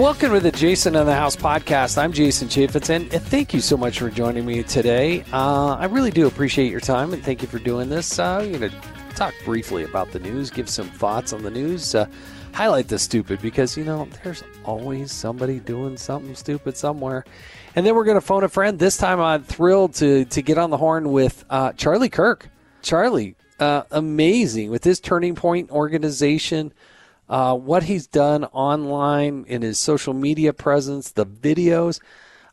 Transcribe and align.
Welcome 0.00 0.32
to 0.32 0.40
the 0.40 0.50
Jason 0.50 0.96
in 0.96 1.04
the 1.04 1.14
House 1.14 1.36
podcast. 1.36 1.98
I'm 1.98 2.10
Jason 2.10 2.48
Chaffetz, 2.48 2.88
and 2.88 3.10
thank 3.10 3.52
you 3.52 3.60
so 3.60 3.76
much 3.76 3.98
for 3.98 4.08
joining 4.08 4.46
me 4.46 4.62
today. 4.62 5.22
Uh, 5.30 5.74
I 5.74 5.84
really 5.84 6.10
do 6.10 6.26
appreciate 6.26 6.70
your 6.70 6.80
time, 6.80 7.12
and 7.12 7.22
thank 7.22 7.42
you 7.42 7.48
for 7.48 7.58
doing 7.58 7.90
this. 7.90 8.18
Uh, 8.18 8.46
going 8.46 8.60
to 8.70 8.72
talk 9.14 9.34
briefly 9.44 9.84
about 9.84 10.10
the 10.10 10.18
news, 10.18 10.48
give 10.48 10.70
some 10.70 10.86
thoughts 10.86 11.34
on 11.34 11.42
the 11.42 11.50
news, 11.50 11.94
uh, 11.94 12.06
highlight 12.54 12.88
the 12.88 12.98
stupid 12.98 13.42
because, 13.42 13.76
you 13.76 13.84
know, 13.84 14.08
there's 14.24 14.42
always 14.64 15.12
somebody 15.12 15.60
doing 15.60 15.98
something 15.98 16.34
stupid 16.34 16.78
somewhere. 16.78 17.26
And 17.76 17.84
then 17.84 17.94
we're 17.94 18.04
going 18.04 18.16
to 18.16 18.22
phone 18.22 18.42
a 18.42 18.48
friend. 18.48 18.78
This 18.78 18.96
time 18.96 19.20
I'm 19.20 19.42
thrilled 19.44 19.92
to, 19.96 20.24
to 20.24 20.40
get 20.40 20.56
on 20.56 20.70
the 20.70 20.78
horn 20.78 21.12
with 21.12 21.44
uh, 21.50 21.74
Charlie 21.74 22.08
Kirk. 22.08 22.48
Charlie, 22.80 23.36
uh, 23.58 23.82
amazing 23.90 24.70
with 24.70 24.82
his 24.82 24.98
Turning 24.98 25.34
Point 25.34 25.70
organization 25.70 26.72
uh, 27.30 27.54
what 27.54 27.84
he's 27.84 28.08
done 28.08 28.44
online 28.46 29.44
in 29.46 29.62
his 29.62 29.78
social 29.78 30.12
media 30.12 30.52
presence, 30.52 31.12
the 31.12 31.24
videos. 31.24 32.00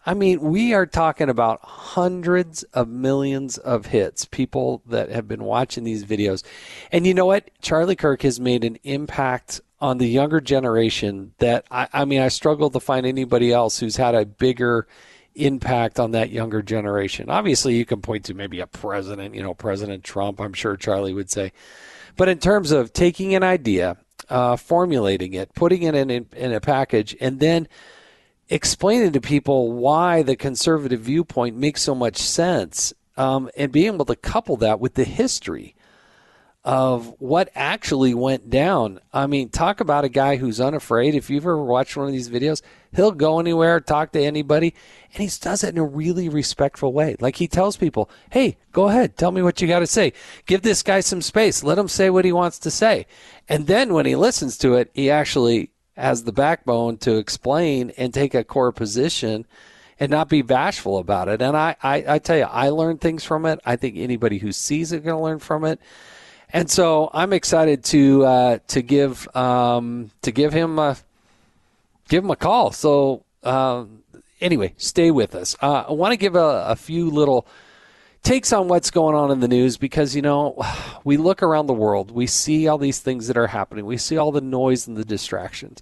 I 0.06 0.14
mean, 0.14 0.40
we 0.40 0.74
are 0.74 0.86
talking 0.86 1.30
about 1.30 1.60
hundreds 1.64 2.62
of 2.64 2.88
millions 2.88 3.58
of 3.58 3.88
hits, 3.88 4.26
people 4.26 4.84
that 4.86 5.10
have 5.10 5.28
been 5.28 5.44
watching 5.44 5.84
these 5.84 6.06
videos. 6.06 6.44
And 6.92 7.08
you 7.08 7.16
know 7.16 7.26
what? 7.26 7.50
Charlie 7.60 7.96
Kirk 7.96 8.22
has 8.22 8.40
made 8.40 8.64
an 8.64 8.78
impact 8.84 9.62
on 9.82 9.98
the 9.98 10.08
younger 10.08 10.40
generation 10.40 11.34
that 11.40 11.66
I, 11.72 11.88
I 11.92 12.06
mean, 12.06 12.22
I 12.22 12.28
struggle 12.28 12.70
to 12.70 12.80
find 12.80 13.06
anybody 13.06 13.52
else 13.52 13.80
who's 13.80 13.98
had 13.98 14.14
a 14.14 14.26
bigger 14.26 14.88
impact 15.34 16.00
on 16.00 16.12
that 16.12 16.30
younger 16.30 16.62
generation. 16.62 17.32
Obviously, 17.32 17.76
you 17.76 17.86
can 17.86 18.02
point 18.02 18.26
to 18.26 18.36
maybe 18.36 18.60
a 18.60 18.68
president, 18.68 19.34
you 19.34 19.42
know, 19.42 19.56
President 19.56 20.04
Trump, 20.04 20.40
I'm 20.40 20.54
sure 20.54 20.78
Charlie 20.78 21.14
would 21.14 21.32
say. 21.32 21.52
But 22.16 22.30
in 22.30 22.38
terms 22.38 22.72
of 22.72 22.94
taking 22.94 23.36
an 23.36 23.44
idea 23.44 23.98
uh, 24.30 24.56
formulating 24.56 25.34
it, 25.34 25.54
putting 25.54 25.84
it 25.84 25.96
in, 25.96 26.10
in, 26.10 26.28
in 26.36 26.54
a 26.54 26.60
package, 26.60 27.16
and 27.20 27.40
then 27.40 27.68
explaining 28.50 29.12
to 29.12 29.22
people 29.22 29.72
why 29.72 30.24
the 30.24 30.36
conservative 30.36 31.02
viewpoint 31.02 31.56
makes 31.56 31.82
so 31.82 31.94
much 31.94 32.18
sense, 32.18 32.94
um, 33.18 33.50
and 33.58 33.72
being 33.72 33.94
able 33.94 34.06
to 34.06 34.16
couple 34.16 34.58
that 34.58 34.80
with 34.80 34.94
the 34.94 35.04
history 35.04 35.76
of 36.64 37.14
what 37.20 37.50
actually 37.56 38.14
went 38.14 38.50
down. 38.50 39.00
I 39.14 39.26
mean, 39.26 39.50
talk 39.50 39.80
about 39.80 40.04
a 40.04 40.10
guy 40.10 40.36
who's 40.36 40.60
unafraid. 40.60 41.16
If 41.16 41.30
you've 41.30 41.44
ever 41.44 41.64
watched 41.64 41.96
one 41.96 42.08
of 42.08 42.12
these 42.12 42.30
videos, 42.30 42.62
he'll 42.98 43.12
go 43.12 43.40
anywhere, 43.40 43.80
talk 43.80 44.12
to 44.12 44.20
anybody, 44.20 44.74
and 45.14 45.24
he 45.24 45.30
does 45.40 45.64
it 45.64 45.70
in 45.70 45.78
a 45.78 45.86
really 45.86 46.28
respectful 46.28 46.92
way. 46.92 47.16
Like 47.22 47.38
he 47.38 47.48
tells 47.48 47.78
people, 47.78 48.10
hey, 48.32 48.58
go 48.74 48.90
ahead, 48.90 49.16
tell 49.16 49.32
me 49.32 49.42
what 49.42 49.62
you 49.62 49.68
got 49.68 49.80
to 49.80 49.88
say. 49.88 50.12
Give 50.48 50.62
this 50.62 50.84
guy 50.84 51.00
some 51.00 51.22
space. 51.22 51.64
Let 51.64 51.78
him 51.78 51.88
say 51.88 52.10
what 52.10 52.26
he 52.26 52.34
wants 52.34 52.60
to 52.60 52.72
say. 52.72 53.06
And 53.48 53.68
then 53.68 53.94
when 53.94 54.06
he 54.06 54.16
listens 54.16 54.58
to 54.58 54.74
it, 54.74 54.90
he 54.94 55.10
actually 55.10 55.70
has 55.96 56.24
the 56.24 56.34
backbone 56.34 56.98
to 56.98 57.18
explain 57.18 57.92
and 57.98 58.14
take 58.14 58.34
a 58.34 58.44
core 58.44 58.72
position 58.72 59.46
and 60.00 60.12
not 60.12 60.28
be 60.28 60.42
bashful 60.42 60.98
about 60.98 61.28
it. 61.28 61.42
And 61.42 61.56
I, 61.56 61.76
I, 61.82 62.04
I 62.08 62.20
tell 62.20 62.38
you, 62.38 62.44
I 62.44 62.70
learned 62.70 63.00
things 63.00 63.24
from 63.24 63.46
it. 63.46 63.60
I 63.64 63.76
think 63.76 63.96
anybody 63.98 64.40
who 64.40 64.52
sees 64.52 64.92
it 64.92 65.04
going 65.04 65.18
to 65.18 65.24
learn 65.24 65.40
from 65.40 65.64
it. 65.66 65.80
And 66.52 66.70
so 66.70 67.10
I'm 67.14 67.34
excited 67.34 67.84
to 67.86 68.24
uh, 68.26 68.60
to 68.68 68.82
give 68.82 69.28
um, 69.36 70.12
to 70.22 70.32
give 70.32 70.54
him 70.54 70.80
a, 70.80 70.96
give 72.08 72.24
him 72.24 72.32
a 72.32 72.36
call. 72.36 72.72
So 72.72 73.26
uh, 73.44 73.86
anyway, 74.42 74.74
stay 74.78 75.12
with 75.12 75.36
us. 75.36 75.56
Uh, 75.62 75.86
I 75.88 75.92
want 75.94 76.12
to 76.12 76.18
give 76.18 76.36
a, 76.36 76.66
a 76.68 76.76
few 76.76 77.10
little 77.10 77.48
takes 78.24 78.52
on 78.52 78.68
what's 78.68 78.92
going 78.92 79.16
on 79.16 79.32
in 79.32 79.40
the 79.40 79.48
news 79.48 79.78
because 79.78 80.16
you 80.16 80.22
know 80.22 80.62
we 81.04 81.18
look 81.18 81.42
around 81.42 81.68
the 81.68 81.74
world, 81.74 82.12
we 82.12 82.28
see 82.28 82.68
all 82.68 82.78
these 82.78 83.00
things 83.00 83.28
that 83.28 83.38
are 83.38 83.48
happening, 83.48 83.86
we 83.86 83.98
see 83.98 84.18
all 84.18 84.32
the 84.32 84.42
noise 84.42 84.88
and 84.88 84.98
the 84.98 85.06
distractions. 85.06 85.82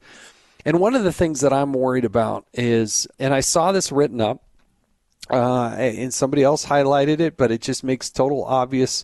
And 0.63 0.79
one 0.79 0.95
of 0.95 1.03
the 1.03 1.13
things 1.13 1.41
that 1.41 1.53
I'm 1.53 1.73
worried 1.73 2.05
about 2.05 2.47
is, 2.53 3.07
and 3.19 3.33
I 3.33 3.41
saw 3.41 3.71
this 3.71 3.91
written 3.91 4.19
up, 4.19 4.43
uh, 5.29 5.69
and 5.69 6.13
somebody 6.13 6.43
else 6.43 6.65
highlighted 6.65 7.19
it, 7.19 7.37
but 7.37 7.51
it 7.51 7.61
just 7.61 7.83
makes 7.83 8.09
total 8.09 8.43
obvious 8.43 9.03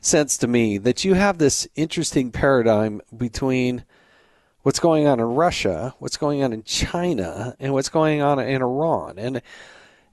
sense 0.00 0.36
to 0.38 0.46
me 0.46 0.78
that 0.78 1.04
you 1.04 1.14
have 1.14 1.38
this 1.38 1.66
interesting 1.74 2.30
paradigm 2.30 3.00
between 3.16 3.84
what's 4.64 4.80
going 4.80 5.06
on 5.06 5.20
in 5.20 5.26
Russia, 5.26 5.94
what's 5.98 6.16
going 6.16 6.42
on 6.42 6.52
in 6.52 6.62
China, 6.64 7.54
and 7.60 7.72
what's 7.74 7.90
going 7.90 8.22
on 8.22 8.40
in 8.40 8.62
Iran. 8.62 9.18
And 9.18 9.42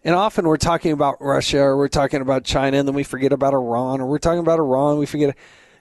and 0.04 0.16
often 0.16 0.48
we're 0.48 0.58
talking 0.58 0.92
about 0.92 1.22
Russia 1.22 1.60
or 1.60 1.78
we're 1.78 1.88
talking 1.88 2.22
about 2.22 2.44
China 2.44 2.78
and 2.78 2.88
then 2.88 2.96
we 2.96 3.04
forget 3.04 3.32
about 3.32 3.54
Iran 3.54 4.02
or 4.02 4.08
we're 4.08 4.18
talking 4.20 4.40
about 4.40 4.60
Iran, 4.60 4.98
we 4.98 5.06
forget 5.06 5.36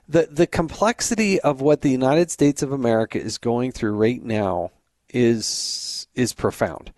the 0.07 0.27
the 0.31 0.47
complexity 0.47 1.39
of 1.41 1.61
what 1.61 1.81
the 1.81 1.89
United 1.89 2.31
States 2.31 2.63
of 2.63 2.71
America 2.71 3.19
is 3.19 3.37
going 3.37 3.71
through 3.71 3.93
right 3.93 4.23
now 4.23 4.71
is 5.09 6.07
is 6.15 6.33
profound. 6.33 6.93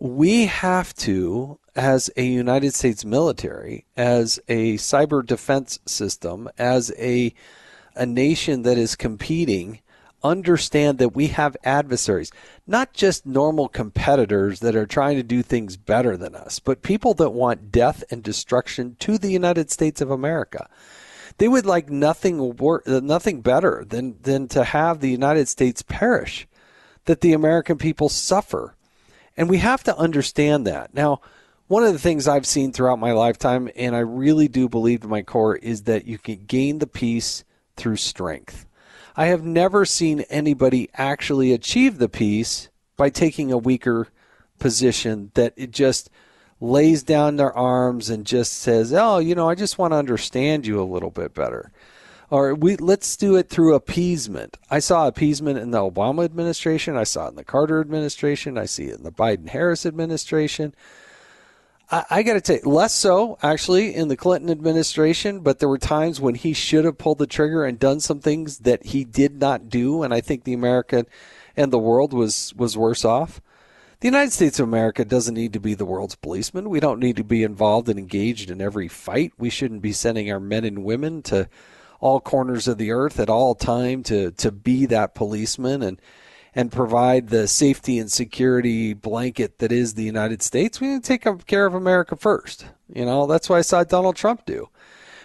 We 0.00 0.46
have 0.46 0.94
to 0.94 1.58
as 1.76 2.08
a 2.16 2.24
United 2.24 2.72
States 2.72 3.04
military, 3.04 3.84
as 3.96 4.38
a 4.48 4.74
cyber 4.74 5.26
defense 5.26 5.80
system, 5.86 6.48
as 6.56 6.92
a 6.98 7.34
a 7.94 8.06
nation 8.06 8.62
that 8.62 8.78
is 8.78 8.96
competing, 8.96 9.80
understand 10.24 10.98
that 10.98 11.14
we 11.14 11.28
have 11.28 11.56
adversaries, 11.62 12.32
not 12.66 12.94
just 12.94 13.26
normal 13.26 13.68
competitors 13.68 14.60
that 14.60 14.74
are 14.74 14.86
trying 14.86 15.16
to 15.16 15.22
do 15.22 15.42
things 15.42 15.76
better 15.76 16.16
than 16.16 16.34
us, 16.34 16.58
but 16.58 16.82
people 16.82 17.14
that 17.14 17.30
want 17.30 17.70
death 17.70 18.02
and 18.10 18.22
destruction 18.22 18.96
to 19.00 19.18
the 19.18 19.30
United 19.30 19.70
States 19.70 20.00
of 20.00 20.10
America. 20.10 20.68
They 21.38 21.48
would 21.48 21.66
like 21.66 21.90
nothing 21.90 22.56
wor- 22.56 22.82
nothing 22.86 23.40
better 23.42 23.84
than 23.86 24.16
than 24.22 24.48
to 24.48 24.64
have 24.64 25.00
the 25.00 25.10
United 25.10 25.48
States 25.48 25.82
perish, 25.82 26.46
that 27.04 27.20
the 27.20 27.32
American 27.32 27.76
people 27.76 28.08
suffer. 28.08 28.74
And 29.36 29.48
we 29.50 29.58
have 29.58 29.82
to 29.84 29.98
understand 29.98 30.66
that. 30.66 30.94
Now, 30.94 31.20
one 31.66 31.82
of 31.82 31.92
the 31.92 31.98
things 31.98 32.28
I've 32.28 32.46
seen 32.46 32.72
throughout 32.72 32.98
my 32.98 33.12
lifetime, 33.12 33.68
and 33.74 33.96
I 33.96 34.00
really 34.00 34.48
do 34.48 34.68
believe 34.68 35.00
to 35.00 35.08
my 35.08 35.22
core, 35.22 35.56
is 35.56 35.82
that 35.82 36.06
you 36.06 36.18
can 36.18 36.44
gain 36.46 36.78
the 36.78 36.86
peace 36.86 37.42
through 37.76 37.96
strength. 37.96 38.66
I 39.16 39.26
have 39.26 39.44
never 39.44 39.84
seen 39.84 40.20
anybody 40.22 40.90
actually 40.94 41.52
achieve 41.52 41.98
the 41.98 42.08
peace 42.08 42.68
by 42.96 43.10
taking 43.10 43.52
a 43.52 43.58
weaker 43.58 44.08
position 44.58 45.30
that 45.34 45.52
it 45.56 45.70
just 45.70 46.10
lays 46.60 47.02
down 47.02 47.36
their 47.36 47.52
arms 47.52 48.10
and 48.10 48.24
just 48.24 48.54
says, 48.54 48.92
"Oh, 48.92 49.18
you 49.18 49.34
know, 49.34 49.48
I 49.48 49.54
just 49.54 49.78
want 49.78 49.92
to 49.92 49.98
understand 49.98 50.66
you 50.66 50.80
a 50.80 50.84
little 50.84 51.10
bit 51.10 51.34
better." 51.34 51.70
Or 52.30 52.54
we 52.54 52.76
let's 52.76 53.16
do 53.16 53.36
it 53.36 53.48
through 53.48 53.74
appeasement. 53.74 54.56
I 54.70 54.80
saw 54.80 55.06
appeasement 55.06 55.58
in 55.58 55.70
the 55.70 55.78
Obama 55.78 56.24
administration, 56.24 56.96
I 56.96 57.04
saw 57.04 57.26
it 57.26 57.30
in 57.30 57.36
the 57.36 57.44
Carter 57.44 57.80
administration, 57.80 58.58
I 58.58 58.64
see 58.64 58.86
it 58.86 58.96
in 58.98 59.04
the 59.04 59.12
Biden 59.12 59.50
Harris 59.50 59.86
administration. 59.86 60.74
I, 61.90 62.04
I 62.10 62.22
got 62.22 62.34
to 62.34 62.44
say, 62.44 62.60
less 62.64 62.94
so 62.94 63.38
actually 63.42 63.94
in 63.94 64.08
the 64.08 64.16
Clinton 64.16 64.50
administration, 64.50 65.40
but 65.40 65.58
there 65.58 65.68
were 65.68 65.78
times 65.78 66.20
when 66.20 66.34
he 66.34 66.52
should 66.52 66.84
have 66.84 66.98
pulled 66.98 67.18
the 67.18 67.26
trigger 67.26 67.64
and 67.64 67.78
done 67.78 68.00
some 68.00 68.20
things 68.20 68.58
that 68.58 68.86
he 68.86 69.04
did 69.04 69.40
not 69.40 69.68
do, 69.68 70.02
and 70.02 70.12
I 70.12 70.20
think 70.20 70.44
the 70.44 70.54
America 70.54 71.06
and 71.56 71.72
the 71.72 71.78
world 71.78 72.12
was 72.12 72.52
was 72.56 72.76
worse 72.76 73.04
off. 73.04 73.40
The 74.00 74.08
United 74.08 74.32
States 74.32 74.58
of 74.58 74.68
America 74.68 75.04
doesn't 75.04 75.34
need 75.34 75.52
to 75.54 75.60
be 75.60 75.74
the 75.74 75.86
world's 75.86 76.16
policeman. 76.16 76.68
We 76.68 76.80
don't 76.80 77.00
need 77.00 77.16
to 77.16 77.24
be 77.24 77.42
involved 77.42 77.88
and 77.88 77.98
engaged 77.98 78.50
in 78.50 78.60
every 78.60 78.88
fight. 78.88 79.32
We 79.38 79.48
shouldn't 79.48 79.80
be 79.80 79.92
sending 79.92 80.30
our 80.30 80.40
men 80.40 80.64
and 80.64 80.84
women 80.84 81.22
to 81.22 81.48
all 82.00 82.20
corners 82.20 82.68
of 82.68 82.76
the 82.76 82.90
earth 82.90 83.18
at 83.18 83.30
all 83.30 83.54
time 83.54 84.02
to 84.04 84.30
to 84.32 84.52
be 84.52 84.86
that 84.86 85.14
policeman 85.14 85.82
and 85.82 86.00
and 86.54 86.70
provide 86.70 87.28
the 87.28 87.48
safety 87.48 87.98
and 87.98 88.10
security 88.10 88.94
blanket 88.94 89.58
that 89.58 89.72
is 89.72 89.94
the 89.94 90.04
United 90.04 90.42
States, 90.42 90.80
we 90.80 90.88
need 90.88 91.02
to 91.02 91.08
take 91.08 91.46
care 91.46 91.66
of 91.66 91.74
America 91.74 92.16
first. 92.16 92.66
You 92.92 93.04
know, 93.04 93.26
that's 93.26 93.48
what 93.48 93.56
I 93.56 93.62
saw 93.62 93.82
Donald 93.82 94.16
Trump 94.16 94.44
do. 94.44 94.68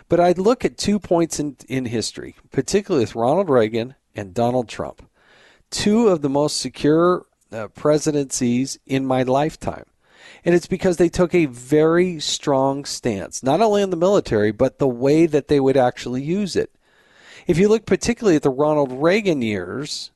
But 0.08 0.20
I'd 0.20 0.40
look 0.40 0.66
at 0.66 0.78
two 0.78 0.98
points 1.00 1.40
in, 1.40 1.56
in 1.68 1.86
history, 1.86 2.36
particularly 2.52 3.04
with 3.04 3.16
Ronald 3.16 3.50
Reagan 3.50 3.94
and 4.16 4.34
Donald 4.34 4.68
Trump, 4.68 5.08
two 5.70 6.08
of 6.08 6.22
the 6.24 6.30
most 6.30 6.58
secure 6.58 7.26
uh, 7.52 7.68
presidencies 7.68 8.80
in 8.88 9.06
my 9.06 9.22
lifetime. 9.22 9.86
And 10.44 10.56
it's 10.56 10.68
because 10.68 10.98
they 10.98 11.10
took 11.10 11.36
a 11.36 11.46
very 11.46 12.20
strong 12.20 12.86
stance, 12.86 13.44
not 13.44 13.62
only 13.62 13.82
in 13.82 13.92
the 13.92 13.98
military, 13.98 14.52
but 14.52 14.80
the 14.80 14.88
way 14.88 15.26
that 15.28 15.48
they 15.48 15.60
would 15.60 15.78
actually 15.78 16.24
use 16.24 16.56
it. 16.56 16.74
If 17.46 17.58
you 17.58 17.68
look 17.68 17.86
particularly 17.86 18.36
at 18.36 18.44
the 18.44 18.50
Ronald 18.50 18.92
Reagan 18.92 19.42
years, 19.42 20.12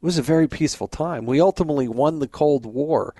it 0.00 0.04
was 0.06 0.18
a 0.18 0.22
very 0.22 0.46
peaceful 0.46 0.86
time. 0.86 1.26
We 1.26 1.40
ultimately 1.40 1.88
won 1.88 2.20
the 2.20 2.28
Cold 2.28 2.64
War. 2.64 3.14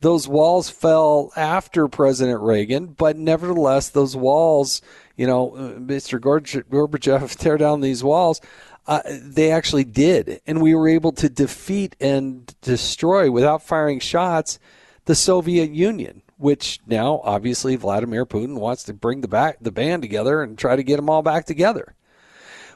Those 0.00 0.28
walls 0.28 0.68
fell 0.68 1.32
after 1.36 1.88
President 1.88 2.40
Reagan, 2.40 2.88
but 2.88 3.16
nevertheless, 3.16 3.88
those 3.88 4.16
walls, 4.16 4.82
you 5.16 5.26
know, 5.26 5.54
uh, 5.54 5.72
Mr. 5.78 6.18
Gorbachev 6.20 7.36
tear 7.38 7.56
down 7.56 7.80
these 7.80 8.02
walls. 8.02 8.40
Uh, 8.86 9.00
they 9.06 9.52
actually 9.52 9.84
did, 9.84 10.40
and 10.44 10.60
we 10.60 10.74
were 10.74 10.88
able 10.88 11.12
to 11.12 11.28
defeat 11.28 11.94
and 12.00 12.52
destroy 12.62 13.30
without 13.30 13.62
firing 13.62 14.00
shots 14.00 14.58
the 15.04 15.14
Soviet 15.14 15.70
Union, 15.70 16.22
which 16.36 16.80
now 16.86 17.20
obviously 17.22 17.76
Vladimir 17.76 18.26
Putin 18.26 18.58
wants 18.58 18.82
to 18.84 18.92
bring 18.92 19.20
the 19.20 19.28
back 19.28 19.58
the 19.60 19.70
band 19.70 20.02
together 20.02 20.42
and 20.42 20.58
try 20.58 20.74
to 20.74 20.82
get 20.82 20.96
them 20.96 21.08
all 21.08 21.22
back 21.22 21.46
together. 21.46 21.94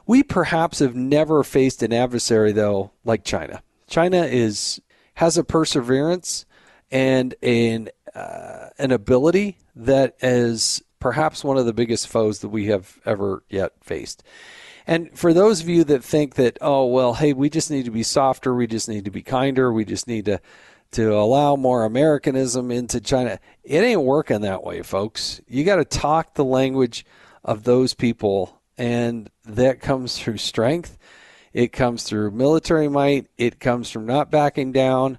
We 0.07 0.23
perhaps 0.23 0.79
have 0.79 0.95
never 0.95 1.43
faced 1.43 1.83
an 1.83 1.93
adversary 1.93 2.53
though 2.53 2.91
like 3.03 3.23
China. 3.23 3.61
China 3.87 4.23
is 4.23 4.81
has 5.15 5.37
a 5.37 5.43
perseverance 5.43 6.45
and 6.89 7.35
an 7.43 7.89
uh, 8.15 8.69
an 8.79 8.91
ability 8.91 9.57
that 9.75 10.15
is 10.21 10.81
perhaps 10.99 11.43
one 11.43 11.57
of 11.57 11.65
the 11.65 11.73
biggest 11.73 12.07
foes 12.07 12.39
that 12.39 12.49
we 12.49 12.67
have 12.67 12.99
ever 13.05 13.43
yet 13.49 13.73
faced. 13.81 14.23
And 14.87 15.17
for 15.17 15.33
those 15.33 15.61
of 15.61 15.69
you 15.69 15.83
that 15.83 16.03
think 16.03 16.35
that, 16.35 16.57
oh, 16.61 16.85
well, 16.85 17.13
hey, 17.13 17.33
we 17.33 17.49
just 17.49 17.69
need 17.69 17.85
to 17.85 17.91
be 17.91 18.03
softer, 18.03 18.55
we 18.55 18.67
just 18.67 18.87
need 18.87 19.05
to 19.05 19.11
be 19.11 19.21
kinder, 19.21 19.71
we 19.71 19.83
just 19.83 20.07
need 20.07 20.25
to, 20.25 20.39
to 20.91 21.13
allow 21.13 21.57
more 21.57 21.83
Americanism 21.83 22.71
into 22.71 23.01
China, 23.01 23.37
it 23.63 23.83
ain't 23.83 24.01
working 24.01 24.41
that 24.41 24.63
way, 24.63 24.81
folks. 24.81 25.41
You 25.47 25.65
got 25.65 25.75
to 25.75 25.85
talk 25.85 26.33
the 26.33 26.45
language 26.45 27.05
of 27.43 27.63
those 27.63 27.93
people, 27.93 28.56
and 28.77 29.29
that 29.45 29.81
comes 29.81 30.17
through 30.17 30.37
strength. 30.37 30.97
It 31.53 31.71
comes 31.71 32.03
through 32.03 32.31
military 32.31 32.87
might. 32.87 33.27
It 33.37 33.59
comes 33.59 33.89
from 33.89 34.05
not 34.05 34.29
backing 34.29 34.71
down. 34.71 35.17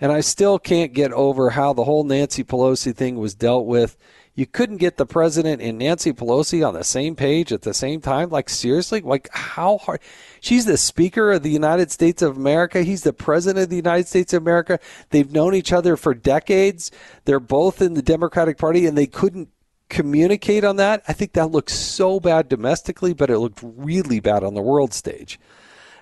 And 0.00 0.12
I 0.12 0.20
still 0.20 0.58
can't 0.58 0.92
get 0.92 1.12
over 1.12 1.50
how 1.50 1.72
the 1.72 1.84
whole 1.84 2.04
Nancy 2.04 2.44
Pelosi 2.44 2.94
thing 2.94 3.16
was 3.16 3.34
dealt 3.34 3.66
with 3.66 3.96
you 4.36 4.44
couldn't 4.44 4.76
get 4.76 4.98
the 4.98 5.06
president 5.06 5.62
and 5.62 5.78
Nancy 5.78 6.12
Pelosi 6.12 6.66
on 6.66 6.74
the 6.74 6.84
same 6.84 7.16
page 7.16 7.52
at 7.52 7.62
the 7.62 7.72
same 7.72 8.02
time? 8.02 8.28
Like, 8.28 8.50
seriously? 8.50 9.00
Like, 9.00 9.30
how 9.32 9.78
hard? 9.78 10.00
She's 10.40 10.66
the 10.66 10.76
Speaker 10.76 11.32
of 11.32 11.42
the 11.42 11.50
United 11.50 11.90
States 11.90 12.20
of 12.20 12.36
America. 12.36 12.82
He's 12.82 13.02
the 13.02 13.14
President 13.14 13.64
of 13.64 13.70
the 13.70 13.76
United 13.76 14.06
States 14.08 14.34
of 14.34 14.42
America. 14.42 14.78
They've 15.08 15.32
known 15.32 15.54
each 15.54 15.72
other 15.72 15.96
for 15.96 16.12
decades. 16.12 16.90
They're 17.24 17.40
both 17.40 17.80
in 17.80 17.94
the 17.94 18.02
Democratic 18.02 18.58
Party, 18.58 18.84
and 18.84 18.96
they 18.96 19.06
couldn't 19.06 19.48
communicate 19.88 20.64
on 20.64 20.76
that. 20.76 21.02
I 21.06 21.12
think 21.12 21.32
that 21.32 21.50
looks 21.50 21.72
so 21.72 22.20
bad 22.20 22.48
domestically, 22.48 23.12
but 23.12 23.30
it 23.30 23.38
looked 23.38 23.60
really 23.62 24.20
bad 24.20 24.42
on 24.42 24.54
the 24.54 24.62
world 24.62 24.92
stage. 24.92 25.38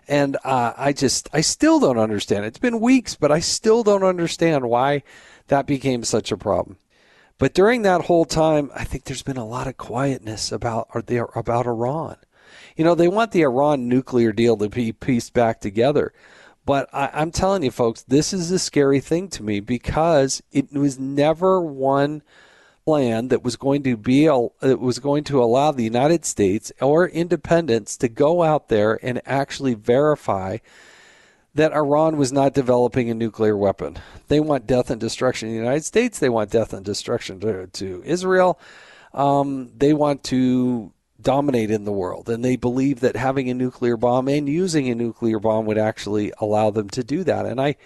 And 0.07 0.37
uh, 0.45 0.73
I 0.77 0.93
just, 0.93 1.29
I 1.33 1.41
still 1.41 1.81
don't 1.81 1.99
understand. 1.99 2.45
It's 2.45 2.59
been 2.59 2.81
weeks, 2.81 3.15
but 3.15 3.33
I 3.33 3.41
still 3.41 3.83
don't 3.83 4.05
understand 4.05 4.69
why 4.69 5.03
that 5.49 5.67
became 5.67 6.05
such 6.05 6.31
a 6.31 6.37
problem. 6.37 6.77
But 7.39 7.55
during 7.55 7.83
that 7.83 8.03
whole 8.03 8.25
time, 8.25 8.71
I 8.75 8.85
think 8.85 9.05
there's 9.05 9.23
been 9.23 9.37
a 9.37 9.47
lot 9.47 9.67
of 9.67 9.77
quietness 9.77 10.53
about 10.53 10.89
about 10.95 11.67
Iran. 11.67 12.17
You 12.77 12.85
know, 12.85 12.95
they 12.95 13.09
want 13.09 13.33
the 13.33 13.43
Iran 13.43 13.89
nuclear 13.89 14.33
deal 14.33 14.57
to 14.57 14.69
be 14.69 14.93
pieced 14.93 15.33
back 15.33 15.61
together. 15.61 16.13
But 16.65 16.89
I, 16.93 17.11
I'm 17.13 17.31
telling 17.31 17.63
you, 17.63 17.71
folks, 17.71 18.03
this 18.03 18.33
is 18.33 18.51
a 18.51 18.59
scary 18.59 19.01
thing 19.01 19.29
to 19.31 19.43
me 19.43 19.61
because 19.61 20.43
it 20.53 20.73
was 20.73 20.99
never 20.99 21.61
one 21.61 22.23
plan 22.85 23.29
that 23.29 23.43
was 23.43 23.57
going 23.57 23.83
to 23.83 23.97
be 23.97 24.27
it 24.27 24.81
was 24.81 24.99
going 24.99 25.25
to 25.25 25.43
allow 25.43 25.73
the 25.73 25.85
United 25.85 26.25
States 26.25 26.71
or 26.81 27.09
independents 27.09 27.97
to 27.97 28.09
go 28.09 28.43
out 28.43 28.69
there 28.69 28.99
and 29.03 29.23
actually 29.25 29.75
verify 29.75 30.59
that 31.55 31.73
Iran 31.73 32.17
was 32.17 32.33
not 32.33 32.53
developing 32.53 33.09
a 33.09 33.15
nuclear 33.15 33.57
weapon. 33.57 33.99
They 34.29 34.41
want 34.41 34.67
death 34.67 34.91
and 34.91 35.01
destruction 35.01 35.49
in 35.49 35.55
the 35.55 35.61
United 35.61 35.85
States. 35.85 36.19
They 36.19 36.29
want 36.29 36.51
death 36.51 36.73
and 36.73 36.85
destruction 36.85 37.41
to, 37.41 37.69
to 37.69 38.03
Israel. 38.05 38.59
Um, 39.13 39.71
they 39.77 39.95
want 39.95 40.25
to 40.25 40.93
dominate 41.21 41.71
in 41.71 41.85
the 41.85 41.93
world. 41.93 42.29
And 42.29 42.45
they 42.45 42.57
believe 42.57 43.01
that 43.01 43.17
having 43.17 43.49
a 43.49 43.55
nuclear 43.55 43.97
bomb 43.97 44.29
and 44.29 44.49
using 44.49 44.91
a 44.91 44.95
nuclear 44.95 45.39
bomb 45.39 45.65
would 45.67 45.79
actually 45.79 46.33
allow 46.39 46.71
them 46.71 46.91
to 46.91 47.05
do 47.05 47.23
that. 47.25 47.47
And 47.47 47.61
I, 47.61 47.77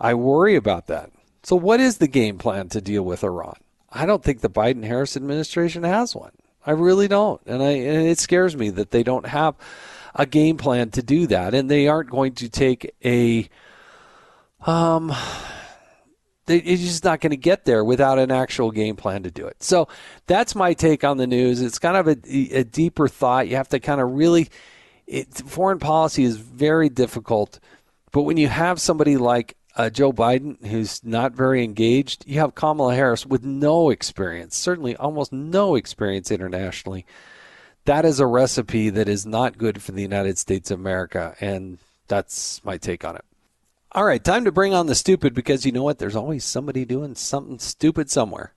I 0.00 0.14
worry 0.14 0.56
about 0.56 0.88
that. 0.88 1.10
So, 1.44 1.54
what 1.54 1.78
is 1.78 1.98
the 1.98 2.08
game 2.08 2.38
plan 2.38 2.68
to 2.70 2.80
deal 2.80 3.04
with 3.04 3.22
Iran? 3.22 3.56
I 3.90 4.06
don't 4.06 4.22
think 4.22 4.40
the 4.40 4.50
Biden 4.50 4.84
Harris 4.84 5.16
administration 5.16 5.82
has 5.84 6.14
one. 6.14 6.32
I 6.66 6.72
really 6.72 7.08
don't. 7.08 7.40
And, 7.46 7.62
I, 7.62 7.70
and 7.70 8.08
it 8.08 8.18
scares 8.18 8.56
me 8.56 8.70
that 8.70 8.90
they 8.90 9.02
don't 9.02 9.26
have 9.26 9.54
a 10.14 10.26
game 10.26 10.56
plan 10.56 10.90
to 10.90 11.02
do 11.02 11.26
that, 11.28 11.54
and 11.54 11.70
they 11.70 11.86
aren't 11.88 12.10
going 12.10 12.32
to 12.34 12.48
take 12.48 12.94
a 13.04 13.48
um. 14.66 15.14
It's 16.48 16.82
just 16.82 17.02
not 17.02 17.20
going 17.20 17.32
to 17.32 17.36
get 17.36 17.64
there 17.64 17.84
without 17.84 18.20
an 18.20 18.30
actual 18.30 18.70
game 18.70 18.94
plan 18.94 19.24
to 19.24 19.32
do 19.32 19.48
it. 19.48 19.64
So 19.64 19.88
that's 20.28 20.54
my 20.54 20.74
take 20.74 21.02
on 21.02 21.16
the 21.16 21.26
news. 21.26 21.60
It's 21.60 21.80
kind 21.80 21.96
of 21.96 22.06
a, 22.06 22.16
a 22.58 22.62
deeper 22.62 23.08
thought. 23.08 23.48
You 23.48 23.56
have 23.56 23.68
to 23.70 23.80
kind 23.80 24.00
of 24.00 24.12
really. 24.12 24.48
It, 25.08 25.34
foreign 25.34 25.78
policy 25.78 26.24
is 26.24 26.36
very 26.36 26.88
difficult, 26.88 27.60
but 28.12 28.22
when 28.22 28.36
you 28.36 28.48
have 28.48 28.80
somebody 28.80 29.16
like 29.16 29.56
uh, 29.76 29.90
Joe 29.90 30.12
Biden, 30.12 30.64
who's 30.66 31.04
not 31.04 31.32
very 31.32 31.62
engaged, 31.62 32.24
you 32.26 32.40
have 32.40 32.54
Kamala 32.54 32.94
Harris 32.94 33.24
with 33.24 33.44
no 33.44 33.90
experience, 33.90 34.56
certainly 34.56 34.96
almost 34.96 35.32
no 35.32 35.74
experience 35.74 36.30
internationally 36.30 37.06
that 37.86 38.04
is 38.04 38.20
a 38.20 38.26
recipe 38.26 38.90
that 38.90 39.08
is 39.08 39.24
not 39.24 39.58
good 39.58 39.80
for 39.80 39.92
the 39.92 40.02
United 40.02 40.36
States 40.38 40.70
of 40.70 40.78
America. 40.78 41.34
And 41.40 41.78
that's 42.08 42.62
my 42.64 42.76
take 42.76 43.04
on 43.04 43.16
it. 43.16 43.24
All 43.92 44.04
right, 44.04 44.22
time 44.22 44.44
to 44.44 44.52
bring 44.52 44.74
on 44.74 44.88
the 44.88 44.94
stupid 44.94 45.32
because 45.32 45.64
you 45.64 45.72
know 45.72 45.84
what? 45.84 45.98
There's 45.98 46.16
always 46.16 46.44
somebody 46.44 46.84
doing 46.84 47.14
something 47.14 47.58
stupid 47.58 48.10
somewhere. 48.10 48.52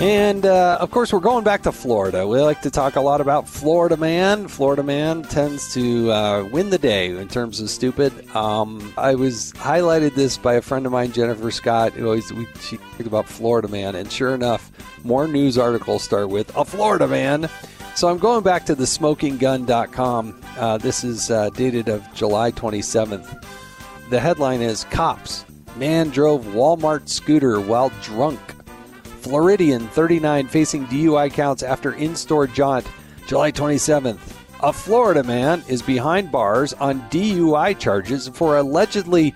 And 0.00 0.46
uh, 0.46 0.78
of 0.80 0.92
course, 0.92 1.12
we're 1.12 1.18
going 1.18 1.42
back 1.42 1.64
to 1.64 1.72
Florida. 1.72 2.24
We 2.24 2.40
like 2.40 2.62
to 2.62 2.70
talk 2.70 2.94
a 2.94 3.00
lot 3.00 3.20
about 3.20 3.48
Florida 3.48 3.96
Man. 3.96 4.46
Florida 4.46 4.84
Man 4.84 5.24
tends 5.24 5.74
to 5.74 6.12
uh, 6.12 6.44
win 6.52 6.70
the 6.70 6.78
day 6.78 7.08
in 7.16 7.26
terms 7.26 7.58
of 7.58 7.68
stupid. 7.68 8.12
Um, 8.36 8.94
I 8.96 9.16
was 9.16 9.52
highlighted 9.54 10.14
this 10.14 10.38
by 10.38 10.54
a 10.54 10.62
friend 10.62 10.86
of 10.86 10.92
mine, 10.92 11.10
Jennifer 11.10 11.50
Scott, 11.50 11.94
who 11.94 12.06
always 12.06 12.32
we, 12.32 12.46
she 12.60 12.76
talked 12.76 13.00
about 13.00 13.26
Florida 13.26 13.66
Man, 13.66 13.96
and 13.96 14.10
sure 14.10 14.36
enough, 14.36 14.70
more 15.02 15.26
news 15.26 15.58
articles 15.58 16.04
start 16.04 16.28
with 16.28 16.56
a 16.56 16.64
Florida 16.64 17.08
Man. 17.08 17.50
So 17.96 18.06
I'm 18.08 18.18
going 18.18 18.44
back 18.44 18.66
to 18.66 18.76
the 18.76 18.84
SmokingGun.com. 18.84 20.40
Uh, 20.56 20.78
this 20.78 21.02
is 21.02 21.28
uh, 21.32 21.50
dated 21.50 21.88
of 21.88 22.06
July 22.14 22.52
27th. 22.52 23.44
The 24.10 24.20
headline 24.20 24.60
is 24.60 24.84
"Cops: 24.84 25.44
Man 25.74 26.10
drove 26.10 26.44
Walmart 26.44 27.08
scooter 27.08 27.60
while 27.60 27.90
drunk." 28.00 28.38
Floridian 29.28 29.86
39 29.88 30.48
facing 30.48 30.86
DUI 30.86 31.30
counts 31.30 31.62
after 31.62 31.92
in 31.92 32.16
store 32.16 32.46
jaunt 32.46 32.86
July 33.26 33.52
27th. 33.52 34.18
A 34.62 34.72
Florida 34.72 35.22
man 35.22 35.62
is 35.68 35.82
behind 35.82 36.32
bars 36.32 36.72
on 36.72 37.02
DUI 37.10 37.78
charges 37.78 38.28
for 38.28 38.56
allegedly 38.56 39.34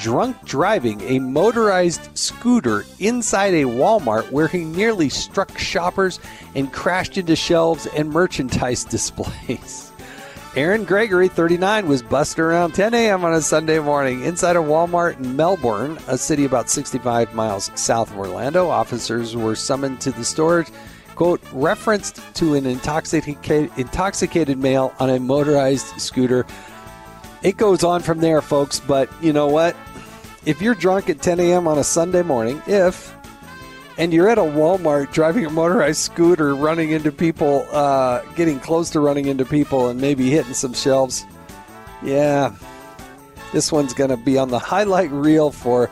drunk 0.00 0.36
driving 0.44 1.00
a 1.02 1.20
motorized 1.20 2.18
scooter 2.18 2.84
inside 2.98 3.54
a 3.54 3.62
Walmart 3.62 4.28
where 4.32 4.48
he 4.48 4.64
nearly 4.64 5.08
struck 5.08 5.56
shoppers 5.56 6.18
and 6.56 6.72
crashed 6.72 7.16
into 7.16 7.36
shelves 7.36 7.86
and 7.86 8.10
merchandise 8.10 8.82
displays. 8.96 9.91
Aaron 10.54 10.84
Gregory, 10.84 11.28
39, 11.28 11.88
was 11.88 12.02
busted 12.02 12.40
around 12.40 12.74
10 12.74 12.92
a.m. 12.92 13.24
on 13.24 13.32
a 13.32 13.40
Sunday 13.40 13.78
morning 13.78 14.22
inside 14.22 14.54
a 14.54 14.58
Walmart 14.58 15.18
in 15.18 15.34
Melbourne, 15.34 15.98
a 16.08 16.18
city 16.18 16.44
about 16.44 16.68
65 16.68 17.34
miles 17.34 17.70
south 17.74 18.10
of 18.10 18.18
Orlando. 18.18 18.68
Officers 18.68 19.34
were 19.34 19.54
summoned 19.54 20.02
to 20.02 20.12
the 20.12 20.26
store, 20.26 20.66
quote, 21.14 21.40
referenced 21.54 22.20
to 22.34 22.54
an 22.54 22.66
intoxicated, 22.66 23.70
intoxicated 23.78 24.58
male 24.58 24.92
on 24.98 25.08
a 25.08 25.18
motorized 25.18 25.98
scooter. 25.98 26.44
It 27.42 27.56
goes 27.56 27.82
on 27.82 28.02
from 28.02 28.18
there, 28.18 28.42
folks, 28.42 28.78
but 28.78 29.08
you 29.22 29.32
know 29.32 29.46
what? 29.46 29.74
If 30.44 30.60
you're 30.60 30.74
drunk 30.74 31.08
at 31.08 31.22
10 31.22 31.40
a.m. 31.40 31.66
on 31.66 31.78
a 31.78 31.84
Sunday 31.84 32.22
morning, 32.22 32.60
if 32.66 33.14
and 33.98 34.12
you're 34.12 34.28
at 34.28 34.38
a 34.38 34.42
Walmart 34.42 35.12
driving 35.12 35.44
a 35.44 35.50
motorized 35.50 36.00
scooter, 36.00 36.54
running 36.54 36.90
into 36.90 37.12
people, 37.12 37.66
uh, 37.72 38.22
getting 38.34 38.58
close 38.60 38.90
to 38.90 39.00
running 39.00 39.26
into 39.26 39.44
people, 39.44 39.88
and 39.88 40.00
maybe 40.00 40.30
hitting 40.30 40.54
some 40.54 40.72
shelves, 40.72 41.24
yeah, 42.02 42.54
this 43.52 43.70
one's 43.70 43.94
going 43.94 44.10
to 44.10 44.16
be 44.16 44.38
on 44.38 44.48
the 44.48 44.58
highlight 44.58 45.10
reel 45.10 45.50
for 45.50 45.90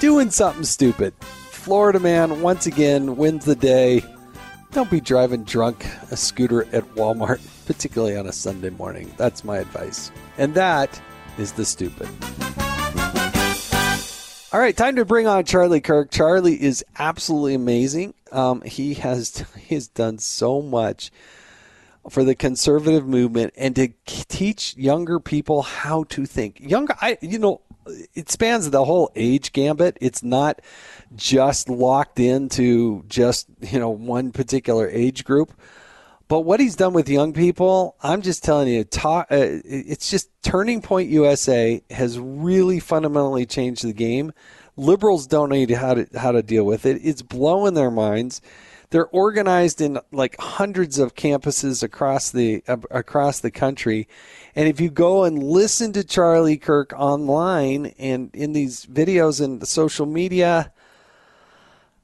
doing 0.00 0.30
something 0.30 0.64
stupid. 0.64 1.14
Florida 1.22 2.00
man 2.00 2.42
once 2.42 2.66
again 2.66 3.16
wins 3.16 3.44
the 3.44 3.54
day. 3.54 4.02
Don't 4.72 4.90
be 4.90 5.00
driving 5.00 5.44
drunk 5.44 5.86
a 6.10 6.16
scooter 6.16 6.64
at 6.72 6.84
Walmart, 6.94 7.40
particularly 7.66 8.16
on 8.16 8.26
a 8.26 8.32
Sunday 8.32 8.70
morning. 8.70 9.12
That's 9.16 9.44
my 9.44 9.58
advice. 9.58 10.10
And 10.36 10.54
that 10.54 11.00
is 11.38 11.52
the 11.52 11.64
stupid. 11.64 12.08
All 14.56 14.62
right, 14.62 14.74
time 14.74 14.96
to 14.96 15.04
bring 15.04 15.26
on 15.26 15.44
Charlie 15.44 15.82
Kirk. 15.82 16.10
Charlie 16.10 16.58
is 16.58 16.82
absolutely 16.98 17.52
amazing. 17.52 18.14
Um, 18.32 18.62
he 18.62 18.94
has 18.94 19.44
he 19.58 19.74
has 19.74 19.86
done 19.86 20.16
so 20.16 20.62
much 20.62 21.10
for 22.08 22.24
the 22.24 22.34
conservative 22.34 23.06
movement 23.06 23.52
and 23.54 23.76
to 23.76 23.88
teach 24.06 24.74
younger 24.78 25.20
people 25.20 25.60
how 25.60 26.04
to 26.04 26.24
think. 26.24 26.58
Younger, 26.58 26.94
I 27.02 27.18
you 27.20 27.38
know, 27.38 27.60
it 28.14 28.30
spans 28.30 28.70
the 28.70 28.86
whole 28.86 29.12
age 29.14 29.52
gambit. 29.52 29.98
It's 30.00 30.22
not 30.22 30.62
just 31.14 31.68
locked 31.68 32.18
into 32.18 33.04
just 33.08 33.48
you 33.60 33.78
know 33.78 33.90
one 33.90 34.32
particular 34.32 34.88
age 34.88 35.26
group. 35.26 35.52
But 36.28 36.40
what 36.40 36.58
he's 36.58 36.74
done 36.74 36.92
with 36.92 37.08
young 37.08 37.32
people, 37.32 37.96
I'm 38.02 38.20
just 38.20 38.42
telling 38.42 38.66
you, 38.66 38.82
talk, 38.82 39.28
uh, 39.30 39.36
it's 39.38 40.10
just 40.10 40.28
Turning 40.42 40.82
Point 40.82 41.08
USA 41.08 41.80
has 41.90 42.18
really 42.18 42.80
fundamentally 42.80 43.46
changed 43.46 43.84
the 43.84 43.92
game. 43.92 44.32
Liberals 44.76 45.26
don't 45.28 45.50
know 45.50 45.76
how 45.76 45.94
to 45.94 46.06
how 46.16 46.32
to 46.32 46.42
deal 46.42 46.66
with 46.66 46.84
it. 46.84 47.00
It's 47.02 47.22
blowing 47.22 47.74
their 47.74 47.90
minds. 47.92 48.40
They're 48.90 49.06
organized 49.06 49.80
in 49.80 49.98
like 50.12 50.36
hundreds 50.38 50.98
of 50.98 51.14
campuses 51.14 51.82
across 51.82 52.30
the 52.30 52.62
uh, 52.68 52.76
across 52.90 53.40
the 53.40 53.50
country, 53.50 54.06
and 54.54 54.68
if 54.68 54.80
you 54.80 54.90
go 54.90 55.24
and 55.24 55.42
listen 55.42 55.92
to 55.92 56.04
Charlie 56.04 56.58
Kirk 56.58 56.92
online 56.96 57.86
and 57.98 58.30
in 58.34 58.52
these 58.52 58.84
videos 58.86 59.40
and 59.42 59.60
the 59.60 59.66
social 59.66 60.06
media, 60.06 60.72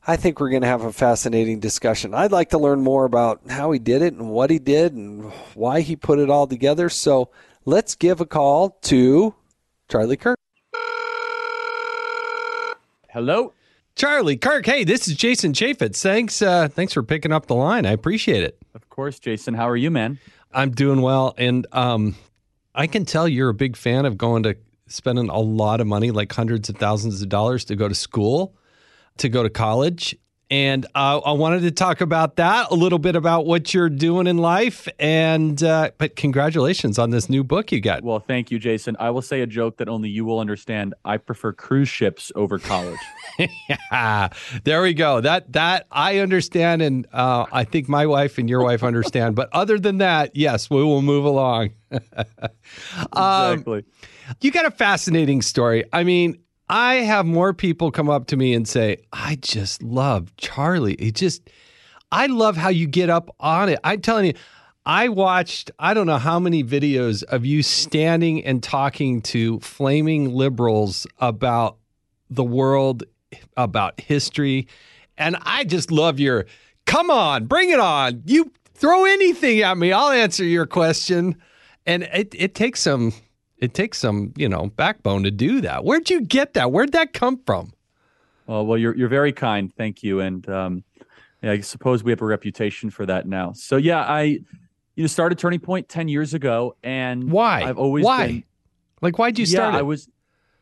I 0.04 0.16
think 0.16 0.40
we're 0.40 0.50
going 0.50 0.62
to 0.62 0.68
have 0.68 0.82
a 0.82 0.92
fascinating 0.92 1.60
discussion. 1.60 2.12
I'd 2.12 2.32
like 2.32 2.50
to 2.50 2.58
learn 2.58 2.80
more 2.80 3.04
about 3.04 3.40
how 3.48 3.70
he 3.70 3.78
did 3.78 4.02
it 4.02 4.14
and 4.14 4.30
what 4.30 4.50
he 4.50 4.58
did 4.58 4.94
and 4.94 5.30
why 5.54 5.80
he 5.80 5.94
put 5.94 6.18
it 6.18 6.28
all 6.28 6.48
together. 6.48 6.88
So 6.88 7.30
let's 7.64 7.94
give 7.94 8.20
a 8.20 8.26
call 8.26 8.70
to 8.82 9.32
Charlie 9.88 10.16
Kirk. 10.16 10.36
Hello. 13.10 13.52
Charlie 13.94 14.36
Kirk, 14.36 14.66
hey, 14.66 14.82
this 14.82 15.06
is 15.06 15.14
Jason 15.14 15.52
Chaffetz. 15.52 16.02
Thanks, 16.02 16.42
uh, 16.42 16.66
thanks 16.66 16.94
for 16.94 17.04
picking 17.04 17.30
up 17.30 17.46
the 17.46 17.54
line. 17.54 17.86
I 17.86 17.92
appreciate 17.92 18.42
it. 18.42 18.58
Of 18.74 18.88
course, 18.88 19.20
Jason. 19.20 19.54
How 19.54 19.68
are 19.68 19.76
you, 19.76 19.90
man? 19.90 20.18
I'm 20.50 20.72
doing 20.72 21.00
well, 21.00 21.34
and 21.38 21.66
um, 21.72 22.16
I 22.74 22.88
can 22.88 23.04
tell 23.04 23.28
you're 23.28 23.50
a 23.50 23.54
big 23.54 23.76
fan 23.76 24.06
of 24.06 24.18
going 24.18 24.42
to 24.44 24.56
spending 24.88 25.28
a 25.28 25.38
lot 25.38 25.80
of 25.80 25.86
money, 25.86 26.10
like 26.10 26.32
hundreds 26.32 26.68
of 26.68 26.76
thousands 26.76 27.22
of 27.22 27.28
dollars, 27.28 27.66
to 27.66 27.76
go 27.76 27.86
to 27.86 27.94
school 27.94 28.54
to 29.18 29.28
go 29.28 29.42
to 29.42 29.50
college. 29.50 30.16
And 30.52 30.84
uh, 30.94 31.18
I 31.24 31.32
wanted 31.32 31.62
to 31.62 31.70
talk 31.70 32.02
about 32.02 32.36
that 32.36 32.70
a 32.70 32.74
little 32.74 32.98
bit 32.98 33.16
about 33.16 33.46
what 33.46 33.72
you're 33.72 33.88
doing 33.88 34.26
in 34.26 34.36
life. 34.36 34.86
And 34.98 35.62
uh, 35.62 35.92
but 35.96 36.14
congratulations 36.14 36.98
on 36.98 37.08
this 37.08 37.30
new 37.30 37.42
book 37.42 37.72
you 37.72 37.80
got. 37.80 38.02
Well, 38.02 38.20
thank 38.20 38.50
you, 38.50 38.58
Jason. 38.58 38.94
I 39.00 39.08
will 39.08 39.22
say 39.22 39.40
a 39.40 39.46
joke 39.46 39.78
that 39.78 39.88
only 39.88 40.10
you 40.10 40.26
will 40.26 40.40
understand. 40.40 40.92
I 41.06 41.16
prefer 41.16 41.54
cruise 41.54 41.88
ships 41.88 42.30
over 42.34 42.58
college. 42.58 42.98
yeah, 43.70 44.28
there 44.64 44.82
we 44.82 44.92
go. 44.92 45.22
That 45.22 45.50
that 45.54 45.86
I 45.90 46.18
understand, 46.18 46.82
and 46.82 47.06
uh, 47.14 47.46
I 47.50 47.64
think 47.64 47.88
my 47.88 48.04
wife 48.04 48.36
and 48.36 48.46
your 48.46 48.62
wife 48.62 48.82
understand. 48.82 49.34
but 49.34 49.48
other 49.54 49.78
than 49.78 49.98
that, 49.98 50.36
yes, 50.36 50.68
we 50.68 50.84
will 50.84 51.00
move 51.00 51.24
along. 51.24 51.70
um, 53.14 53.52
exactly. 53.54 53.84
You 54.42 54.50
got 54.50 54.66
a 54.66 54.70
fascinating 54.70 55.40
story. 55.40 55.84
I 55.94 56.04
mean, 56.04 56.42
I 56.72 56.94
have 57.02 57.26
more 57.26 57.52
people 57.52 57.90
come 57.90 58.08
up 58.08 58.28
to 58.28 58.36
me 58.38 58.54
and 58.54 58.66
say, 58.66 58.96
I 59.12 59.36
just 59.42 59.82
love 59.82 60.34
Charlie. 60.38 60.94
It 60.94 61.14
just, 61.14 61.50
I 62.10 62.28
love 62.28 62.56
how 62.56 62.70
you 62.70 62.86
get 62.86 63.10
up 63.10 63.28
on 63.40 63.68
it. 63.68 63.78
I'm 63.84 64.00
telling 64.00 64.24
you, 64.24 64.32
I 64.86 65.10
watched, 65.10 65.70
I 65.78 65.92
don't 65.92 66.06
know 66.06 66.16
how 66.16 66.40
many 66.40 66.64
videos 66.64 67.24
of 67.24 67.44
you 67.44 67.62
standing 67.62 68.42
and 68.42 68.62
talking 68.62 69.20
to 69.20 69.60
flaming 69.60 70.32
liberals 70.32 71.06
about 71.18 71.76
the 72.30 72.42
world, 72.42 73.04
about 73.54 74.00
history. 74.00 74.66
And 75.18 75.36
I 75.42 75.64
just 75.64 75.90
love 75.90 76.18
your, 76.18 76.46
come 76.86 77.10
on, 77.10 77.44
bring 77.44 77.68
it 77.68 77.80
on. 77.80 78.22
You 78.24 78.50
throw 78.72 79.04
anything 79.04 79.60
at 79.60 79.76
me, 79.76 79.92
I'll 79.92 80.08
answer 80.08 80.42
your 80.42 80.64
question. 80.64 81.36
And 81.84 82.04
it, 82.04 82.34
it 82.34 82.54
takes 82.54 82.80
some 82.80 83.12
it 83.62 83.74
takes 83.74 83.98
some, 83.98 84.32
you 84.36 84.48
know, 84.48 84.66
backbone 84.76 85.22
to 85.22 85.30
do 85.30 85.60
that. 85.60 85.84
Where'd 85.84 86.10
you 86.10 86.20
get 86.20 86.54
that? 86.54 86.72
Where'd 86.72 86.92
that 86.92 87.12
come 87.12 87.40
from? 87.46 87.72
Oh, 88.48 88.64
well, 88.64 88.76
you're 88.76 88.94
you're 88.96 89.08
very 89.08 89.32
kind. 89.32 89.72
Thank 89.72 90.02
you. 90.02 90.18
And 90.18 90.46
um, 90.50 90.84
yeah, 91.42 91.52
I 91.52 91.60
suppose 91.60 92.02
we 92.02 92.10
have 92.10 92.20
a 92.20 92.26
reputation 92.26 92.90
for 92.90 93.06
that 93.06 93.26
now. 93.26 93.52
So 93.52 93.76
yeah, 93.76 94.00
I 94.00 94.22
you 94.22 95.04
know 95.04 95.06
started 95.06 95.38
Turning 95.38 95.60
Point 95.60 95.88
ten 95.88 96.08
years 96.08 96.34
ago, 96.34 96.76
and 96.82 97.30
why? 97.30 97.62
I've 97.62 97.78
always 97.78 98.04
why? 98.04 98.26
Been, 98.26 98.44
like 99.00 99.18
why'd 99.18 99.38
you 99.38 99.46
start? 99.46 99.76
It? 99.76 99.78
I 99.78 99.82
was. 99.82 100.08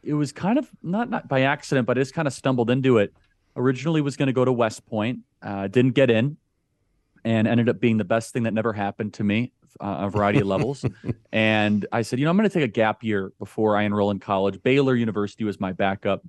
It 0.02 0.14
was 0.14 0.30
kind 0.30 0.58
of 0.58 0.70
not 0.82 1.08
not 1.08 1.26
by 1.26 1.42
accident, 1.42 1.86
but 1.86 1.96
I 1.96 2.02
just 2.02 2.14
kind 2.14 2.28
of 2.28 2.34
stumbled 2.34 2.70
into 2.70 2.98
it. 2.98 3.14
Originally, 3.56 4.02
was 4.02 4.18
going 4.18 4.28
to 4.28 4.32
go 4.34 4.44
to 4.44 4.52
West 4.52 4.86
Point, 4.86 5.20
uh, 5.42 5.68
didn't 5.68 5.92
get 5.92 6.10
in, 6.10 6.36
and 7.24 7.48
ended 7.48 7.70
up 7.70 7.80
being 7.80 7.96
the 7.96 8.04
best 8.04 8.34
thing 8.34 8.42
that 8.42 8.52
never 8.52 8.74
happened 8.74 9.14
to 9.14 9.24
me 9.24 9.52
uh, 9.80 9.98
a 10.00 10.10
variety 10.10 10.40
of 10.40 10.46
levels. 10.46 10.84
and 11.32 11.86
I 11.92 12.02
said, 12.02 12.18
you 12.18 12.24
know, 12.24 12.30
I'm 12.30 12.36
going 12.36 12.48
to 12.48 12.52
take 12.52 12.64
a 12.64 12.68
gap 12.68 13.02
year 13.02 13.32
before 13.38 13.76
I 13.76 13.82
enroll 13.82 14.10
in 14.10 14.18
college. 14.18 14.62
Baylor 14.62 14.94
University 14.94 15.44
was 15.44 15.60
my 15.60 15.72
backup. 15.72 16.22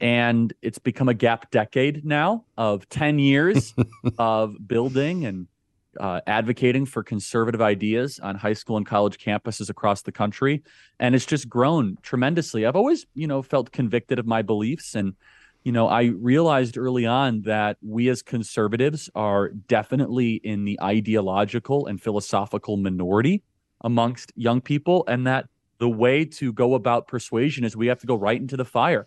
And 0.00 0.52
it's 0.60 0.78
become 0.78 1.08
a 1.08 1.14
gap 1.14 1.50
decade 1.50 2.04
now 2.04 2.44
of 2.58 2.88
10 2.88 3.18
years 3.18 3.74
of 4.18 4.56
building 4.66 5.24
and 5.24 5.46
uh, 5.98 6.20
advocating 6.26 6.84
for 6.84 7.02
conservative 7.02 7.62
ideas 7.62 8.18
on 8.18 8.34
high 8.34 8.52
school 8.52 8.76
and 8.76 8.84
college 8.84 9.18
campuses 9.18 9.70
across 9.70 10.02
the 10.02 10.12
country. 10.12 10.62
And 10.98 11.14
it's 11.14 11.26
just 11.26 11.48
grown 11.48 11.96
tremendously. 12.02 12.66
I've 12.66 12.76
always, 12.76 13.06
you 13.14 13.26
know, 13.26 13.42
felt 13.42 13.72
convicted 13.72 14.18
of 14.18 14.26
my 14.26 14.42
beliefs 14.42 14.94
and 14.94 15.14
you 15.64 15.72
know, 15.72 15.88
I 15.88 16.04
realized 16.04 16.76
early 16.76 17.06
on 17.06 17.42
that 17.42 17.78
we 17.82 18.10
as 18.10 18.22
conservatives 18.22 19.08
are 19.14 19.48
definitely 19.48 20.34
in 20.34 20.64
the 20.66 20.78
ideological 20.82 21.86
and 21.86 22.00
philosophical 22.00 22.76
minority 22.76 23.42
amongst 23.80 24.32
young 24.36 24.60
people, 24.60 25.04
and 25.08 25.26
that 25.26 25.46
the 25.78 25.88
way 25.88 26.24
to 26.24 26.52
go 26.52 26.74
about 26.74 27.08
persuasion 27.08 27.64
is 27.64 27.76
we 27.76 27.86
have 27.86 27.98
to 28.00 28.06
go 28.06 28.14
right 28.14 28.40
into 28.40 28.56
the 28.56 28.64
fire. 28.64 29.06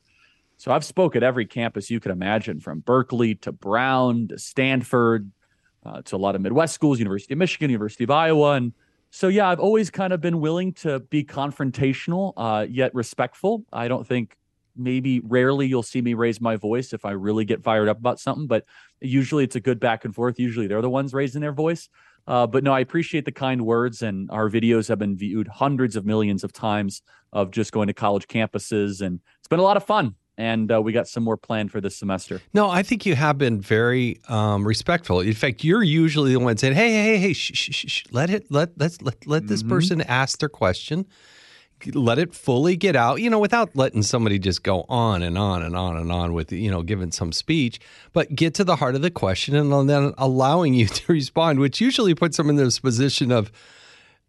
So 0.57 0.71
I've 0.71 0.83
spoke 0.83 1.15
at 1.15 1.21
every 1.21 1.45
campus 1.45 1.91
you 1.91 1.99
could 1.99 2.11
imagine, 2.11 2.59
from 2.59 2.79
Berkeley 2.79 3.35
to 3.35 3.51
Brown 3.51 4.27
to 4.29 4.39
Stanford 4.39 5.31
uh, 5.85 6.01
to 6.01 6.15
a 6.15 6.17
lot 6.17 6.35
of 6.35 6.41
Midwest 6.41 6.73
schools, 6.73 6.97
University 6.97 7.33
of 7.35 7.37
Michigan, 7.37 7.69
University 7.69 8.03
of 8.03 8.09
Iowa, 8.09 8.53
and 8.53 8.73
so 9.09 9.27
yeah, 9.29 9.47
I've 9.47 9.59
always 9.59 9.89
kind 9.89 10.11
of 10.11 10.21
been 10.21 10.41
willing 10.41 10.73
to 10.73 10.99
be 10.99 11.23
confrontational, 11.23 12.33
uh, 12.35 12.65
yet 12.69 12.93
respectful. 12.93 13.63
I 13.71 13.87
don't 13.87 14.05
think 14.05 14.35
maybe 14.77 15.19
rarely 15.21 15.67
you'll 15.67 15.83
see 15.83 16.01
me 16.01 16.13
raise 16.13 16.39
my 16.39 16.55
voice 16.55 16.93
if 16.93 17.05
I 17.05 17.11
really 17.11 17.45
get 17.45 17.63
fired 17.63 17.87
up 17.89 17.97
about 17.97 18.19
something, 18.19 18.47
but 18.47 18.65
usually 19.01 19.43
it's 19.43 19.55
a 19.55 19.59
good 19.59 19.79
back 19.79 20.05
and 20.05 20.13
forth. 20.13 20.39
Usually 20.39 20.67
they're 20.67 20.81
the 20.81 20.89
ones 20.89 21.13
raising 21.13 21.41
their 21.41 21.51
voice. 21.51 21.89
Uh, 22.27 22.45
but 22.45 22.63
no, 22.63 22.73
I 22.73 22.81
appreciate 22.81 23.23
the 23.23 23.31
kind 23.31 23.65
words, 23.65 24.01
and 24.01 24.29
our 24.31 24.49
videos 24.49 24.89
have 24.89 24.99
been 24.99 25.15
viewed 25.15 25.47
hundreds 25.47 25.95
of 25.95 26.05
millions 26.05 26.43
of 26.43 26.51
times 26.51 27.01
of 27.31 27.51
just 27.51 27.71
going 27.71 27.87
to 27.87 27.93
college 27.93 28.27
campuses, 28.27 29.01
and 29.01 29.21
it's 29.39 29.47
been 29.47 29.59
a 29.59 29.63
lot 29.63 29.77
of 29.77 29.85
fun. 29.85 30.15
And 30.39 30.71
uh, 30.71 30.79
we 30.81 30.91
got 30.91 31.07
some 31.07 31.23
more 31.23 31.37
planned 31.37 31.71
for 31.71 31.81
this 31.81 31.97
semester. 31.97 32.41
No, 32.53 32.69
I 32.69 32.83
think 32.83 33.07
you 33.07 33.15
have 33.15 33.39
been 33.39 33.59
very 33.59 34.19
um, 34.27 34.67
respectful. 34.67 35.19
In 35.21 35.33
fact, 35.33 35.63
you're 35.63 35.81
usually 35.81 36.33
the 36.33 36.39
one 36.39 36.57
saying, 36.57 36.75
"Hey, 36.75 36.91
hey, 36.91 37.03
hey, 37.05 37.17
hey, 37.17 37.33
shh, 37.33 37.51
shh, 37.55 37.85
shh, 37.87 38.03
let 38.11 38.29
it, 38.29 38.45
let 38.51 38.77
let's 38.77 39.01
let 39.01 39.25
let 39.25 39.47
this 39.47 39.61
mm-hmm. 39.61 39.69
person 39.69 40.01
ask 40.01 40.37
their 40.37 40.49
question." 40.49 41.07
Let 41.93 42.17
it 42.17 42.33
fully 42.33 42.75
get 42.75 42.95
out, 42.95 43.21
you 43.21 43.29
know, 43.29 43.39
without 43.39 43.75
letting 43.75 44.03
somebody 44.03 44.39
just 44.39 44.63
go 44.63 44.85
on 44.89 45.21
and 45.21 45.37
on 45.37 45.61
and 45.61 45.75
on 45.75 45.97
and 45.97 46.11
on 46.11 46.33
with, 46.33 46.51
you 46.51 46.71
know, 46.71 46.81
giving 46.81 47.11
some 47.11 47.31
speech, 47.31 47.79
but 48.13 48.33
get 48.35 48.53
to 48.55 48.63
the 48.63 48.75
heart 48.75 48.95
of 48.95 49.01
the 49.01 49.11
question 49.11 49.55
and 49.55 49.89
then 49.89 50.13
allowing 50.17 50.73
you 50.73 50.87
to 50.87 51.13
respond, 51.13 51.59
which 51.59 51.79
usually 51.79 52.15
puts 52.15 52.37
them 52.37 52.49
in 52.49 52.55
this 52.55 52.79
position 52.79 53.31
of, 53.31 53.51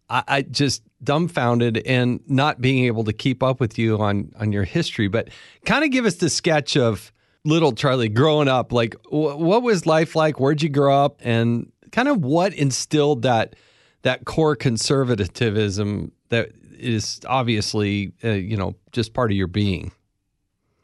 I, 0.09 0.23
I 0.27 0.41
just 0.43 0.83
dumbfounded 1.03 1.77
and 1.85 2.19
not 2.27 2.61
being 2.61 2.85
able 2.85 3.03
to 3.05 3.13
keep 3.13 3.41
up 3.41 3.59
with 3.59 3.77
you 3.77 3.97
on 3.97 4.31
on 4.39 4.51
your 4.51 4.63
history. 4.63 5.07
But 5.07 5.29
kind 5.65 5.83
of 5.83 5.91
give 5.91 6.05
us 6.05 6.15
the 6.15 6.29
sketch 6.29 6.75
of 6.75 7.11
little 7.45 7.71
Charlie 7.71 8.09
growing 8.09 8.47
up. 8.47 8.71
Like, 8.71 8.95
what 9.09 9.63
was 9.63 9.85
life 9.85 10.15
like? 10.15 10.39
Where'd 10.39 10.61
you 10.61 10.69
grow 10.69 10.93
up? 11.05 11.21
And 11.23 11.71
kind 11.91 12.07
of 12.07 12.23
what 12.23 12.53
instilled 12.53 13.21
that 13.23 13.55
that 14.01 14.25
core 14.25 14.55
conservatism 14.55 16.11
that 16.29 16.51
is 16.79 17.19
obviously 17.27 18.13
uh, 18.23 18.29
you 18.29 18.57
know 18.57 18.75
just 18.91 19.13
part 19.13 19.31
of 19.31 19.37
your 19.37 19.47
being. 19.47 19.91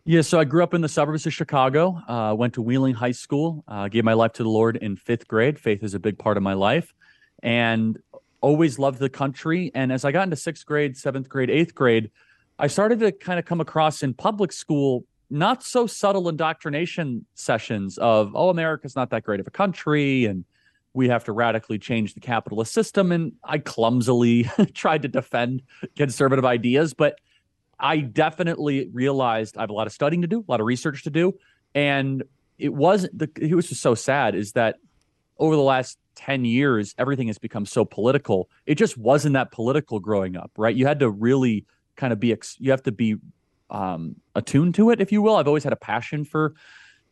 Yeah, 0.07 0.21
so 0.21 0.39
I 0.39 0.43
grew 0.43 0.61
up 0.61 0.75
in 0.75 0.81
the 0.81 0.89
suburbs 0.89 1.25
of 1.25 1.33
Chicago. 1.33 1.99
Uh, 2.07 2.35
went 2.37 2.53
to 2.53 2.61
Wheeling 2.61 2.93
High 2.93 3.11
School. 3.11 3.63
Uh, 3.67 3.87
gave 3.87 4.03
my 4.03 4.13
life 4.13 4.33
to 4.33 4.43
the 4.43 4.49
Lord 4.49 4.77
in 4.77 4.95
fifth 4.95 5.27
grade. 5.27 5.57
Faith 5.57 5.83
is 5.83 5.95
a 5.95 5.99
big 5.99 6.19
part 6.19 6.37
of 6.37 6.43
my 6.43 6.53
life, 6.53 6.93
and 7.41 7.97
always 8.41 8.77
loved 8.77 8.99
the 8.99 9.09
country. 9.09 9.71
And 9.73 9.91
as 9.91 10.05
I 10.05 10.11
got 10.11 10.23
into 10.23 10.35
sixth 10.35 10.65
grade, 10.65 10.95
seventh 10.95 11.27
grade, 11.27 11.49
eighth 11.49 11.73
grade, 11.73 12.11
I 12.59 12.67
started 12.67 12.99
to 12.99 13.11
kind 13.11 13.39
of 13.39 13.45
come 13.45 13.59
across 13.59 14.03
in 14.03 14.13
public 14.13 14.51
school 14.51 15.05
not 15.29 15.63
so 15.63 15.87
subtle 15.87 16.29
indoctrination 16.29 17.25
sessions 17.33 17.97
of 17.97 18.31
oh 18.35 18.49
America's 18.49 18.95
not 18.95 19.09
that 19.09 19.23
great 19.23 19.39
of 19.39 19.47
a 19.47 19.51
country 19.51 20.25
and 20.25 20.45
we 20.95 21.09
have 21.09 21.25
to 21.25 21.31
radically 21.33 21.77
change 21.77 22.13
the 22.13 22.19
capitalist 22.19 22.73
system. 22.73 23.11
And 23.11 23.33
I 23.43 23.59
clumsily 23.59 24.43
tried 24.73 25.01
to 25.03 25.07
defend 25.07 25.61
conservative 25.95 26.45
ideas, 26.45 26.93
but 26.93 27.19
I 27.79 27.97
definitely 27.97 28.89
realized 28.93 29.57
I 29.57 29.61
have 29.61 29.69
a 29.69 29.73
lot 29.73 29.87
of 29.87 29.93
studying 29.93 30.21
to 30.21 30.27
do, 30.27 30.39
a 30.39 30.51
lot 30.51 30.61
of 30.61 30.65
research 30.65 31.03
to 31.03 31.09
do. 31.09 31.33
And 31.73 32.23
it 32.57 32.73
wasn't 32.73 33.17
the 33.17 33.29
it 33.39 33.53
was 33.53 33.67
just 33.67 33.81
so 33.81 33.93
sad 33.95 34.33
is 34.33 34.53
that 34.53 34.77
over 35.37 35.57
the 35.57 35.61
last 35.61 35.97
10 36.15 36.45
years, 36.45 36.95
everything 36.97 37.27
has 37.27 37.37
become 37.37 37.65
so 37.65 37.83
political. 37.83 38.49
It 38.65 38.75
just 38.75 38.97
wasn't 38.97 39.33
that 39.33 39.51
political 39.51 39.99
growing 39.99 40.37
up, 40.37 40.51
right? 40.57 40.73
You 40.73 40.87
had 40.87 40.99
to 40.99 41.09
really 41.09 41.65
kind 41.97 42.13
of 42.13 42.21
be, 42.21 42.33
you 42.57 42.71
have 42.71 42.83
to 42.83 42.93
be 42.93 43.17
um, 43.69 44.15
attuned 44.33 44.75
to 44.75 44.91
it, 44.91 45.01
if 45.01 45.11
you 45.11 45.21
will. 45.21 45.35
I've 45.35 45.47
always 45.47 45.65
had 45.65 45.73
a 45.73 45.77
passion 45.77 46.23
for 46.23 46.55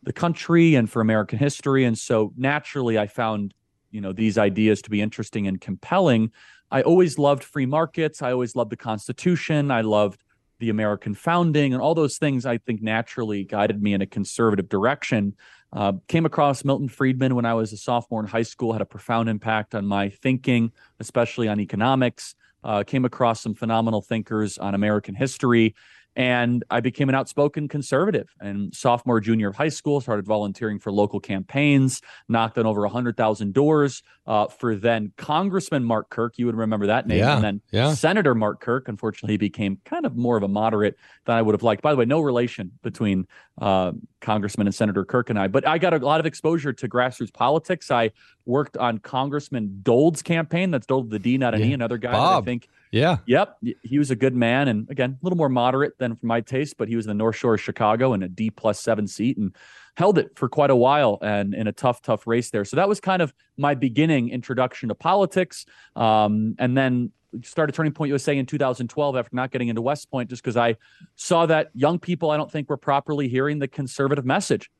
the 0.02 0.12
country 0.14 0.74
and 0.74 0.88
for 0.88 1.02
American 1.02 1.38
history, 1.38 1.84
and 1.84 1.98
so 1.98 2.32
naturally, 2.38 2.98
I 2.98 3.06
found 3.06 3.52
you 3.94 4.00
know 4.00 4.12
these 4.12 4.36
ideas 4.36 4.82
to 4.82 4.90
be 4.90 5.00
interesting 5.00 5.46
and 5.46 5.60
compelling. 5.60 6.32
I 6.70 6.82
always 6.82 7.18
loved 7.18 7.44
free 7.44 7.66
markets. 7.66 8.20
I 8.20 8.32
always 8.32 8.56
loved 8.56 8.70
the 8.70 8.76
Constitution. 8.76 9.70
I 9.70 9.82
loved 9.82 10.22
the 10.58 10.70
American 10.70 11.14
founding 11.14 11.72
and 11.72 11.80
all 11.80 11.94
those 11.94 12.18
things. 12.18 12.44
I 12.44 12.58
think 12.58 12.82
naturally 12.82 13.44
guided 13.44 13.80
me 13.80 13.94
in 13.94 14.02
a 14.02 14.06
conservative 14.06 14.68
direction. 14.68 15.36
Uh, 15.72 15.92
came 16.08 16.26
across 16.26 16.64
Milton 16.64 16.88
Friedman 16.88 17.34
when 17.34 17.44
I 17.44 17.54
was 17.54 17.72
a 17.72 17.76
sophomore 17.76 18.20
in 18.20 18.26
high 18.26 18.42
school. 18.42 18.72
Had 18.72 18.82
a 18.82 18.86
profound 18.86 19.28
impact 19.28 19.74
on 19.74 19.86
my 19.86 20.08
thinking, 20.08 20.72
especially 20.98 21.48
on 21.48 21.60
economics. 21.60 22.34
Uh, 22.64 22.82
came 22.82 23.04
across 23.04 23.42
some 23.42 23.54
phenomenal 23.54 24.00
thinkers 24.00 24.56
on 24.58 24.74
American 24.74 25.14
history, 25.14 25.74
and 26.16 26.62
I 26.70 26.80
became 26.80 27.08
an 27.08 27.14
outspoken 27.14 27.68
conservative. 27.68 28.28
And 28.40 28.74
sophomore, 28.74 29.20
junior 29.20 29.48
of 29.48 29.56
high 29.56 29.68
school, 29.68 30.00
started 30.00 30.26
volunteering 30.26 30.78
for 30.78 30.92
local 30.92 31.20
campaigns, 31.20 32.00
knocked 32.28 32.56
on 32.58 32.66
over 32.66 32.82
100,000 32.82 33.52
doors 33.52 34.02
uh, 34.26 34.46
for 34.46 34.74
then 34.76 35.12
Congressman 35.16 35.84
Mark 35.84 36.10
Kirk. 36.10 36.38
You 36.38 36.46
would 36.46 36.56
remember 36.56 36.86
that 36.86 37.06
name. 37.06 37.18
Yeah, 37.18 37.34
and 37.36 37.44
then 37.44 37.60
yeah. 37.70 37.94
Senator 37.94 38.34
Mark 38.34 38.60
Kirk. 38.60 38.88
Unfortunately, 38.88 39.34
he 39.34 39.38
became 39.38 39.78
kind 39.84 40.06
of 40.06 40.16
more 40.16 40.36
of 40.36 40.42
a 40.42 40.48
moderate 40.48 40.96
than 41.26 41.36
I 41.36 41.42
would 41.42 41.54
have 41.54 41.62
liked. 41.62 41.82
By 41.82 41.92
the 41.92 41.96
way, 41.98 42.04
no 42.04 42.20
relation 42.20 42.72
between 42.82 43.26
uh, 43.60 43.92
Congressman 44.20 44.66
and 44.66 44.74
Senator 44.74 45.04
Kirk 45.04 45.30
and 45.30 45.38
I, 45.38 45.48
but 45.48 45.66
I 45.66 45.78
got 45.78 45.94
a 45.94 45.98
lot 45.98 46.20
of 46.20 46.26
exposure 46.26 46.72
to 46.72 46.88
grassroots 46.88 47.32
politics. 47.32 47.90
I 47.90 48.12
worked 48.46 48.76
on 48.76 48.98
Congressman 48.98 49.80
Dold's 49.82 50.22
campaign. 50.22 50.70
That's 50.70 50.86
Dold 50.86 51.10
the 51.10 51.18
D, 51.18 51.38
not 51.38 51.54
an 51.54 51.60
Yeah. 51.60 51.66
E, 51.66 51.72
another 51.72 51.98
guy 51.98 52.12
that 52.12 52.18
I 52.18 52.34
Bob. 52.34 52.44
think 52.44 52.68
Yeah. 52.94 53.16
Yep, 53.26 53.58
he 53.82 53.98
was 53.98 54.12
a 54.12 54.16
good 54.16 54.36
man, 54.36 54.68
and 54.68 54.88
again, 54.88 55.18
a 55.20 55.24
little 55.24 55.36
more 55.36 55.48
moderate 55.48 55.98
than 55.98 56.14
for 56.14 56.26
my 56.26 56.40
taste, 56.40 56.76
but 56.78 56.88
he 56.88 56.94
was 56.94 57.06
in 57.06 57.08
the 57.08 57.14
North 57.14 57.34
Shore 57.34 57.54
of 57.54 57.60
Chicago 57.60 58.12
in 58.12 58.22
a 58.22 58.28
D 58.28 58.50
plus 58.50 58.78
seven 58.78 59.08
seat 59.08 59.36
and 59.36 59.52
held 59.96 60.16
it 60.16 60.38
for 60.38 60.48
quite 60.48 60.70
a 60.70 60.76
while, 60.76 61.18
and 61.20 61.54
in 61.54 61.66
a 61.66 61.72
tough, 61.72 62.02
tough 62.02 62.24
race 62.24 62.50
there. 62.50 62.64
So 62.64 62.76
that 62.76 62.88
was 62.88 63.00
kind 63.00 63.20
of 63.20 63.34
my 63.56 63.74
beginning 63.74 64.28
introduction 64.28 64.90
to 64.90 64.94
politics, 64.94 65.66
um, 65.96 66.54
and 66.60 66.76
then 66.76 67.10
started 67.42 67.74
Turning 67.74 67.92
Point 67.92 68.10
USA 68.10 68.38
in 68.38 68.46
2012 68.46 69.16
after 69.16 69.34
not 69.34 69.50
getting 69.50 69.66
into 69.66 69.82
West 69.82 70.08
Point, 70.08 70.30
just 70.30 70.44
because 70.44 70.56
I 70.56 70.76
saw 71.16 71.46
that 71.46 71.70
young 71.74 71.98
people 71.98 72.30
I 72.30 72.36
don't 72.36 72.50
think 72.50 72.70
were 72.70 72.76
properly 72.76 73.26
hearing 73.26 73.58
the 73.58 73.66
conservative 73.66 74.24
message, 74.24 74.70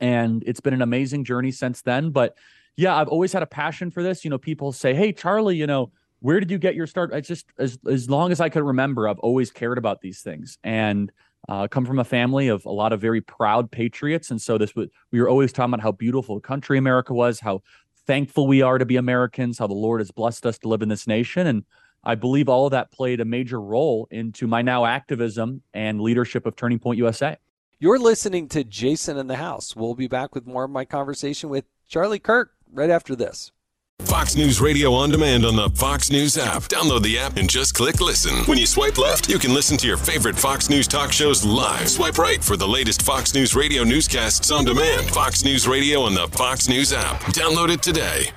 and 0.00 0.42
it's 0.46 0.60
been 0.60 0.72
an 0.72 0.80
amazing 0.80 1.24
journey 1.24 1.50
since 1.50 1.82
then. 1.82 2.08
But 2.08 2.38
yeah, 2.74 2.96
I've 2.96 3.08
always 3.08 3.34
had 3.34 3.42
a 3.42 3.46
passion 3.46 3.90
for 3.90 4.02
this. 4.02 4.24
You 4.24 4.30
know, 4.30 4.38
people 4.38 4.72
say, 4.72 4.94
"Hey, 4.94 5.12
Charlie, 5.12 5.56
you 5.56 5.66
know." 5.66 5.92
Where 6.24 6.40
did 6.40 6.50
you 6.50 6.56
get 6.56 6.74
your 6.74 6.86
start? 6.86 7.12
I 7.12 7.20
just 7.20 7.44
as 7.58 7.78
as 7.86 8.08
long 8.08 8.32
as 8.32 8.40
I 8.40 8.48
could 8.48 8.62
remember, 8.62 9.06
I've 9.06 9.18
always 9.18 9.50
cared 9.50 9.76
about 9.76 10.00
these 10.00 10.22
things 10.22 10.56
and 10.64 11.12
uh, 11.50 11.68
come 11.68 11.84
from 11.84 11.98
a 11.98 12.04
family 12.04 12.48
of 12.48 12.64
a 12.64 12.70
lot 12.70 12.94
of 12.94 13.00
very 13.02 13.20
proud 13.20 13.70
patriots, 13.70 14.30
and 14.30 14.40
so 14.40 14.56
this 14.56 14.74
was 14.74 14.88
we 15.12 15.20
were 15.20 15.28
always 15.28 15.52
talking 15.52 15.74
about 15.74 15.82
how 15.82 15.92
beautiful 15.92 16.40
country 16.40 16.78
America 16.78 17.12
was, 17.12 17.40
how 17.40 17.60
thankful 18.06 18.46
we 18.46 18.62
are 18.62 18.78
to 18.78 18.86
be 18.86 18.96
Americans, 18.96 19.58
how 19.58 19.66
the 19.66 19.74
Lord 19.74 20.00
has 20.00 20.10
blessed 20.10 20.46
us 20.46 20.56
to 20.60 20.68
live 20.68 20.80
in 20.80 20.88
this 20.88 21.06
nation, 21.06 21.46
and 21.46 21.62
I 22.02 22.14
believe 22.14 22.48
all 22.48 22.64
of 22.64 22.70
that 22.70 22.90
played 22.90 23.20
a 23.20 23.26
major 23.26 23.60
role 23.60 24.08
into 24.10 24.46
my 24.46 24.62
now 24.62 24.86
activism 24.86 25.60
and 25.74 26.00
leadership 26.00 26.46
of 26.46 26.56
Turning 26.56 26.78
Point 26.78 26.96
USA. 26.96 27.36
You're 27.78 27.98
listening 27.98 28.48
to 28.48 28.64
Jason 28.64 29.18
in 29.18 29.26
the 29.26 29.36
House. 29.36 29.76
We'll 29.76 29.94
be 29.94 30.08
back 30.08 30.34
with 30.34 30.46
more 30.46 30.64
of 30.64 30.70
my 30.70 30.86
conversation 30.86 31.50
with 31.50 31.66
Charlie 31.86 32.18
Kirk 32.18 32.52
right 32.72 32.88
after 32.88 33.14
this. 33.14 33.52
Fox 34.00 34.34
News 34.36 34.60
Radio 34.60 34.92
on 34.92 35.10
demand 35.10 35.46
on 35.46 35.54
the 35.54 35.70
Fox 35.70 36.10
News 36.10 36.36
app. 36.36 36.62
Download 36.64 37.02
the 37.02 37.16
app 37.16 37.36
and 37.36 37.48
just 37.48 37.74
click 37.74 38.00
listen. 38.00 38.44
When 38.44 38.58
you 38.58 38.66
swipe 38.66 38.98
left, 38.98 39.30
you 39.30 39.38
can 39.38 39.54
listen 39.54 39.76
to 39.78 39.86
your 39.86 39.96
favorite 39.96 40.36
Fox 40.36 40.68
News 40.68 40.88
talk 40.88 41.12
shows 41.12 41.44
live. 41.44 41.88
Swipe 41.88 42.18
right 42.18 42.42
for 42.42 42.56
the 42.56 42.66
latest 42.66 43.02
Fox 43.02 43.34
News 43.34 43.54
Radio 43.54 43.84
newscasts 43.84 44.50
on 44.50 44.64
demand. 44.64 45.08
Fox 45.10 45.44
News 45.44 45.68
Radio 45.68 46.02
on 46.02 46.14
the 46.14 46.26
Fox 46.28 46.68
News 46.68 46.92
app. 46.92 47.20
Download 47.32 47.72
it 47.72 47.82
today. 47.82 48.30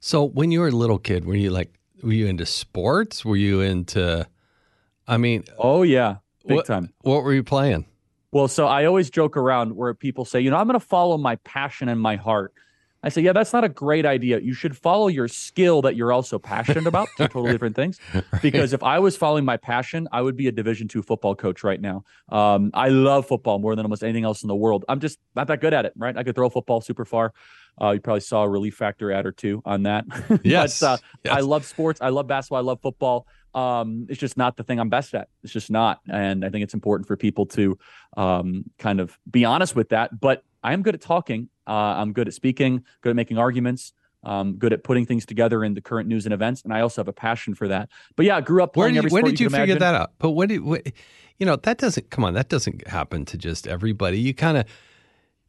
So 0.00 0.24
when 0.24 0.52
you 0.52 0.60
were 0.60 0.68
a 0.68 0.72
little 0.72 0.98
kid, 0.98 1.24
were 1.24 1.34
you 1.34 1.50
like, 1.50 1.74
were 2.02 2.12
you 2.12 2.28
into 2.28 2.46
sports? 2.46 3.24
Were 3.24 3.36
you 3.36 3.60
into, 3.60 4.26
I 5.08 5.16
mean, 5.16 5.44
Oh 5.58 5.82
yeah, 5.82 6.18
big 6.46 6.58
what, 6.58 6.66
time. 6.66 6.92
What 7.00 7.24
were 7.24 7.34
you 7.34 7.42
playing? 7.42 7.86
Well, 8.30 8.46
so 8.46 8.66
I 8.66 8.84
always 8.84 9.10
joke 9.10 9.36
around 9.36 9.74
where 9.74 9.94
people 9.94 10.24
say, 10.24 10.40
you 10.40 10.50
know, 10.50 10.56
I'm 10.56 10.68
going 10.68 10.78
to 10.78 10.86
follow 10.86 11.18
my 11.18 11.36
passion 11.36 11.88
and 11.88 12.00
my 12.00 12.14
heart. 12.16 12.54
I 13.02 13.10
say, 13.10 13.22
yeah, 13.22 13.32
that's 13.32 13.52
not 13.52 13.62
a 13.62 13.68
great 13.68 14.04
idea. 14.04 14.40
You 14.40 14.54
should 14.54 14.76
follow 14.76 15.06
your 15.06 15.28
skill 15.28 15.82
that 15.82 15.94
you're 15.94 16.12
also 16.12 16.38
passionate 16.38 16.86
about. 16.86 17.08
Two 17.16 17.28
totally 17.28 17.52
different 17.52 17.76
things. 17.76 17.98
Because 18.42 18.72
if 18.72 18.82
I 18.82 18.98
was 18.98 19.16
following 19.16 19.44
my 19.44 19.56
passion, 19.56 20.06
I 20.12 20.22
would 20.22 20.36
be 20.36 20.48
a 20.48 20.52
Division 20.52 20.86
two 20.88 21.02
football 21.02 21.34
coach 21.34 21.64
right 21.64 21.80
now. 21.80 22.04
Um, 22.28 22.70
I 22.74 22.88
love 22.88 23.26
football 23.26 23.58
more 23.58 23.74
than 23.74 23.84
almost 23.84 24.02
anything 24.02 24.24
else 24.24 24.42
in 24.42 24.48
the 24.48 24.54
world. 24.54 24.84
I'm 24.88 25.00
just 25.00 25.18
not 25.34 25.48
that 25.48 25.60
good 25.60 25.74
at 25.74 25.84
it, 25.84 25.92
right? 25.96 26.16
I 26.16 26.22
could 26.22 26.34
throw 26.34 26.46
a 26.46 26.50
football 26.50 26.80
super 26.80 27.04
far. 27.04 27.32
Uh, 27.80 27.92
you 27.92 28.00
probably 28.00 28.20
saw 28.20 28.42
a 28.42 28.48
relief 28.48 28.74
factor 28.74 29.12
ad 29.12 29.26
or 29.26 29.32
two 29.32 29.62
on 29.64 29.84
that. 29.84 30.04
Yes, 30.42 30.80
but, 30.80 30.86
uh, 30.86 30.96
yes. 31.24 31.36
I 31.36 31.40
love 31.40 31.64
sports. 31.64 32.00
I 32.00 32.08
love 32.08 32.26
basketball. 32.26 32.58
I 32.58 32.62
love 32.62 32.80
football. 32.80 33.26
Um, 33.54 34.06
it's 34.08 34.20
just 34.20 34.36
not 34.36 34.56
the 34.56 34.62
thing 34.62 34.78
I'm 34.78 34.88
best 34.88 35.14
at. 35.14 35.28
It's 35.42 35.52
just 35.52 35.70
not. 35.70 36.00
And 36.08 36.44
I 36.44 36.50
think 36.50 36.64
it's 36.64 36.74
important 36.74 37.06
for 37.06 37.16
people 37.16 37.46
to 37.46 37.78
um, 38.16 38.64
kind 38.78 39.00
of 39.00 39.18
be 39.30 39.44
honest 39.44 39.74
with 39.74 39.88
that. 39.90 40.18
But 40.18 40.44
I 40.62 40.72
am 40.72 40.82
good 40.82 40.94
at 40.94 41.00
talking. 41.00 41.48
Uh, 41.66 41.72
I'm 41.72 42.12
good 42.12 42.28
at 42.28 42.34
speaking, 42.34 42.84
good 43.02 43.10
at 43.10 43.16
making 43.16 43.38
arguments, 43.38 43.92
um, 44.24 44.54
good 44.54 44.72
at 44.72 44.82
putting 44.82 45.06
things 45.06 45.26
together 45.26 45.62
in 45.62 45.74
the 45.74 45.80
current 45.80 46.08
news 46.08 46.26
and 46.26 46.32
events. 46.32 46.62
And 46.62 46.72
I 46.72 46.80
also 46.80 47.00
have 47.00 47.08
a 47.08 47.12
passion 47.12 47.54
for 47.54 47.68
that. 47.68 47.88
But 48.16 48.26
yeah, 48.26 48.36
I 48.36 48.40
grew 48.40 48.62
up 48.62 48.76
Where 48.76 48.84
playing 48.84 48.94
did 48.94 49.02
you, 49.04 49.06
every 49.08 49.22
when 49.22 49.24
did 49.30 49.40
you, 49.40 49.44
you, 49.44 49.50
figure 49.50 49.64
imagine. 49.64 49.78
that 49.78 49.94
out? 49.94 50.12
But 50.18 50.30
what 50.30 50.48
did, 50.48 50.62
you 51.38 51.46
know, 51.46 51.56
that 51.56 51.78
doesn't, 51.78 52.10
come 52.10 52.24
on, 52.24 52.34
that 52.34 52.48
doesn't 52.48 52.86
happen 52.88 53.24
to 53.26 53.38
just 53.38 53.66
everybody. 53.68 54.18
You 54.18 54.34
kind 54.34 54.58
of 54.58 54.64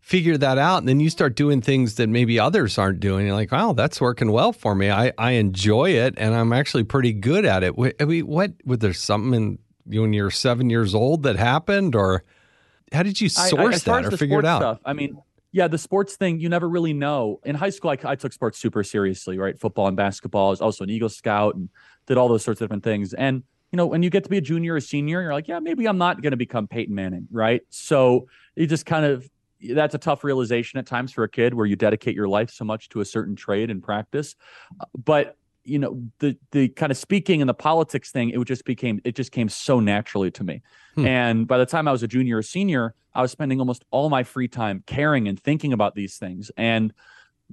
figure 0.02 0.38
that 0.38 0.58
out 0.58 0.78
and 0.78 0.88
then 0.88 1.00
you 1.00 1.10
start 1.10 1.36
doing 1.36 1.62
things 1.62 1.96
that 1.96 2.08
maybe 2.08 2.40
others 2.40 2.78
aren't 2.78 3.00
doing. 3.00 3.28
You're 3.28 3.36
like, 3.36 3.52
wow, 3.52 3.74
that's 3.74 4.00
working 4.00 4.32
well 4.32 4.54
for 4.54 4.74
me. 4.76 4.90
I, 4.90 5.12
I 5.18 5.32
enjoy 5.32 5.92
it 5.92 6.14
and 6.18 6.34
I'm 6.34 6.54
actually 6.54 6.84
pretty 6.84 7.14
good 7.14 7.46
at 7.46 7.64
it. 7.64 7.74
I 8.00 8.06
mean, 8.06 8.26
what, 8.28 8.54
was 8.66 8.80
there 8.80 8.94
something 8.94 9.34
in, 9.34 10.00
when 10.00 10.14
you're 10.14 10.32
seven 10.32 10.70
years 10.70 10.96
old 10.96 11.24
that 11.24 11.36
happened 11.36 11.96
or 11.96 12.24
how 12.92 13.04
did 13.04 13.20
you 13.20 13.30
I- 13.38 13.44
I- 13.44 13.50
source 13.50 13.84
that 13.84 14.06
or 14.06 14.12
figure 14.12 14.40
it 14.40 14.46
out? 14.46 14.62
Stuff, 14.62 14.80
I 14.86 14.94
mean, 14.94 15.18
yeah, 15.52 15.68
the 15.68 15.78
sports 15.78 16.16
thing, 16.16 16.40
you 16.40 16.48
never 16.48 16.70
really 16.70 16.94
know. 16.94 17.40
In 17.44 17.56
high 17.56 17.72
school, 17.72 17.90
I, 17.90 17.98
I 18.04 18.16
took 18.16 18.34
sports 18.34 18.60
super 18.60 18.84
seriously, 18.84 19.40
right? 19.40 19.60
Football 19.60 19.88
and 19.88 19.98
basketball. 19.98 20.48
I 20.48 20.50
was 20.52 20.62
also 20.62 20.84
an 20.84 20.92
Eagle 20.92 21.10
Scout 21.10 21.56
and 21.56 21.70
did 22.06 22.18
all 22.18 22.28
those 22.28 22.44
sorts 22.44 22.62
of 22.62 22.68
different 22.68 22.84
things. 22.84 23.16
And, 23.16 23.42
you 23.72 23.78
know, 23.78 23.88
when 23.88 24.04
you 24.04 24.12
get 24.12 24.24
to 24.26 24.30
be 24.30 24.38
a 24.38 24.42
junior 24.42 24.76
or 24.76 24.80
senior, 24.80 25.24
you're 25.24 25.34
like, 25.34 25.48
yeah, 25.48 25.60
maybe 25.60 25.88
I'm 25.88 25.98
not 25.98 26.22
going 26.22 26.32
to 26.32 26.38
become 26.38 26.68
Peyton 26.68 26.94
Manning, 26.94 27.28
right? 27.32 27.62
So 27.70 28.28
you 28.56 28.68
just 28.68 28.86
kind 28.86 29.06
of, 29.06 29.28
that's 29.74 29.96
a 29.96 29.98
tough 29.98 30.24
realization 30.24 30.78
at 30.78 30.86
times 30.86 31.12
for 31.12 31.24
a 31.24 31.30
kid 31.30 31.56
where 31.56 31.66
you 31.66 31.76
dedicate 31.76 32.16
your 32.16 32.28
life 32.28 32.52
so 32.52 32.64
much 32.64 32.90
to 32.90 33.02
a 33.02 33.06
certain 33.06 33.36
trade 33.36 33.72
and 33.72 33.82
practice. 33.82 34.36
But, 34.96 35.36
you 35.64 35.80
know, 35.80 36.02
the 36.20 36.38
the 36.52 36.70
kind 36.70 36.92
of 36.92 36.98
speaking 36.98 37.42
and 37.42 37.50
the 37.50 37.54
politics 37.54 38.12
thing, 38.12 38.30
it 38.30 38.44
just 38.46 38.66
became 38.66 39.02
it 39.04 39.16
just 39.16 39.32
came 39.32 39.50
so 39.50 39.80
naturally 39.80 40.32
to 40.32 40.44
me. 40.44 40.62
Hmm. 40.96 41.06
And 41.06 41.48
by 41.48 41.58
the 41.58 41.66
time 41.66 41.88
I 41.88 41.92
was 41.92 42.04
a 42.04 42.08
junior 42.08 42.38
or 42.38 42.42
senior, 42.42 42.96
I 43.14 43.22
was 43.22 43.32
spending 43.32 43.60
almost 43.60 43.86
all 43.92 44.10
my 44.10 44.24
free 44.24 44.48
time 44.48 44.84
caring 44.86 45.28
and 45.28 45.40
thinking 45.40 45.74
about 45.74 45.96
these 45.96 46.18
things. 46.18 46.52
And 46.58 46.94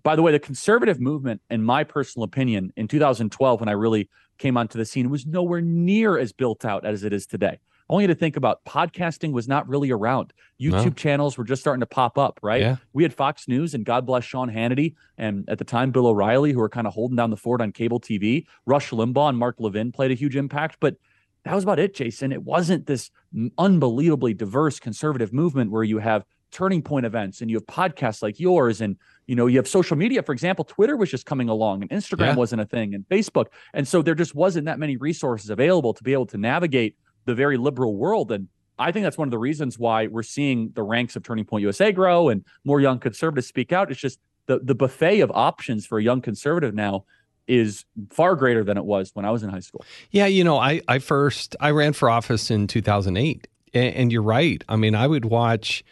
by 0.03 0.14
the 0.14 0.23
way, 0.23 0.33
the 0.33 0.38
conservative 0.38 1.01
movement, 1.01 1.40
in 1.51 1.64
my 1.64 1.85
personal 1.85 2.25
opinion, 2.25 2.73
in 2.77 2.87
2012, 2.88 3.61
when 3.61 3.69
I 3.69 3.73
really 3.73 4.11
came 4.38 4.57
onto 4.57 4.79
the 4.79 4.85
scene, 4.85 5.09
was 5.09 5.27
nowhere 5.27 5.62
near 5.62 6.19
as 6.19 6.33
built 6.33 6.64
out 6.64 6.85
as 6.85 7.03
it 7.03 7.12
is 7.12 7.27
today. 7.27 7.59
You 7.88 8.07
to 8.09 8.14
think 8.14 8.37
about 8.37 8.64
podcasting 8.64 9.33
was 9.33 9.46
not 9.49 9.68
really 9.68 9.90
around. 9.90 10.33
YouTube 10.61 10.85
No. 10.85 10.90
channels 10.90 11.38
were 11.38 11.44
just 11.44 11.62
starting 11.62 11.81
to 11.81 11.87
pop 11.87 12.18
up, 12.18 12.40
right? 12.42 12.61
Yeah. 12.61 12.77
We 12.92 13.03
had 13.03 13.14
Fox 13.14 13.46
News 13.49 13.75
and 13.75 13.85
God 13.85 14.05
bless 14.07 14.25
Sean 14.25 14.51
Hannity 14.51 14.94
and 15.18 15.49
at 15.49 15.59
the 15.59 15.64
time 15.64 15.92
Bill 15.92 16.07
O'Reilly, 16.09 16.53
who 16.53 16.59
were 16.59 16.68
kind 16.68 16.87
of 16.87 16.94
holding 16.94 17.16
down 17.16 17.31
the 17.31 17.37
fort 17.37 17.61
on 17.61 17.72
cable 17.72 18.01
TV. 18.01 18.46
Rush 18.66 18.90
Limbaugh 18.90 19.29
and 19.31 19.38
Mark 19.38 19.57
Levin 19.59 19.92
played 19.92 20.11
a 20.11 20.14
huge 20.14 20.37
impact, 20.37 20.79
but 20.81 20.96
that 21.44 21.55
was 21.55 21.62
about 21.62 21.79
it, 21.79 21.94
Jason. 21.94 22.33
It 22.33 22.42
wasn't 22.42 22.87
this 22.87 23.11
unbelievably 23.57 24.35
diverse 24.35 24.81
conservative 24.81 25.33
movement 25.33 25.70
where 25.70 25.85
you 25.85 25.99
have 25.99 26.25
turning 26.53 26.81
point 26.83 27.05
events 27.07 27.40
and 27.40 27.51
you 27.51 27.57
have 27.57 27.66
podcasts 27.66 28.22
like 28.22 28.38
yours 28.40 28.81
and 28.81 28.96
you 29.27 29.35
know 29.35 29.46
you 29.46 29.59
have 29.59 29.66
social 29.66 29.96
media 29.96 30.22
for 30.22 30.33
example 30.33 30.64
twitter 30.64 30.96
was 30.96 31.11
just 31.11 31.27
coming 31.27 31.49
along 31.49 31.83
and 31.83 31.90
instagram 31.90 32.20
Yeah. 32.29 32.35
wasn't 32.37 32.62
a 32.62 32.64
thing 32.64 32.94
and 32.94 33.05
facebook 33.09 33.46
and 33.75 33.87
so 33.87 34.01
there 34.01 34.14
just 34.14 34.35
wasn't 34.35 34.66
that 34.66 34.79
many 34.79 34.96
resources 34.96 35.51
available 35.51 35.92
to 35.92 36.05
be 36.05 36.12
able 36.12 36.27
to 36.27 36.38
navigate 36.38 36.96
the 37.27 37.35
very 37.35 37.57
liberal 37.57 37.95
world. 37.97 38.33
And 38.33 38.49
i 38.79 38.93
think 38.93 39.05
that's 39.05 39.19
one 39.19 39.29
of 39.29 39.33
the 39.33 39.39
reasons 39.39 39.79
why 39.79 40.07
we're 40.07 40.23
seeing 40.23 40.71
the 40.75 40.83
ranks 40.83 41.17
of 41.17 41.23
turning 41.23 41.47
point 41.47 41.62
usa 41.62 41.93
grow 41.93 42.29
and 42.29 42.45
more 42.65 42.81
young 42.81 42.99
conservatives 42.99 43.47
speak 43.47 43.73
out. 43.73 43.91
It's 43.91 44.01
just 44.01 44.19
the, 44.47 44.61
the 44.61 44.75
buffet 44.75 45.21
of 45.21 45.31
options 45.35 45.87
for 45.87 45.99
a 45.99 46.03
young 46.03 46.21
conservative 46.21 46.75
now 46.75 47.05
is 47.47 47.85
far 48.11 48.35
greater 48.35 48.65
than 48.65 48.77
it 48.77 48.85
was 48.85 49.11
when 49.15 49.25
i 49.25 49.31
was 49.31 49.43
in 49.43 49.51
high 49.51 49.61
school. 49.61 49.85
Yeah, 50.11 50.27
you 50.27 50.43
know, 50.43 50.59
I, 50.59 50.81
I 50.89 50.99
first 50.99 51.55
I 51.61 51.71
ran 51.71 51.93
for 51.93 52.11
office 52.11 52.51
in 52.51 52.67
2008, 52.67 53.47
and, 53.73 53.95
and 53.95 54.12
you're 54.12 54.23
right. 54.23 54.65
I 54.69 54.77
mean, 54.77 54.95
I 54.95 55.07
would 55.07 55.25
watch 55.25 55.85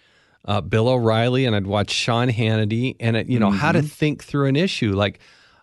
uh, 0.46 0.60
Bill 0.60 0.88
O'Reilly 0.88 1.44
and 1.46 1.54
I'd 1.54 1.66
watch 1.66 1.90
Sean 1.90 2.28
Hannity, 2.28 2.96
and 3.00 3.16
it, 3.16 3.28
you 3.28 3.38
know 3.38 3.50
how 3.50 3.72
to 3.72 3.82
think 3.82 4.24
through 4.24 4.46
an 4.46 4.56
issue. 4.56 4.92
Like 4.92 5.20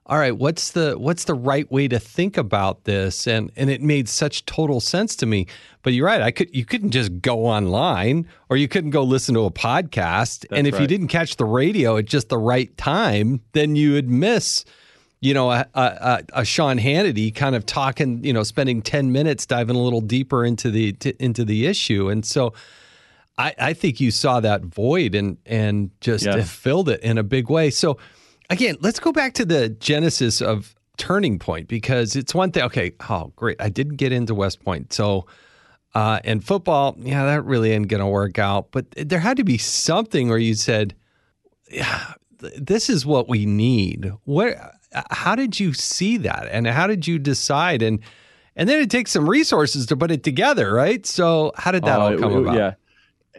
all 0.07 0.17
right, 0.17 0.35
what's 0.35 0.71
the 0.71 0.95
what's 0.97 1.25
the 1.25 1.33
right 1.33 1.71
way 1.71 1.87
to 1.87 1.99
think 1.99 2.37
about 2.37 2.83
this? 2.85 3.27
And 3.27 3.51
and 3.55 3.69
it 3.69 3.81
made 3.81 4.09
such 4.09 4.45
total 4.45 4.79
sense 4.79 5.15
to 5.17 5.25
me. 5.25 5.47
But 5.83 5.93
you're 5.93 6.05
right, 6.05 6.21
I 6.21 6.31
could 6.31 6.53
you 6.55 6.65
couldn't 6.65 6.91
just 6.91 7.21
go 7.21 7.45
online 7.45 8.27
or 8.49 8.57
you 8.57 8.67
couldn't 8.67 8.91
go 8.91 9.03
listen 9.03 9.35
to 9.35 9.45
a 9.45 9.51
podcast. 9.51 10.45
and 10.51 10.67
if 10.67 10.79
you 10.79 10.87
didn't 10.87 11.07
catch 11.07 11.37
the 11.37 11.45
radio 11.45 11.97
at 11.97 12.05
just 12.05 12.29
the 12.29 12.37
right 12.37 12.75
time, 12.77 13.41
then 13.53 13.75
you 13.75 13.93
would 13.93 14.09
miss 14.09 14.65
you 15.23 15.35
know, 15.35 15.51
a, 15.51 15.67
a, 15.75 16.23
a 16.33 16.43
Sean 16.43 16.79
Hannity 16.79 17.33
kind 17.33 17.55
of 17.55 17.63
talking, 17.67 18.23
you 18.23 18.33
know, 18.33 18.41
spending 18.41 18.81
ten 18.81 19.11
minutes 19.11 19.45
diving 19.45 19.75
a 19.75 19.79
little 19.79 20.01
deeper 20.01 20.43
into 20.43 20.71
the 20.71 20.93
to, 20.93 21.23
into 21.23 21.45
the 21.45 21.67
issue, 21.67 22.09
and 22.09 22.25
so 22.25 22.53
I, 23.37 23.53
I 23.57 23.73
think 23.73 23.99
you 23.99 24.11
saw 24.11 24.39
that 24.39 24.63
void 24.63 25.15
and 25.15 25.37
and 25.45 25.91
just 26.01 26.25
filled 26.43 26.89
it 26.89 27.01
in 27.01 27.19
a 27.19 27.23
big 27.23 27.49
way. 27.49 27.69
So 27.69 27.97
again, 28.51 28.77
let's 28.81 28.99
go 28.99 29.11
back 29.11 29.33
to 29.35 29.45
the 29.45 29.69
genesis 29.69 30.41
of 30.41 30.75
Turning 30.97 31.39
Point 31.39 31.67
because 31.67 32.15
it's 32.15 32.35
one 32.35 32.51
thing. 32.51 32.63
Okay, 32.63 32.91
oh 33.09 33.31
great, 33.35 33.57
I 33.59 33.69
didn't 33.69 33.95
get 33.95 34.11
into 34.11 34.33
West 34.35 34.63
Point, 34.63 34.93
so. 34.93 35.25
Uh, 35.93 36.21
and 36.23 36.41
football, 36.41 36.95
yeah, 36.99 37.25
that 37.25 37.43
really 37.43 37.71
ain't 37.73 37.89
going 37.89 37.99
to 37.99 38.07
work 38.07 38.39
out. 38.39 38.71
But 38.71 38.85
there 38.91 39.19
had 39.19 39.35
to 39.35 39.43
be 39.43 39.57
something 39.57 40.29
where 40.29 40.37
you 40.37 40.53
said, 40.53 40.95
yeah, 41.69 42.13
this 42.39 42.89
is 42.89 43.05
what 43.05 43.27
we 43.27 43.45
need. 43.45 44.09
What? 44.23 44.55
How 45.09 45.35
did 45.35 45.59
you 45.59 45.73
see 45.73 46.15
that, 46.19 46.47
and 46.49 46.65
how 46.65 46.87
did 46.87 47.07
you 47.07 47.19
decide? 47.19 47.81
And 47.81 47.99
and 48.55 48.69
then 48.69 48.79
it 48.81 48.89
takes 48.89 49.11
some 49.11 49.29
resources 49.29 49.85
to 49.87 49.97
put 49.97 50.11
it 50.11 50.23
together, 50.23 50.73
right? 50.73 51.05
So 51.05 51.51
how 51.57 51.71
did 51.71 51.83
that 51.83 51.99
Oh, 51.99 52.03
all 52.13 52.17
come 52.17 52.31
it- 52.31 52.39
about? 52.39 52.55
Yeah. 52.55 52.73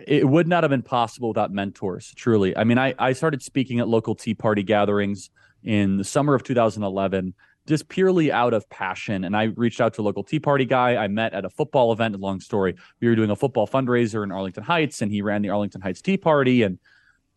It 0.07 0.29
would 0.29 0.49
not 0.49 0.63
have 0.63 0.71
been 0.71 0.83
possible 0.83 1.29
without 1.29 1.53
mentors, 1.53 2.13
truly. 2.17 2.57
I 2.57 2.65
mean, 2.65 2.79
I, 2.79 2.95
I 2.99 3.13
started 3.13 3.43
speaking 3.43 3.81
at 3.81 3.89
local 3.89 4.15
Tea 4.15 4.35
Party 4.35 4.63
gatherings 4.63 5.31
in 5.63 5.97
the 5.97 6.05
summer 6.05 6.35
of 6.35 6.43
2011, 6.43 7.35
just 7.67 7.89
purely 7.89 8.33
out 8.33 8.55
of 8.55 8.69
passion. 8.69 9.25
And 9.25 9.37
I 9.37 9.45
reached 9.45 9.81
out 9.81 9.95
to 9.95 10.03
a 10.03 10.05
local 10.05 10.25
Tea 10.25 10.41
Party 10.41 10.65
guy 10.65 10.97
I 10.97 11.09
met 11.09 11.33
at 11.33 11.45
a 11.45 11.51
football 11.51 11.93
event. 11.93 12.19
Long 12.19 12.41
story. 12.41 12.75
We 13.01 13.09
were 13.09 13.15
doing 13.15 13.31
a 13.31 13.37
football 13.37 13.67
fundraiser 13.67 14.25
in 14.25 14.33
Arlington 14.33 14.65
Heights, 14.65 15.03
and 15.03 15.13
he 15.13 15.23
ran 15.23 15.43
the 15.43 15.51
Arlington 15.51 15.81
Heights 15.81 16.03
Tea 16.03 16.17
Party. 16.17 16.63
And 16.63 16.79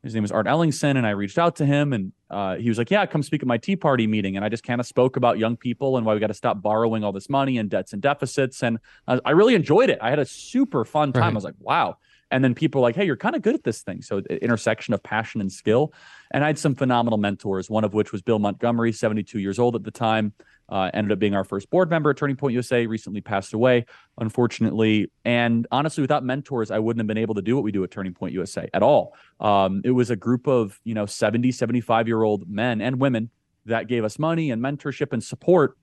his 0.01 0.13
name 0.13 0.23
was 0.23 0.32
Art 0.32 0.47
Ellingson. 0.47 0.97
And 0.97 1.06
I 1.06 1.12
reached 1.12 1.38
out 1.38 1.58
to 1.58 1.65
him, 1.65 1.93
and 1.93 2.12
uh, 2.30 2.56
he 2.56 2.69
was 2.69 2.78
like, 2.78 2.89
Yeah, 2.89 3.06
come 3.06 3.21
speak 3.21 3.43
at 3.43 3.47
my 3.47 3.58
Tea 3.58 3.75
Party 3.75 4.08
meeting. 4.08 4.36
And 4.36 4.43
I 4.43 4.49
just 4.49 4.63
kind 4.63 4.82
of 4.82 4.88
spoke 4.88 5.15
about 5.15 5.38
young 5.38 5.58
people 5.58 5.97
and 5.97 6.06
why 6.06 6.13
we 6.13 6.19
got 6.19 6.28
to 6.28 6.34
stop 6.34 6.62
borrowing 6.62 7.04
all 7.04 7.12
this 7.12 7.30
money 7.30 7.58
and 7.58 7.69
debts 7.69 7.93
and 7.93 8.01
deficits. 8.01 8.63
And 8.63 8.80
I, 9.08 9.19
I 9.25 9.32
really 9.32 9.54
enjoyed 9.54 9.89
it. 9.89 9.99
I 10.01 10.10
had 10.10 10.19
a 10.19 10.25
super 10.25 10.86
fun 10.86 11.13
time. 11.13 11.21
Right. 11.21 11.32
I 11.32 11.36
was 11.36 11.43
like, 11.43 11.56
Wow. 11.60 11.97
And 12.35 12.43
then 12.43 12.53
people 12.53 12.81
were 12.81 12.87
like, 12.89 12.97
hey, 12.97 13.05
you're 13.05 13.15
kind 13.15 13.33
of 13.33 13.41
good 13.41 13.55
at 13.55 13.63
this 13.63 13.81
thing. 13.81 14.01
So, 14.01 14.19
the 14.19 14.43
intersection 14.43 14.93
of 14.93 15.01
passion 15.01 15.39
and 15.39 15.49
skill. 15.49 15.93
And 16.33 16.43
I 16.43 16.47
had 16.47 16.59
some 16.59 16.75
phenomenal 16.75 17.17
mentors, 17.17 17.69
one 17.69 17.85
of 17.85 17.93
which 17.93 18.11
was 18.11 18.21
Bill 18.21 18.39
Montgomery, 18.39 18.91
72 18.91 19.39
years 19.39 19.57
old 19.57 19.73
at 19.73 19.85
the 19.85 19.91
time, 19.91 20.33
uh, 20.67 20.91
ended 20.93 21.13
up 21.13 21.19
being 21.19 21.33
our 21.33 21.45
first 21.45 21.69
board 21.69 21.89
member 21.89 22.09
at 22.09 22.17
Turning 22.17 22.35
Point 22.35 22.51
USA, 22.51 22.87
recently 22.87 23.21
passed 23.21 23.53
away, 23.53 23.85
unfortunately. 24.17 25.09
And 25.23 25.65
honestly, 25.71 26.01
without 26.01 26.25
mentors, 26.25 26.71
I 26.71 26.79
wouldn't 26.79 26.99
have 26.99 27.07
been 27.07 27.17
able 27.17 27.35
to 27.35 27.41
do 27.41 27.55
what 27.55 27.63
we 27.63 27.71
do 27.71 27.85
at 27.85 27.91
Turning 27.91 28.13
Point 28.13 28.33
USA 28.33 28.67
at 28.73 28.83
all. 28.83 29.13
Um, 29.39 29.81
it 29.85 29.91
was 29.91 30.09
a 30.09 30.17
group 30.17 30.45
of, 30.45 30.77
you 30.83 30.93
know, 30.93 31.05
70, 31.05 31.53
75 31.53 32.05
year 32.05 32.21
old 32.21 32.49
men 32.49 32.81
and 32.81 32.99
women 32.99 33.29
that 33.65 33.87
gave 33.87 34.03
us 34.03 34.19
money 34.19 34.51
and 34.51 34.61
mentorship 34.61 35.13
and 35.13 35.23
support 35.23 35.77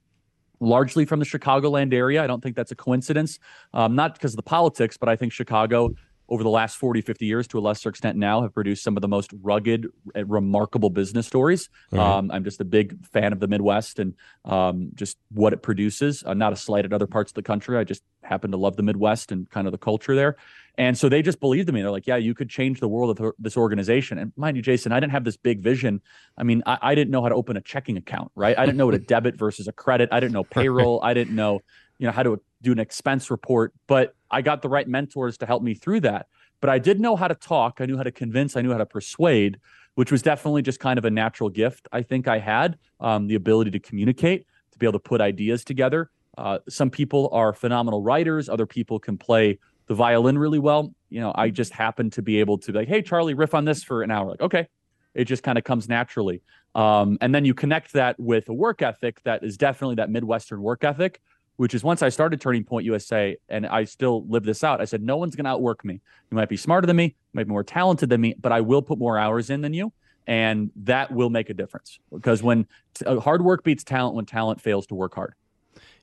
largely 0.60 1.06
from 1.06 1.18
the 1.18 1.26
Chicagoland 1.26 1.94
area. 1.94 2.22
I 2.22 2.26
don't 2.26 2.42
think 2.42 2.56
that's 2.56 2.72
a 2.72 2.76
coincidence, 2.76 3.38
um, 3.72 3.96
not 3.96 4.12
because 4.12 4.32
of 4.32 4.36
the 4.36 4.42
politics, 4.42 4.98
but 4.98 5.08
I 5.08 5.16
think 5.16 5.32
Chicago 5.32 5.94
over 6.28 6.42
the 6.42 6.50
last 6.50 6.76
40, 6.76 7.00
50 7.02 7.26
years, 7.26 7.46
to 7.48 7.58
a 7.58 7.60
lesser 7.60 7.88
extent 7.88 8.16
now, 8.16 8.42
have 8.42 8.54
produced 8.54 8.82
some 8.82 8.96
of 8.96 9.00
the 9.00 9.08
most 9.08 9.30
rugged, 9.42 9.86
and 10.14 10.30
remarkable 10.30 10.90
business 10.90 11.26
stories. 11.26 11.68
Um, 12.00 12.30
I'm 12.30 12.44
just 12.44 12.60
a 12.60 12.64
big 12.64 13.06
fan 13.06 13.32
of 13.32 13.40
the 13.40 13.48
Midwest 13.48 13.98
and 13.98 14.14
um, 14.44 14.90
just 14.94 15.18
what 15.30 15.52
it 15.52 15.62
produces. 15.62 16.22
Uh, 16.24 16.34
not 16.34 16.52
a 16.52 16.56
slight 16.56 16.84
at 16.84 16.92
other 16.92 17.06
parts 17.06 17.30
of 17.30 17.34
the 17.34 17.42
country. 17.42 17.76
I 17.76 17.84
just 17.84 18.02
happen 18.22 18.50
to 18.52 18.56
love 18.56 18.76
the 18.76 18.82
Midwest 18.82 19.32
and 19.32 19.48
kind 19.50 19.66
of 19.66 19.72
the 19.72 19.78
culture 19.78 20.14
there. 20.14 20.36
And 20.78 20.96
so 20.96 21.08
they 21.08 21.20
just 21.20 21.38
believed 21.38 21.68
in 21.68 21.74
me. 21.74 21.82
They're 21.82 21.90
like, 21.90 22.06
yeah, 22.06 22.16
you 22.16 22.34
could 22.34 22.48
change 22.48 22.80
the 22.80 22.88
world 22.88 23.20
of 23.20 23.34
this 23.38 23.56
organization. 23.56 24.18
And 24.18 24.32
mind 24.36 24.56
you, 24.56 24.62
Jason, 24.62 24.90
I 24.90 25.00
didn't 25.00 25.12
have 25.12 25.24
this 25.24 25.36
big 25.36 25.60
vision. 25.60 26.00
I 26.38 26.44
mean, 26.44 26.62
I, 26.64 26.78
I 26.80 26.94
didn't 26.94 27.10
know 27.10 27.22
how 27.22 27.28
to 27.28 27.34
open 27.34 27.56
a 27.56 27.60
checking 27.60 27.98
account, 27.98 28.32
right? 28.34 28.58
I 28.58 28.64
didn't 28.64 28.78
know 28.78 28.86
what 28.86 28.94
a 28.94 28.98
debit 29.14 29.36
versus 29.36 29.68
a 29.68 29.72
credit. 29.72 30.08
I 30.12 30.20
didn't 30.20 30.32
know 30.32 30.44
payroll. 30.44 31.00
I 31.02 31.12
didn't 31.12 31.36
know, 31.36 31.60
you 31.98 32.06
know, 32.06 32.12
how 32.12 32.22
to 32.22 32.40
do 32.62 32.72
an 32.72 32.78
expense 32.78 33.30
report. 33.30 33.74
But 33.86 34.14
I 34.32 34.42
got 34.42 34.62
the 34.62 34.68
right 34.68 34.88
mentors 34.88 35.36
to 35.38 35.46
help 35.46 35.62
me 35.62 35.74
through 35.74 36.00
that. 36.00 36.26
But 36.60 36.70
I 36.70 36.78
did 36.78 37.00
know 37.00 37.16
how 37.16 37.28
to 37.28 37.34
talk. 37.34 37.80
I 37.80 37.86
knew 37.86 37.96
how 37.96 38.02
to 38.02 38.12
convince. 38.12 38.56
I 38.56 38.62
knew 38.62 38.72
how 38.72 38.78
to 38.78 38.86
persuade, 38.86 39.58
which 39.94 40.10
was 40.10 40.22
definitely 40.22 40.62
just 40.62 40.80
kind 40.80 40.98
of 40.98 41.04
a 41.04 41.10
natural 41.10 41.50
gift. 41.50 41.88
I 41.92 42.02
think 42.02 42.28
I 42.28 42.38
had 42.38 42.78
um, 43.00 43.26
the 43.26 43.34
ability 43.34 43.70
to 43.72 43.80
communicate, 43.80 44.46
to 44.70 44.78
be 44.78 44.86
able 44.86 44.98
to 44.98 45.08
put 45.08 45.20
ideas 45.20 45.64
together. 45.64 46.10
Uh, 46.38 46.58
some 46.68 46.88
people 46.88 47.28
are 47.32 47.52
phenomenal 47.52 48.02
writers. 48.02 48.48
Other 48.48 48.66
people 48.66 48.98
can 48.98 49.18
play 49.18 49.58
the 49.86 49.94
violin 49.94 50.38
really 50.38 50.58
well. 50.58 50.94
You 51.10 51.20
know, 51.20 51.32
I 51.34 51.50
just 51.50 51.72
happened 51.72 52.12
to 52.14 52.22
be 52.22 52.40
able 52.40 52.58
to 52.58 52.72
be 52.72 52.78
like, 52.78 52.88
hey, 52.88 53.02
Charlie, 53.02 53.34
riff 53.34 53.54
on 53.54 53.64
this 53.64 53.82
for 53.82 54.02
an 54.02 54.10
hour. 54.10 54.30
Like, 54.30 54.40
okay. 54.40 54.68
It 55.14 55.24
just 55.24 55.42
kind 55.42 55.58
of 55.58 55.64
comes 55.64 55.88
naturally. 55.88 56.40
Um, 56.74 57.18
and 57.20 57.34
then 57.34 57.44
you 57.44 57.52
connect 57.52 57.92
that 57.92 58.18
with 58.18 58.48
a 58.48 58.54
work 58.54 58.80
ethic 58.80 59.22
that 59.24 59.44
is 59.44 59.58
definitely 59.58 59.96
that 59.96 60.08
Midwestern 60.08 60.62
work 60.62 60.84
ethic, 60.84 61.20
which 61.56 61.74
is 61.74 61.84
once 61.84 62.02
I 62.02 62.08
started 62.08 62.40
Turning 62.40 62.64
Point 62.64 62.86
USA 62.86 63.36
and 63.48 63.66
I 63.66 63.84
still 63.84 64.26
live 64.26 64.44
this 64.44 64.64
out, 64.64 64.80
I 64.80 64.84
said, 64.84 65.02
no 65.02 65.16
one's 65.16 65.36
going 65.36 65.44
to 65.44 65.50
outwork 65.50 65.84
me. 65.84 66.00
You 66.30 66.36
might 66.36 66.48
be 66.48 66.56
smarter 66.56 66.86
than 66.86 66.96
me, 66.96 67.04
you 67.04 67.14
might 67.34 67.44
be 67.44 67.50
more 67.50 67.64
talented 67.64 68.08
than 68.08 68.20
me, 68.20 68.34
but 68.40 68.52
I 68.52 68.60
will 68.60 68.82
put 68.82 68.98
more 68.98 69.18
hours 69.18 69.50
in 69.50 69.60
than 69.60 69.74
you. 69.74 69.92
And 70.26 70.70
that 70.76 71.10
will 71.10 71.30
make 71.30 71.50
a 71.50 71.54
difference 71.54 71.98
because 72.12 72.44
when 72.44 72.66
t- 72.94 73.04
uh, 73.04 73.18
hard 73.18 73.42
work 73.42 73.64
beats 73.64 73.82
talent, 73.82 74.14
when 74.14 74.24
talent 74.24 74.60
fails 74.60 74.86
to 74.86 74.94
work 74.94 75.14
hard. 75.16 75.34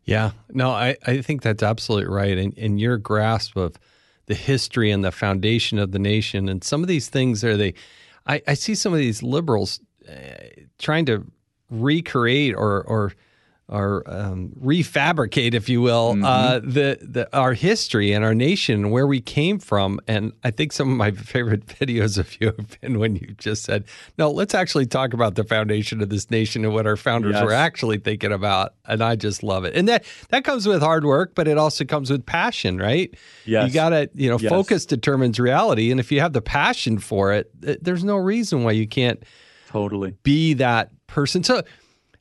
Yeah, 0.04 0.32
no, 0.50 0.72
I, 0.72 0.98
I 1.06 1.22
think 1.22 1.42
that's 1.42 1.64
absolutely 1.64 2.10
right. 2.10 2.38
And, 2.38 2.58
and 2.58 2.80
your 2.82 2.98
grasp 2.98 3.56
of 3.56 3.76
the 4.26 4.36
history 4.36 4.92
and 4.92 5.04
the 5.04 5.12
foundation 5.12 5.80
of 5.80 5.92
the 5.92 6.00
nation 6.00 6.50
and 6.50 6.64
some 6.64 6.82
of 6.82 6.88
these 6.88 7.08
things 7.08 7.44
are 7.44 7.56
they, 7.56 7.74
I, 8.28 8.42
I 8.46 8.54
see 8.56 8.76
some 8.76 8.92
of 8.92 9.00
these 9.00 9.24
liberals 9.24 9.80
uh, 10.08 10.14
trying 10.80 11.06
to 11.06 11.26
recreate 11.70 12.56
or, 12.56 12.84
or, 12.84 13.14
or 13.70 14.04
um, 14.08 14.52
refabricate, 14.60 15.54
if 15.54 15.70
you 15.70 15.80
will, 15.82 16.18
uh, 16.26 16.60
the, 16.60 16.98
the 17.02 17.30
our 17.38 17.54
history 17.54 18.12
and 18.14 18.26
our 18.26 18.34
nation 18.34 18.84
and 18.86 18.92
where 18.92 19.06
we 19.06 19.22
came 19.22 19.60
from. 19.60 20.00
And 20.08 20.34
I 20.44 20.50
think 20.52 20.72
some 20.72 20.90
of 20.92 20.98
my 20.98 21.12
favorite 21.34 21.68
videos 21.68 22.18
of 22.18 22.40
you 22.42 22.48
have 22.48 22.82
been 22.82 22.98
when 23.00 23.16
you 23.16 23.36
just 23.38 23.64
said, 23.64 23.84
"No, 24.18 24.32
let's 24.32 24.56
actually 24.56 24.88
talk 24.88 25.14
about 25.14 25.36
the 25.36 25.44
foundation 25.44 26.02
of 26.02 26.10
this 26.10 26.32
nation 26.32 26.66
and 26.66 26.74
what 26.74 26.88
our 26.88 26.98
founders 26.98 27.34
Yes. 27.36 27.44
were 27.44 27.54
actually 27.54 28.00
thinking 28.00 28.32
about." 28.32 28.74
And 28.86 29.04
I 29.04 29.16
just 29.16 29.44
love 29.44 29.66
it. 29.66 29.76
And 29.76 29.88
that 29.88 30.04
that 30.30 30.44
comes 30.44 30.68
with 30.68 30.82
hard 30.82 31.06
work, 31.06 31.36
but 31.36 31.48
it 31.48 31.58
also 31.60 31.86
comes 31.86 32.10
with 32.10 32.26
passion, 32.26 32.78
right? 32.80 33.14
Yes. 33.46 33.68
You 33.68 33.74
got 33.74 33.90
to, 33.90 34.10
you 34.16 34.30
know, 34.30 34.40
Yes. 34.40 34.50
focus 34.50 34.86
determines 34.88 35.40
reality, 35.40 35.92
and 35.92 36.00
if 36.00 36.12
you 36.12 36.22
have 36.22 36.34
the 36.34 36.42
passion 36.42 36.98
for 36.98 37.34
it, 37.34 37.52
th- 37.62 37.80
there's 37.82 38.04
no 38.04 38.16
reason 38.18 38.64
why 38.64 38.72
you 38.72 38.88
can't 38.88 39.22
Totally. 39.68 40.16
be 40.24 40.54
that 40.56 40.90
person. 41.08 41.44
So 41.44 41.62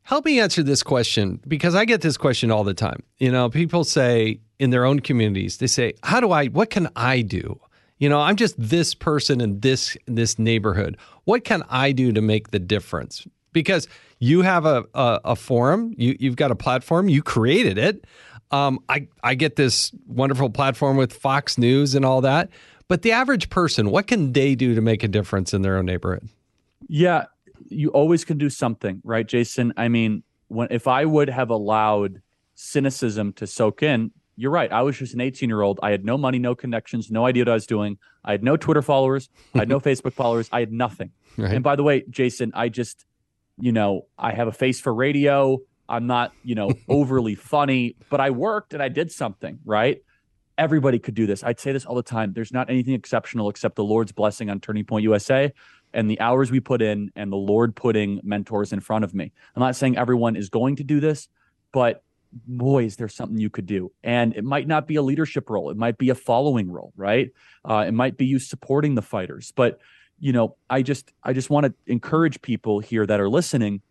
help 0.08 0.24
me 0.24 0.40
answer 0.40 0.62
this 0.62 0.82
question 0.82 1.38
because 1.46 1.74
I 1.74 1.84
get 1.84 2.00
this 2.00 2.16
question 2.16 2.50
all 2.50 2.64
the 2.64 2.72
time. 2.72 3.02
You 3.18 3.30
know, 3.30 3.50
people 3.50 3.84
say 3.84 4.40
in 4.58 4.70
their 4.70 4.86
own 4.86 5.00
communities, 5.00 5.58
they 5.58 5.66
say, 5.66 5.92
"How 6.02 6.18
do 6.18 6.32
I 6.32 6.46
what 6.46 6.70
can 6.70 6.88
I 6.96 7.20
do?" 7.20 7.60
You 7.98 8.08
know, 8.08 8.20
I'm 8.20 8.36
just 8.36 8.54
this 8.58 8.94
person 8.94 9.40
in 9.42 9.60
this 9.60 9.98
this 10.06 10.38
neighborhood. 10.38 10.96
What 11.24 11.44
can 11.44 11.62
I 11.68 11.92
do 11.92 12.12
to 12.12 12.22
make 12.22 12.52
the 12.52 12.58
difference? 12.58 13.26
Because 13.52 13.86
you 14.18 14.40
have 14.42 14.64
a 14.64 14.84
a, 14.94 15.20
a 15.24 15.36
forum, 15.36 15.94
you 15.98 16.16
you've 16.18 16.36
got 16.36 16.50
a 16.50 16.56
platform, 16.56 17.10
you 17.10 17.22
created 17.22 17.76
it. 17.76 18.06
Um, 18.50 18.78
I 18.88 19.08
I 19.22 19.34
get 19.34 19.56
this 19.56 19.92
wonderful 20.06 20.48
platform 20.48 20.96
with 20.96 21.12
Fox 21.12 21.58
News 21.58 21.94
and 21.94 22.04
all 22.04 22.22
that. 22.22 22.48
But 22.88 23.02
the 23.02 23.12
average 23.12 23.50
person, 23.50 23.90
what 23.90 24.06
can 24.06 24.32
they 24.32 24.54
do 24.54 24.74
to 24.74 24.80
make 24.80 25.02
a 25.02 25.08
difference 25.08 25.52
in 25.52 25.60
their 25.60 25.76
own 25.76 25.84
neighborhood? 25.84 26.30
Yeah, 26.88 27.26
you 27.70 27.90
always 27.90 28.24
can 28.24 28.38
do 28.38 28.50
something, 28.50 29.00
right, 29.04 29.26
Jason? 29.26 29.72
I 29.76 29.88
mean, 29.88 30.22
when 30.48 30.68
if 30.70 30.86
I 30.86 31.04
would 31.04 31.28
have 31.28 31.50
allowed 31.50 32.22
cynicism 32.54 33.32
to 33.34 33.46
soak 33.46 33.82
in, 33.82 34.10
you're 34.36 34.50
right. 34.50 34.70
I 34.70 34.82
was 34.82 34.96
just 34.96 35.14
an 35.14 35.20
18 35.20 35.48
year 35.48 35.62
old. 35.62 35.80
I 35.82 35.90
had 35.90 36.04
no 36.04 36.16
money, 36.16 36.38
no 36.38 36.54
connections, 36.54 37.10
no 37.10 37.26
idea 37.26 37.42
what 37.42 37.48
I 37.48 37.54
was 37.54 37.66
doing. 37.66 37.98
I 38.24 38.32
had 38.32 38.44
no 38.44 38.56
Twitter 38.56 38.82
followers. 38.82 39.28
I 39.54 39.58
had 39.58 39.68
no 39.68 39.80
Facebook 39.88 40.12
followers. 40.12 40.48
I 40.52 40.60
had 40.60 40.72
nothing. 40.72 41.10
Right. 41.36 41.52
And 41.52 41.64
by 41.64 41.76
the 41.76 41.82
way, 41.82 42.04
Jason, 42.08 42.52
I 42.54 42.68
just, 42.68 43.04
you 43.58 43.72
know, 43.72 44.06
I 44.16 44.32
have 44.32 44.46
a 44.48 44.52
face 44.52 44.80
for 44.80 44.94
radio. 44.94 45.58
I'm 45.88 46.06
not, 46.06 46.32
you 46.44 46.54
know, 46.54 46.70
overly 46.88 47.34
funny, 47.34 47.96
but 48.10 48.20
I 48.20 48.30
worked 48.30 48.74
and 48.74 48.82
I 48.82 48.88
did 48.88 49.10
something, 49.10 49.58
right? 49.64 50.02
Everybody 50.56 50.98
could 50.98 51.14
do 51.14 51.26
this. 51.26 51.42
I'd 51.42 51.58
say 51.58 51.72
this 51.72 51.84
all 51.84 51.94
the 51.94 52.02
time. 52.02 52.32
There's 52.32 52.52
not 52.52 52.70
anything 52.70 52.94
exceptional 52.94 53.48
except 53.48 53.76
the 53.76 53.84
Lord's 53.84 54.12
blessing 54.12 54.50
on 54.50 54.60
Turning 54.60 54.84
Point 54.84 55.02
USA 55.02 55.52
and 55.92 56.10
the 56.10 56.20
hours 56.20 56.50
we 56.50 56.60
put 56.60 56.82
in 56.82 57.10
and 57.16 57.32
the 57.32 57.36
Lord 57.36 57.74
putting 57.74 58.20
mentors 58.22 58.72
in 58.72 58.80
front 58.80 59.04
of 59.04 59.14
me. 59.14 59.32
I'm 59.54 59.60
not 59.60 59.76
saying 59.76 59.96
everyone 59.96 60.36
is 60.36 60.48
going 60.48 60.76
to 60.76 60.84
do 60.84 61.00
this, 61.00 61.28
but 61.72 62.02
boy, 62.46 62.84
is 62.84 62.96
there 62.96 63.08
something 63.08 63.38
you 63.38 63.50
could 63.50 63.66
do. 63.66 63.90
And 64.02 64.36
it 64.36 64.44
might 64.44 64.68
not 64.68 64.86
be 64.86 64.96
a 64.96 65.02
leadership 65.02 65.48
role, 65.48 65.70
it 65.70 65.76
might 65.76 65.98
be 65.98 66.10
a 66.10 66.14
following 66.14 66.70
role, 66.70 66.92
right? 66.96 67.30
Uh, 67.64 67.84
it 67.88 67.92
might 67.92 68.16
be 68.16 68.26
you 68.26 68.38
supporting 68.38 68.94
the 68.94 69.02
fighters. 69.02 69.52
But 69.54 69.80
you 70.20 70.32
know, 70.32 70.56
I 70.68 70.82
just 70.82 71.12
I 71.22 71.32
just 71.32 71.48
want 71.48 71.66
to 71.66 71.74
encourage 71.86 72.42
people 72.42 72.80
here 72.80 73.06
that 73.06 73.20
are 73.20 73.28
listening 73.28 73.82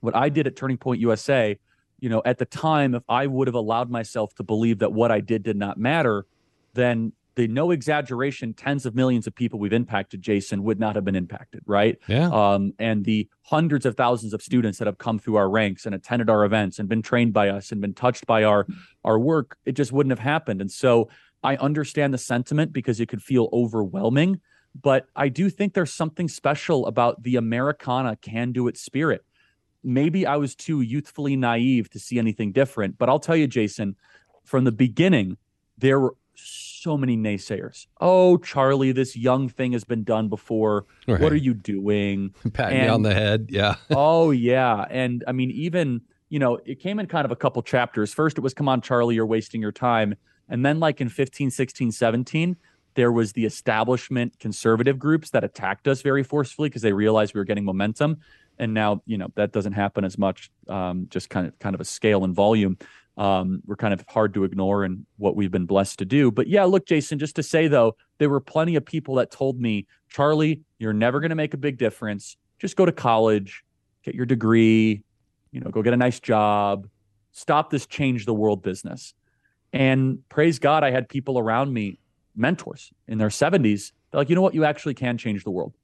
what 0.00 0.14
I 0.14 0.28
did 0.28 0.46
at 0.46 0.56
Turning 0.56 0.76
Point 0.76 1.00
USA, 1.00 1.58
you 1.98 2.08
know, 2.08 2.22
at 2.24 2.38
the 2.38 2.44
time, 2.44 2.94
if 2.94 3.02
I 3.08 3.26
would 3.26 3.48
have 3.48 3.54
allowed 3.54 3.90
myself 3.90 4.34
to 4.36 4.42
believe 4.42 4.78
that 4.80 4.92
what 4.92 5.10
I 5.10 5.20
did 5.20 5.42
did 5.42 5.56
not 5.56 5.78
matter, 5.78 6.26
then 6.74 7.12
the 7.36 7.46
no 7.46 7.70
exaggeration 7.70 8.52
tens 8.54 8.86
of 8.86 8.94
millions 8.94 9.26
of 9.26 9.34
people 9.34 9.58
we've 9.58 9.72
impacted 9.72 10.20
jason 10.22 10.64
would 10.64 10.80
not 10.80 10.96
have 10.96 11.04
been 11.04 11.14
impacted 11.14 11.62
right? 11.66 11.98
Yeah. 12.08 12.28
um, 12.30 12.72
and 12.78 13.04
the 13.04 13.28
hundreds 13.42 13.86
of 13.86 13.96
thousands 13.96 14.32
of 14.32 14.42
students 14.42 14.78
that 14.78 14.86
have 14.86 14.98
come 14.98 15.18
through 15.18 15.36
our 15.36 15.48
ranks 15.48 15.86
and 15.86 15.94
attended 15.94 16.28
our 16.28 16.44
events 16.44 16.78
and 16.78 16.88
been 16.88 17.02
trained 17.02 17.32
by 17.32 17.48
us 17.50 17.70
and 17.70 17.80
been 17.80 17.94
touched 17.94 18.26
by 18.26 18.42
our 18.42 18.66
our 19.04 19.18
work 19.18 19.56
it 19.64 19.72
just 19.72 19.92
wouldn't 19.92 20.10
have 20.10 20.18
happened. 20.18 20.60
And 20.60 20.70
so 20.70 21.08
i 21.42 21.56
understand 21.56 22.12
the 22.12 22.18
sentiment 22.18 22.72
because 22.72 22.98
it 22.98 23.06
could 23.06 23.22
feel 23.22 23.48
overwhelming 23.52 24.40
but 24.80 25.06
i 25.14 25.28
do 25.28 25.50
think 25.50 25.74
there's 25.74 25.92
something 25.92 26.28
special 26.28 26.86
about 26.86 27.22
the 27.22 27.36
americana 27.36 28.16
can 28.16 28.52
do 28.52 28.66
it 28.68 28.76
spirit. 28.76 29.24
Maybe 29.84 30.26
i 30.26 30.36
was 30.36 30.54
too 30.56 30.80
youthfully 30.80 31.36
naive 31.36 31.90
to 31.90 31.98
see 31.98 32.18
anything 32.18 32.52
different 32.52 32.98
but 32.98 33.08
i'll 33.08 33.20
tell 33.20 33.36
you 33.36 33.46
jason 33.46 33.96
from 34.44 34.64
the 34.64 34.72
beginning 34.72 35.36
there 35.78 36.00
were 36.00 36.16
so 36.36 36.96
many 36.96 37.16
naysayers. 37.16 37.86
Oh, 38.00 38.36
Charlie, 38.38 38.92
this 38.92 39.16
young 39.16 39.48
thing 39.48 39.72
has 39.72 39.84
been 39.84 40.04
done 40.04 40.28
before. 40.28 40.86
Right. 41.06 41.20
What 41.20 41.32
are 41.32 41.36
you 41.36 41.54
doing? 41.54 42.34
Pat 42.52 42.72
me 42.72 42.86
on 42.86 43.02
the 43.02 43.14
head. 43.14 43.46
Yeah. 43.50 43.76
oh, 43.90 44.30
yeah. 44.30 44.86
And 44.90 45.24
I 45.26 45.32
mean, 45.32 45.50
even, 45.50 46.02
you 46.28 46.38
know, 46.38 46.58
it 46.64 46.80
came 46.80 46.98
in 46.98 47.06
kind 47.06 47.24
of 47.24 47.30
a 47.30 47.36
couple 47.36 47.62
chapters. 47.62 48.12
First, 48.12 48.38
it 48.38 48.40
was, 48.40 48.54
come 48.54 48.68
on, 48.68 48.80
Charlie, 48.80 49.14
you're 49.14 49.26
wasting 49.26 49.60
your 49.60 49.72
time. 49.72 50.14
And 50.48 50.64
then, 50.64 50.78
like 50.78 51.00
in 51.00 51.08
15, 51.08 51.50
16, 51.50 51.90
17, 51.92 52.56
there 52.94 53.12
was 53.12 53.32
the 53.32 53.44
establishment 53.44 54.38
conservative 54.38 54.98
groups 54.98 55.30
that 55.30 55.44
attacked 55.44 55.88
us 55.88 56.02
very 56.02 56.22
forcefully 56.22 56.68
because 56.68 56.82
they 56.82 56.92
realized 56.92 57.34
we 57.34 57.40
were 57.40 57.44
getting 57.44 57.64
momentum. 57.64 58.18
And 58.58 58.72
now, 58.72 59.02
you 59.06 59.18
know, 59.18 59.28
that 59.34 59.52
doesn't 59.52 59.74
happen 59.74 60.04
as 60.04 60.16
much, 60.16 60.50
um, 60.68 61.06
just 61.10 61.28
kind 61.28 61.46
of 61.46 61.58
kind 61.58 61.74
of 61.74 61.80
a 61.80 61.84
scale 61.84 62.24
and 62.24 62.34
volume 62.34 62.78
um, 63.16 63.62
we're 63.66 63.76
kind 63.76 63.94
of 63.94 64.04
hard 64.08 64.34
to 64.34 64.44
ignore 64.44 64.84
and 64.84 65.06
what 65.16 65.36
we've 65.36 65.50
been 65.50 65.66
blessed 65.66 65.98
to 66.00 66.04
do. 66.04 66.30
But 66.30 66.48
yeah, 66.48 66.64
look, 66.64 66.86
Jason, 66.86 67.18
just 67.18 67.36
to 67.36 67.42
say 67.42 67.66
though, 67.68 67.96
there 68.18 68.28
were 68.28 68.40
plenty 68.40 68.76
of 68.76 68.84
people 68.84 69.14
that 69.16 69.30
told 69.30 69.60
me, 69.60 69.86
Charlie, 70.08 70.60
you're 70.78 70.92
never 70.92 71.20
going 71.20 71.30
to 71.30 71.36
make 71.36 71.54
a 71.54 71.58
big 71.58 71.78
difference. 71.78 72.36
Just 72.58 72.76
go 72.76 72.84
to 72.84 72.92
college, 72.92 73.64
get 74.02 74.14
your 74.14 74.26
degree, 74.26 75.02
you 75.50 75.60
know, 75.60 75.70
go 75.70 75.82
get 75.82 75.94
a 75.94 75.96
nice 75.96 76.20
job, 76.20 76.88
stop 77.32 77.70
this 77.70 77.86
change 77.86 78.26
the 78.26 78.34
world 78.34 78.62
business. 78.62 79.14
And 79.72 80.18
praise 80.28 80.58
God, 80.58 80.84
I 80.84 80.90
had 80.90 81.08
people 81.08 81.38
around 81.38 81.72
me, 81.72 81.98
mentors 82.34 82.92
in 83.08 83.18
their 83.18 83.28
70s, 83.28 83.92
they're 84.10 84.20
like, 84.20 84.28
you 84.28 84.34
know 84.34 84.42
what, 84.42 84.54
you 84.54 84.64
actually 84.64 84.94
can 84.94 85.16
change 85.16 85.44
the 85.44 85.50
world. 85.50 85.74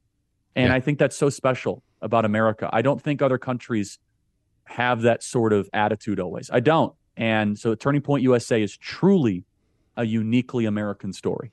And 0.55 0.69
Yeah. 0.69 0.75
I 0.75 0.81
think 0.81 0.99
that's 0.99 1.17
so 1.17 1.31
special 1.31 1.83
about 2.03 2.25
America. 2.25 2.69
I 2.73 2.83
don't 2.83 3.01
think 3.01 3.23
other 3.23 3.39
countries 3.39 3.99
have 4.65 5.03
that 5.03 5.23
sort 5.23 5.53
of 5.53 5.69
attitude 5.73 6.21
always. 6.21 6.51
I 6.53 6.61
don't. 6.61 6.95
And 7.17 7.59
so 7.59 7.75
Turning 7.75 8.01
Point 8.03 8.23
USA 8.23 8.63
is 8.63 8.77
truly 8.77 9.45
a 9.97 10.05
uniquely 10.05 10.65
American 10.65 11.13
story. 11.13 11.51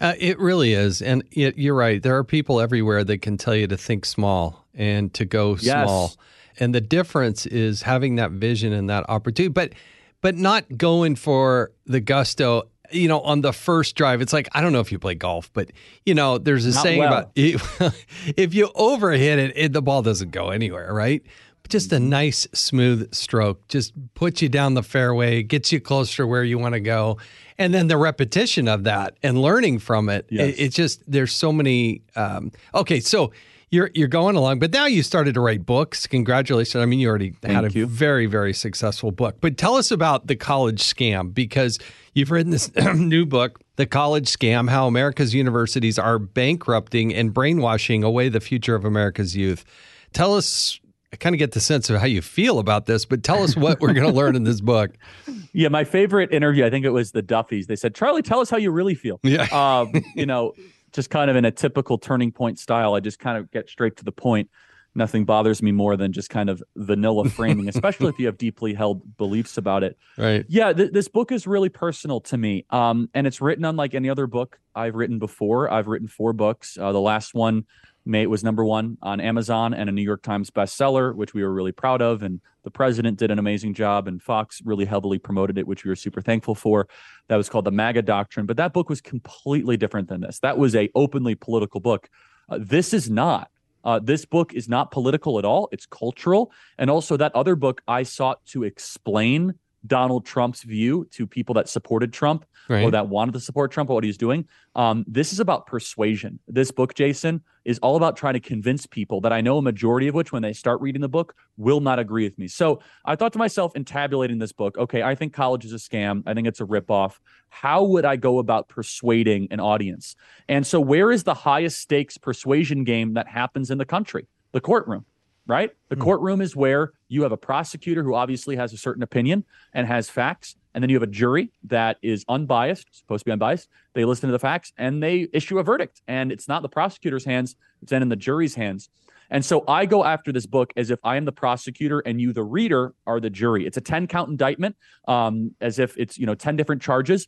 Uh, 0.00 0.14
it 0.18 0.38
really 0.38 0.72
is. 0.72 1.02
And 1.02 1.22
it, 1.32 1.58
you're 1.58 1.74
right. 1.74 2.02
There 2.02 2.16
are 2.16 2.24
people 2.24 2.60
everywhere 2.60 3.04
that 3.04 3.18
can 3.22 3.36
tell 3.36 3.54
you 3.54 3.66
to 3.68 3.76
think 3.76 4.04
small 4.04 4.64
and 4.74 5.12
to 5.14 5.24
go 5.24 5.56
Yes. 5.60 5.84
small. 5.88 6.16
And 6.60 6.74
the 6.74 6.80
difference 6.80 7.46
is 7.46 7.82
having 7.82 8.16
that 8.16 8.32
vision 8.32 8.72
and 8.72 8.88
that 8.90 9.08
opportunity, 9.08 9.52
but 9.52 9.72
but 10.20 10.34
not 10.34 10.76
going 10.76 11.14
for 11.14 11.70
the 11.86 12.00
gusto. 12.00 12.68
You 12.90 13.06
know, 13.06 13.20
on 13.20 13.42
the 13.42 13.52
first 13.52 13.94
drive, 13.96 14.20
it's 14.20 14.32
like 14.32 14.48
I 14.52 14.60
don't 14.60 14.72
know 14.72 14.80
if 14.80 14.90
you 14.90 14.98
play 14.98 15.14
golf, 15.14 15.52
but 15.52 15.70
you 16.06 16.14
know, 16.14 16.38
there's 16.38 16.64
a 16.66 16.70
Not 16.70 16.82
saying 16.82 16.98
well. 17.00 17.08
about 17.12 17.30
if 17.36 18.54
you 18.54 18.68
overhit 18.68 19.38
it, 19.38 19.52
it, 19.56 19.72
the 19.72 19.82
ball 19.82 20.02
doesn't 20.02 20.30
go 20.30 20.50
anywhere, 20.50 20.92
right? 20.92 21.22
Just 21.68 21.92
a 21.92 22.00
nice 22.00 22.46
smooth 22.54 23.12
stroke, 23.14 23.66
just 23.68 23.92
puts 24.14 24.40
you 24.40 24.48
down 24.48 24.74
the 24.74 24.82
fairway, 24.82 25.42
gets 25.42 25.70
you 25.70 25.80
closer 25.80 26.22
to 26.22 26.26
where 26.26 26.44
you 26.44 26.58
want 26.58 26.74
to 26.74 26.80
go, 26.80 27.18
and 27.58 27.74
then 27.74 27.88
the 27.88 27.96
repetition 27.96 28.68
of 28.68 28.84
that 28.84 29.16
and 29.22 29.40
learning 29.40 29.80
from 29.80 30.08
it. 30.08 30.26
Yes. 30.30 30.48
It, 30.54 30.60
it's 30.60 30.76
just 30.76 31.10
there's 31.10 31.32
so 31.32 31.52
many. 31.52 32.02
Um, 32.16 32.52
okay, 32.74 33.00
so 33.00 33.32
you're 33.70 33.90
you're 33.94 34.08
going 34.08 34.36
along, 34.36 34.60
but 34.60 34.72
now 34.72 34.86
you 34.86 35.02
started 35.02 35.34
to 35.34 35.40
write 35.40 35.66
books. 35.66 36.06
Congratulations! 36.06 36.80
I 36.80 36.86
mean, 36.86 37.00
you 37.00 37.08
already 37.08 37.34
had 37.42 37.64
a 37.64 37.70
you. 37.70 37.86
very 37.86 38.26
very 38.26 38.54
successful 38.54 39.10
book. 39.10 39.36
But 39.40 39.58
tell 39.58 39.74
us 39.74 39.90
about 39.90 40.26
the 40.26 40.36
college 40.36 40.80
scam 40.82 41.34
because 41.34 41.78
you've 42.14 42.30
written 42.30 42.50
this 42.50 42.74
new 42.94 43.26
book, 43.26 43.60
The 43.76 43.86
College 43.86 44.26
Scam: 44.26 44.70
How 44.70 44.86
America's 44.86 45.34
Universities 45.34 45.98
Are 45.98 46.18
Bankrupting 46.18 47.14
and 47.14 47.34
Brainwashing 47.34 48.04
Away 48.04 48.28
the 48.30 48.40
Future 48.40 48.74
of 48.74 48.84
America's 48.84 49.36
Youth. 49.36 49.64
Tell 50.12 50.34
us. 50.34 50.80
I 51.12 51.16
kind 51.16 51.34
of 51.34 51.38
get 51.38 51.52
the 51.52 51.60
sense 51.60 51.88
of 51.88 51.98
how 52.00 52.06
you 52.06 52.20
feel 52.20 52.58
about 52.58 52.86
this, 52.86 53.06
but 53.06 53.22
tell 53.22 53.42
us 53.42 53.56
what 53.56 53.80
we're 53.80 53.94
going 53.94 54.06
to 54.06 54.12
learn 54.12 54.36
in 54.36 54.44
this 54.44 54.60
book. 54.60 54.92
Yeah, 55.54 55.68
my 55.68 55.82
favorite 55.82 56.30
interview, 56.32 56.64
I 56.64 56.70
think 56.70 56.84
it 56.84 56.90
was 56.90 57.12
the 57.12 57.22
Duffys. 57.22 57.66
They 57.66 57.74
said, 57.74 57.94
Charlie, 57.94 58.22
tell 58.22 58.38
us 58.38 58.50
how 58.50 58.58
you 58.58 58.70
really 58.70 58.94
feel. 58.94 59.18
Yeah. 59.22 59.46
Um, 59.52 59.92
you 60.14 60.26
know, 60.26 60.52
just 60.92 61.10
kind 61.10 61.30
of 61.30 61.36
in 61.36 61.44
a 61.46 61.50
typical 61.50 61.98
turning 61.98 62.30
point 62.30 62.58
style. 62.58 62.94
I 62.94 63.00
just 63.00 63.18
kind 63.18 63.38
of 63.38 63.50
get 63.50 63.68
straight 63.68 63.96
to 63.96 64.04
the 64.04 64.12
point. 64.12 64.50
Nothing 64.94 65.24
bothers 65.24 65.62
me 65.62 65.72
more 65.72 65.96
than 65.96 66.12
just 66.12 66.28
kind 66.30 66.50
of 66.50 66.62
vanilla 66.76 67.28
framing, 67.30 67.68
especially 67.74 68.08
if 68.08 68.18
you 68.18 68.26
have 68.26 68.36
deeply 68.36 68.74
held 68.74 69.16
beliefs 69.16 69.56
about 69.56 69.82
it. 69.82 69.96
Right. 70.16 70.44
Yeah, 70.48 70.72
th- 70.72 70.92
this 70.92 71.08
book 71.08 71.32
is 71.32 71.46
really 71.46 71.70
personal 71.70 72.20
to 72.22 72.36
me, 72.36 72.64
um, 72.70 73.08
and 73.14 73.26
it's 73.26 73.40
written 73.40 73.64
unlike 73.64 73.94
any 73.94 74.10
other 74.10 74.26
book 74.26 74.60
I've 74.74 74.94
written 74.94 75.18
before. 75.18 75.72
I've 75.72 75.88
written 75.88 76.08
four 76.08 76.34
books. 76.34 76.76
Uh, 76.78 76.92
the 76.92 77.00
last 77.00 77.34
one 77.34 77.64
made 78.08 78.26
was 78.26 78.42
number 78.42 78.64
one 78.64 78.96
on 79.02 79.20
Amazon 79.20 79.74
and 79.74 79.88
a 79.88 79.92
New 79.92 80.02
York 80.02 80.22
Times 80.22 80.50
bestseller, 80.50 81.14
which 81.14 81.34
we 81.34 81.42
were 81.42 81.52
really 81.52 81.72
proud 81.72 82.02
of. 82.02 82.22
And 82.22 82.40
the 82.64 82.70
president 82.70 83.18
did 83.18 83.30
an 83.30 83.38
amazing 83.38 83.74
job, 83.74 84.08
and 84.08 84.22
Fox 84.22 84.60
really 84.64 84.84
heavily 84.84 85.18
promoted 85.18 85.58
it, 85.58 85.66
which 85.66 85.84
we 85.84 85.90
were 85.90 85.96
super 85.96 86.20
thankful 86.20 86.54
for. 86.54 86.88
That 87.28 87.36
was 87.36 87.48
called 87.48 87.66
the 87.66 87.70
MAGA 87.70 88.02
Doctrine, 88.02 88.46
but 88.46 88.56
that 88.56 88.72
book 88.72 88.88
was 88.88 89.00
completely 89.00 89.76
different 89.76 90.08
than 90.08 90.20
this. 90.20 90.40
That 90.40 90.58
was 90.58 90.74
a 90.74 90.90
openly 90.94 91.34
political 91.34 91.80
book. 91.80 92.08
Uh, 92.48 92.58
this 92.60 92.92
is 92.92 93.08
not. 93.10 93.50
Uh, 93.84 93.98
this 93.98 94.24
book 94.24 94.52
is 94.54 94.68
not 94.68 94.90
political 94.90 95.38
at 95.38 95.44
all. 95.44 95.68
It's 95.70 95.86
cultural. 95.86 96.50
And 96.78 96.90
also, 96.90 97.16
that 97.16 97.34
other 97.34 97.54
book, 97.54 97.80
I 97.86 98.02
sought 98.02 98.44
to 98.46 98.64
explain 98.64 99.54
Donald 99.86 100.26
Trump's 100.26 100.62
view 100.62 101.06
to 101.12 101.26
people 101.26 101.54
that 101.54 101.68
supported 101.68 102.12
Trump 102.12 102.44
or 102.84 102.90
that 102.90 103.08
wanted 103.08 103.32
to 103.32 103.40
support 103.40 103.70
Trump 103.70 103.90
or 103.90 103.94
what 103.94 104.04
he's 104.04 104.18
doing. 104.18 104.46
Um, 104.74 105.04
this 105.06 105.32
is 105.32 105.40
about 105.40 105.66
persuasion. 105.66 106.38
This 106.48 106.70
book, 106.70 106.94
Jason, 106.94 107.42
is 107.64 107.78
all 107.78 107.96
about 107.96 108.16
trying 108.16 108.34
to 108.34 108.40
convince 108.40 108.86
people 108.86 109.20
that 109.22 109.32
I 109.32 109.40
know 109.40 109.58
a 109.58 109.62
majority 109.62 110.08
of 110.08 110.14
which, 110.14 110.32
when 110.32 110.42
they 110.42 110.52
start 110.52 110.80
reading 110.80 111.00
the 111.00 111.08
book, 111.08 111.34
will 111.56 111.80
not 111.80 111.98
agree 111.98 112.24
with 112.24 112.38
me. 112.38 112.48
So 112.48 112.80
I 113.04 113.16
thought 113.16 113.32
to 113.34 113.38
myself 113.38 113.74
in 113.76 113.84
tabulating 113.84 114.38
this 114.38 114.52
book, 114.52 114.76
okay, 114.76 115.02
I 115.02 115.14
think 115.14 115.32
college 115.32 115.64
is 115.64 115.72
a 115.72 115.76
scam. 115.76 116.22
I 116.26 116.34
think 116.34 116.46
it's 116.48 116.60
a 116.60 116.64
ripoff. 116.64 117.18
How 117.48 117.84
would 117.84 118.04
I 118.04 118.16
go 118.16 118.38
about 118.38 118.68
persuading 118.68 119.48
an 119.50 119.60
audience? 119.60 120.16
And 120.48 120.66
so, 120.66 120.80
where 120.80 121.10
is 121.10 121.24
the 121.24 121.34
highest 121.34 121.78
stakes 121.78 122.18
persuasion 122.18 122.84
game 122.84 123.14
that 123.14 123.28
happens 123.28 123.70
in 123.70 123.78
the 123.78 123.86
country? 123.86 124.26
The 124.52 124.60
courtroom 124.60 125.04
right? 125.48 125.70
The 125.88 125.96
courtroom 125.96 126.40
is 126.40 126.54
where 126.54 126.92
you 127.08 127.22
have 127.22 127.32
a 127.32 127.36
prosecutor 127.36 128.02
who 128.04 128.14
obviously 128.14 128.54
has 128.56 128.72
a 128.72 128.76
certain 128.76 129.02
opinion 129.02 129.44
and 129.72 129.86
has 129.86 130.10
facts, 130.10 130.54
and 130.74 130.84
then 130.84 130.90
you 130.90 130.96
have 130.96 131.02
a 131.02 131.10
jury 131.10 131.50
that 131.64 131.96
is 132.02 132.24
unbiased, 132.28 132.86
supposed 132.92 133.22
to 133.22 133.24
be 133.24 133.32
unbiased. 133.32 133.68
They 133.94 134.04
listen 134.04 134.28
to 134.28 134.32
the 134.32 134.38
facts 134.38 134.72
and 134.76 135.02
they 135.02 135.26
issue 135.32 135.58
a 135.58 135.64
verdict, 135.64 136.02
and 136.06 136.30
it's 136.30 136.46
not 136.46 136.62
the 136.62 136.68
prosecutor's 136.68 137.24
hands; 137.24 137.56
it's 137.82 137.90
then 137.90 138.02
in 138.02 138.10
the 138.10 138.16
jury's 138.16 138.54
hands. 138.54 138.90
And 139.30 139.44
so 139.44 139.64
I 139.68 139.84
go 139.86 140.04
after 140.04 140.32
this 140.32 140.46
book 140.46 140.72
as 140.76 140.90
if 140.90 140.98
I 141.04 141.16
am 141.16 141.24
the 141.24 141.32
prosecutor 141.32 142.00
and 142.00 142.20
you, 142.20 142.32
the 142.32 142.44
reader, 142.44 142.94
are 143.06 143.20
the 143.20 143.28
jury. 143.30 143.66
It's 143.66 143.76
a 143.76 143.80
ten 143.80 144.06
count 144.06 144.30
indictment, 144.30 144.76
um, 145.06 145.54
as 145.60 145.78
if 145.78 145.96
it's 145.96 146.18
you 146.18 146.26
know 146.26 146.34
ten 146.34 146.56
different 146.56 146.82
charges 146.82 147.26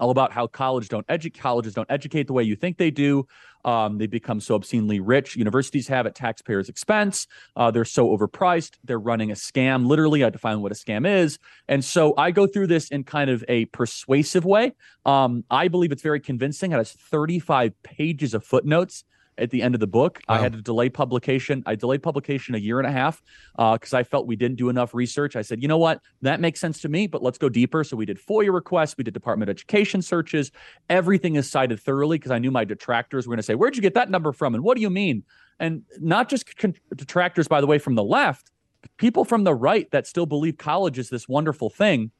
all 0.00 0.10
about 0.10 0.32
how 0.32 0.46
college 0.46 0.88
don't 0.88 1.06
edu- 1.08 1.36
colleges 1.36 1.74
don't 1.74 1.90
educate 1.90 2.26
the 2.26 2.32
way 2.32 2.42
you 2.42 2.56
think 2.56 2.78
they 2.78 2.90
do. 2.90 3.26
Um, 3.64 3.98
they 3.98 4.06
become 4.06 4.40
so 4.40 4.54
obscenely 4.54 5.00
rich. 5.00 5.36
Universities 5.36 5.88
have 5.88 6.06
at 6.06 6.14
taxpayers' 6.14 6.68
expense. 6.68 7.26
Uh, 7.56 7.70
they're 7.70 7.84
so 7.84 8.16
overpriced. 8.16 8.76
They're 8.84 8.98
running 8.98 9.30
a 9.30 9.34
scam. 9.34 9.86
Literally, 9.86 10.24
I 10.24 10.30
define 10.30 10.60
what 10.60 10.72
a 10.72 10.74
scam 10.74 11.06
is. 11.06 11.38
And 11.68 11.84
so 11.84 12.14
I 12.16 12.30
go 12.30 12.46
through 12.46 12.68
this 12.68 12.88
in 12.88 13.04
kind 13.04 13.30
of 13.30 13.44
a 13.48 13.66
persuasive 13.66 14.44
way. 14.44 14.72
Um, 15.04 15.44
I 15.50 15.68
believe 15.68 15.92
it's 15.92 16.02
very 16.02 16.20
convincing. 16.20 16.72
It 16.72 16.76
has 16.76 16.92
35 16.92 17.82
pages 17.82 18.34
of 18.34 18.44
footnotes 18.44 19.04
at 19.38 19.50
the 19.50 19.62
end 19.62 19.74
of 19.74 19.80
the 19.80 19.86
book. 19.86 20.20
I 20.28 20.38
had 20.38 20.52
to 20.52 20.62
delay 20.62 20.88
publication. 20.88 21.62
I 21.66 21.74
delayed 21.74 22.02
publication 22.02 22.54
a 22.54 22.58
year 22.58 22.78
and 22.78 22.86
a 22.86 22.92
half 22.92 23.22
uh, 23.58 23.74
because 23.74 23.94
I 23.94 24.02
felt 24.02 24.26
we 24.26 24.36
didn't 24.36 24.56
do 24.56 24.68
enough 24.68 24.94
research. 24.94 25.36
I 25.36 25.42
said, 25.42 25.62
you 25.62 25.68
know 25.68 25.78
what? 25.78 26.00
That 26.22 26.40
makes 26.40 26.60
sense 26.60 26.80
to 26.82 26.88
me, 26.88 27.06
but 27.06 27.22
let's 27.22 27.38
go 27.38 27.48
deeper. 27.48 27.84
So 27.84 27.96
we 27.96 28.04
did 28.04 28.18
FOIA 28.18 28.52
requests, 28.52 28.96
we 28.98 29.04
did 29.04 29.14
Department 29.14 29.48
of 29.48 29.54
Education 29.54 30.02
searches. 30.02 30.50
Everything 30.90 31.36
is 31.36 31.50
cited 31.50 31.80
thoroughly 31.80 32.18
because 32.18 32.32
I 32.32 32.38
knew 32.38 32.50
my 32.50 32.64
detractors 32.64 33.26
were 33.26 33.32
going 33.32 33.38
to 33.38 33.42
say, 33.44 33.54
where'd 33.54 33.76
you 33.76 33.82
get 33.82 33.94
that 33.94 34.10
number 34.10 34.32
from? 34.32 34.54
And 34.54 34.64
what 34.64 34.76
do 34.76 34.82
you 34.82 34.90
mean? 34.90 35.24
And 35.60 35.82
not 36.00 36.28
just 36.28 36.56
con- 36.56 36.74
detractors, 36.94 37.48
by 37.48 37.60
the 37.60 37.66
way, 37.66 37.78
from 37.78 37.94
the 37.94 38.04
left, 38.04 38.50
people 38.96 39.24
from 39.24 39.44
the 39.44 39.54
right 39.54 39.90
that 39.90 40.06
still 40.06 40.26
believe 40.26 40.56
college 40.56 40.98
is 40.98 41.10
this 41.10 41.28
wonderful 41.28 41.70
thing. 41.70 42.10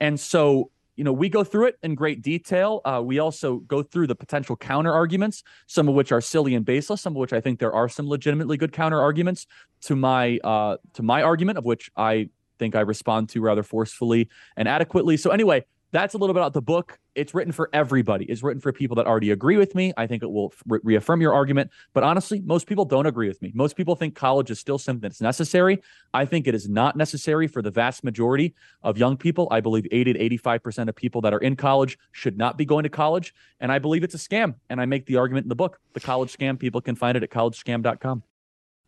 And 0.00 0.18
so 0.18 0.70
you 0.98 1.04
know, 1.04 1.12
we 1.12 1.28
go 1.28 1.44
through 1.44 1.66
it 1.66 1.76
in 1.84 1.94
great 1.94 2.22
detail. 2.22 2.80
Uh, 2.84 3.00
we 3.02 3.20
also 3.20 3.58
go 3.58 3.84
through 3.84 4.08
the 4.08 4.16
potential 4.16 4.56
counter 4.56 4.92
arguments, 4.92 5.44
some 5.68 5.88
of 5.88 5.94
which 5.94 6.10
are 6.10 6.20
silly 6.20 6.56
and 6.56 6.64
baseless, 6.64 7.02
some 7.02 7.12
of 7.12 7.18
which 7.18 7.32
I 7.32 7.40
think 7.40 7.60
there 7.60 7.72
are 7.72 7.88
some 7.88 8.08
legitimately 8.08 8.56
good 8.56 8.72
counter 8.72 9.00
arguments 9.00 9.46
to 9.82 9.94
my 9.94 10.38
uh, 10.42 10.78
to 10.94 11.04
my 11.04 11.22
argument, 11.22 11.56
of 11.56 11.64
which 11.64 11.88
I 11.96 12.30
think 12.58 12.74
I 12.74 12.80
respond 12.80 13.28
to 13.28 13.40
rather 13.40 13.62
forcefully 13.62 14.28
and 14.56 14.66
adequately. 14.66 15.16
So 15.16 15.30
anyway, 15.30 15.64
that's 15.92 16.14
a 16.14 16.18
little 16.18 16.34
bit 16.34 16.40
about 16.40 16.52
the 16.52 16.62
book. 16.62 16.98
It's 17.18 17.34
written 17.34 17.52
for 17.52 17.68
everybody. 17.72 18.24
It's 18.26 18.42
written 18.42 18.60
for 18.60 18.72
people 18.72 18.94
that 18.96 19.06
already 19.06 19.32
agree 19.32 19.56
with 19.56 19.74
me. 19.74 19.92
I 19.96 20.06
think 20.06 20.22
it 20.22 20.30
will 20.30 20.54
re- 20.66 20.78
reaffirm 20.84 21.20
your 21.20 21.34
argument. 21.34 21.70
But 21.92 22.04
honestly, 22.04 22.40
most 22.40 22.66
people 22.68 22.84
don't 22.84 23.06
agree 23.06 23.26
with 23.26 23.42
me. 23.42 23.50
Most 23.54 23.76
people 23.76 23.96
think 23.96 24.14
college 24.14 24.50
is 24.50 24.60
still 24.60 24.78
something 24.78 25.00
that's 25.00 25.20
necessary. 25.20 25.82
I 26.14 26.24
think 26.24 26.46
it 26.46 26.54
is 26.54 26.68
not 26.68 26.96
necessary 26.96 27.48
for 27.48 27.60
the 27.60 27.72
vast 27.72 28.04
majority 28.04 28.54
of 28.82 28.96
young 28.96 29.16
people. 29.16 29.48
I 29.50 29.60
believe 29.60 29.86
80 29.90 30.12
to 30.12 30.38
85% 30.38 30.88
of 30.88 30.94
people 30.94 31.20
that 31.22 31.34
are 31.34 31.38
in 31.38 31.56
college 31.56 31.98
should 32.12 32.38
not 32.38 32.56
be 32.56 32.64
going 32.64 32.84
to 32.84 32.88
college. 32.88 33.34
And 33.58 33.72
I 33.72 33.80
believe 33.80 34.04
it's 34.04 34.14
a 34.14 34.18
scam. 34.18 34.54
And 34.70 34.80
I 34.80 34.86
make 34.86 35.06
the 35.06 35.16
argument 35.16 35.46
in 35.46 35.48
the 35.48 35.56
book, 35.56 35.80
The 35.94 36.00
College 36.00 36.36
Scam. 36.36 36.58
People 36.58 36.80
can 36.80 36.94
find 36.94 37.16
it 37.16 37.24
at 37.24 37.30
collegescam.com. 37.30 38.22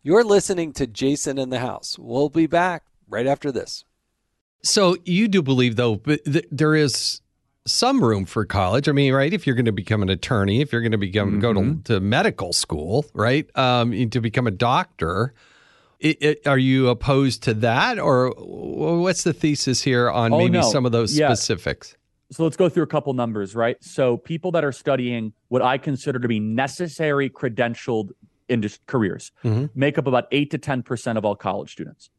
You're 0.03 0.25
listening 0.25 0.73
to 0.75 0.87
Jason 0.87 1.37
in 1.37 1.51
the 1.51 1.59
House. 1.59 1.99
We'll 1.99 2.31
be 2.31 2.47
back 2.47 2.85
right 3.09 3.27
after 3.27 3.51
this. 3.51 3.85
So 4.63 4.97
you 5.05 5.27
do 5.27 5.43
believe, 5.43 5.77
though, 5.77 5.97
but 5.97 6.25
th- 6.25 6.47
there 6.51 6.75
is 6.75 7.21
some 7.67 8.03
room 8.03 8.25
for 8.25 8.45
college. 8.45 8.89
I 8.89 8.93
mean, 8.93 9.13
right? 9.13 9.33
If 9.33 9.47
you're 9.47 9.57
going 9.57 9.67
to 9.67 9.73
become 9.73 10.03
an 10.03 10.09
attorney, 10.09 10.61
if 10.61 10.73
you're 10.73 10.81
going 10.81 10.93
to 10.93 10.99
become 10.99 11.33
mm-hmm. 11.33 11.41
go 11.41 11.53
to, 11.53 11.61
mm-hmm. 11.61 11.83
to 11.83 12.01
medical 12.01 12.53
school, 12.53 13.05
right? 13.15 13.49
Um, 13.57 14.11
to 14.11 14.21
become 14.21 14.47
a 14.47 14.51
doctor, 14.51 15.35
it, 15.99 16.23
it, 16.23 16.47
are 16.47 16.59
you 16.59 16.89
opposed 16.89 17.43
to 17.45 17.55
that, 17.55 17.99
or 17.99 18.31
what's 18.37 19.25
the 19.25 19.33
thesis 19.33 19.83
here 19.83 20.11
on 20.11 20.33
oh, 20.33 20.39
maybe 20.39 20.59
no. 20.59 20.71
some 20.71 20.87
of 20.87 20.93
those 20.93 21.17
yeah. 21.17 21.29
specifics? 21.29 21.95
So 22.33 22.45
let's 22.45 22.57
go 22.57 22.69
through 22.69 22.85
a 22.85 22.89
couple 22.89 23.13
numbers, 23.13 23.55
right? 23.55 23.77
So 23.83 24.17
people 24.17 24.53
that 24.53 24.65
are 24.65 24.73
studying 24.73 25.33
what 25.49 25.63
I 25.63 25.79
consider 25.79 26.19
to 26.19 26.29
be 26.29 26.41
necessary 26.41 27.29
credentialed 27.29 28.11
industry 28.49 28.83
careers 28.87 29.33
mm-hmm. 29.45 29.67
make 29.75 29.99
up 29.99 30.07
about 30.07 30.27
eight 30.33 30.51
to 30.53 30.59
ten 30.59 30.83
percent 30.83 31.19
of 31.19 31.25
all 31.25 31.37
college 31.37 31.73
students. 31.73 32.11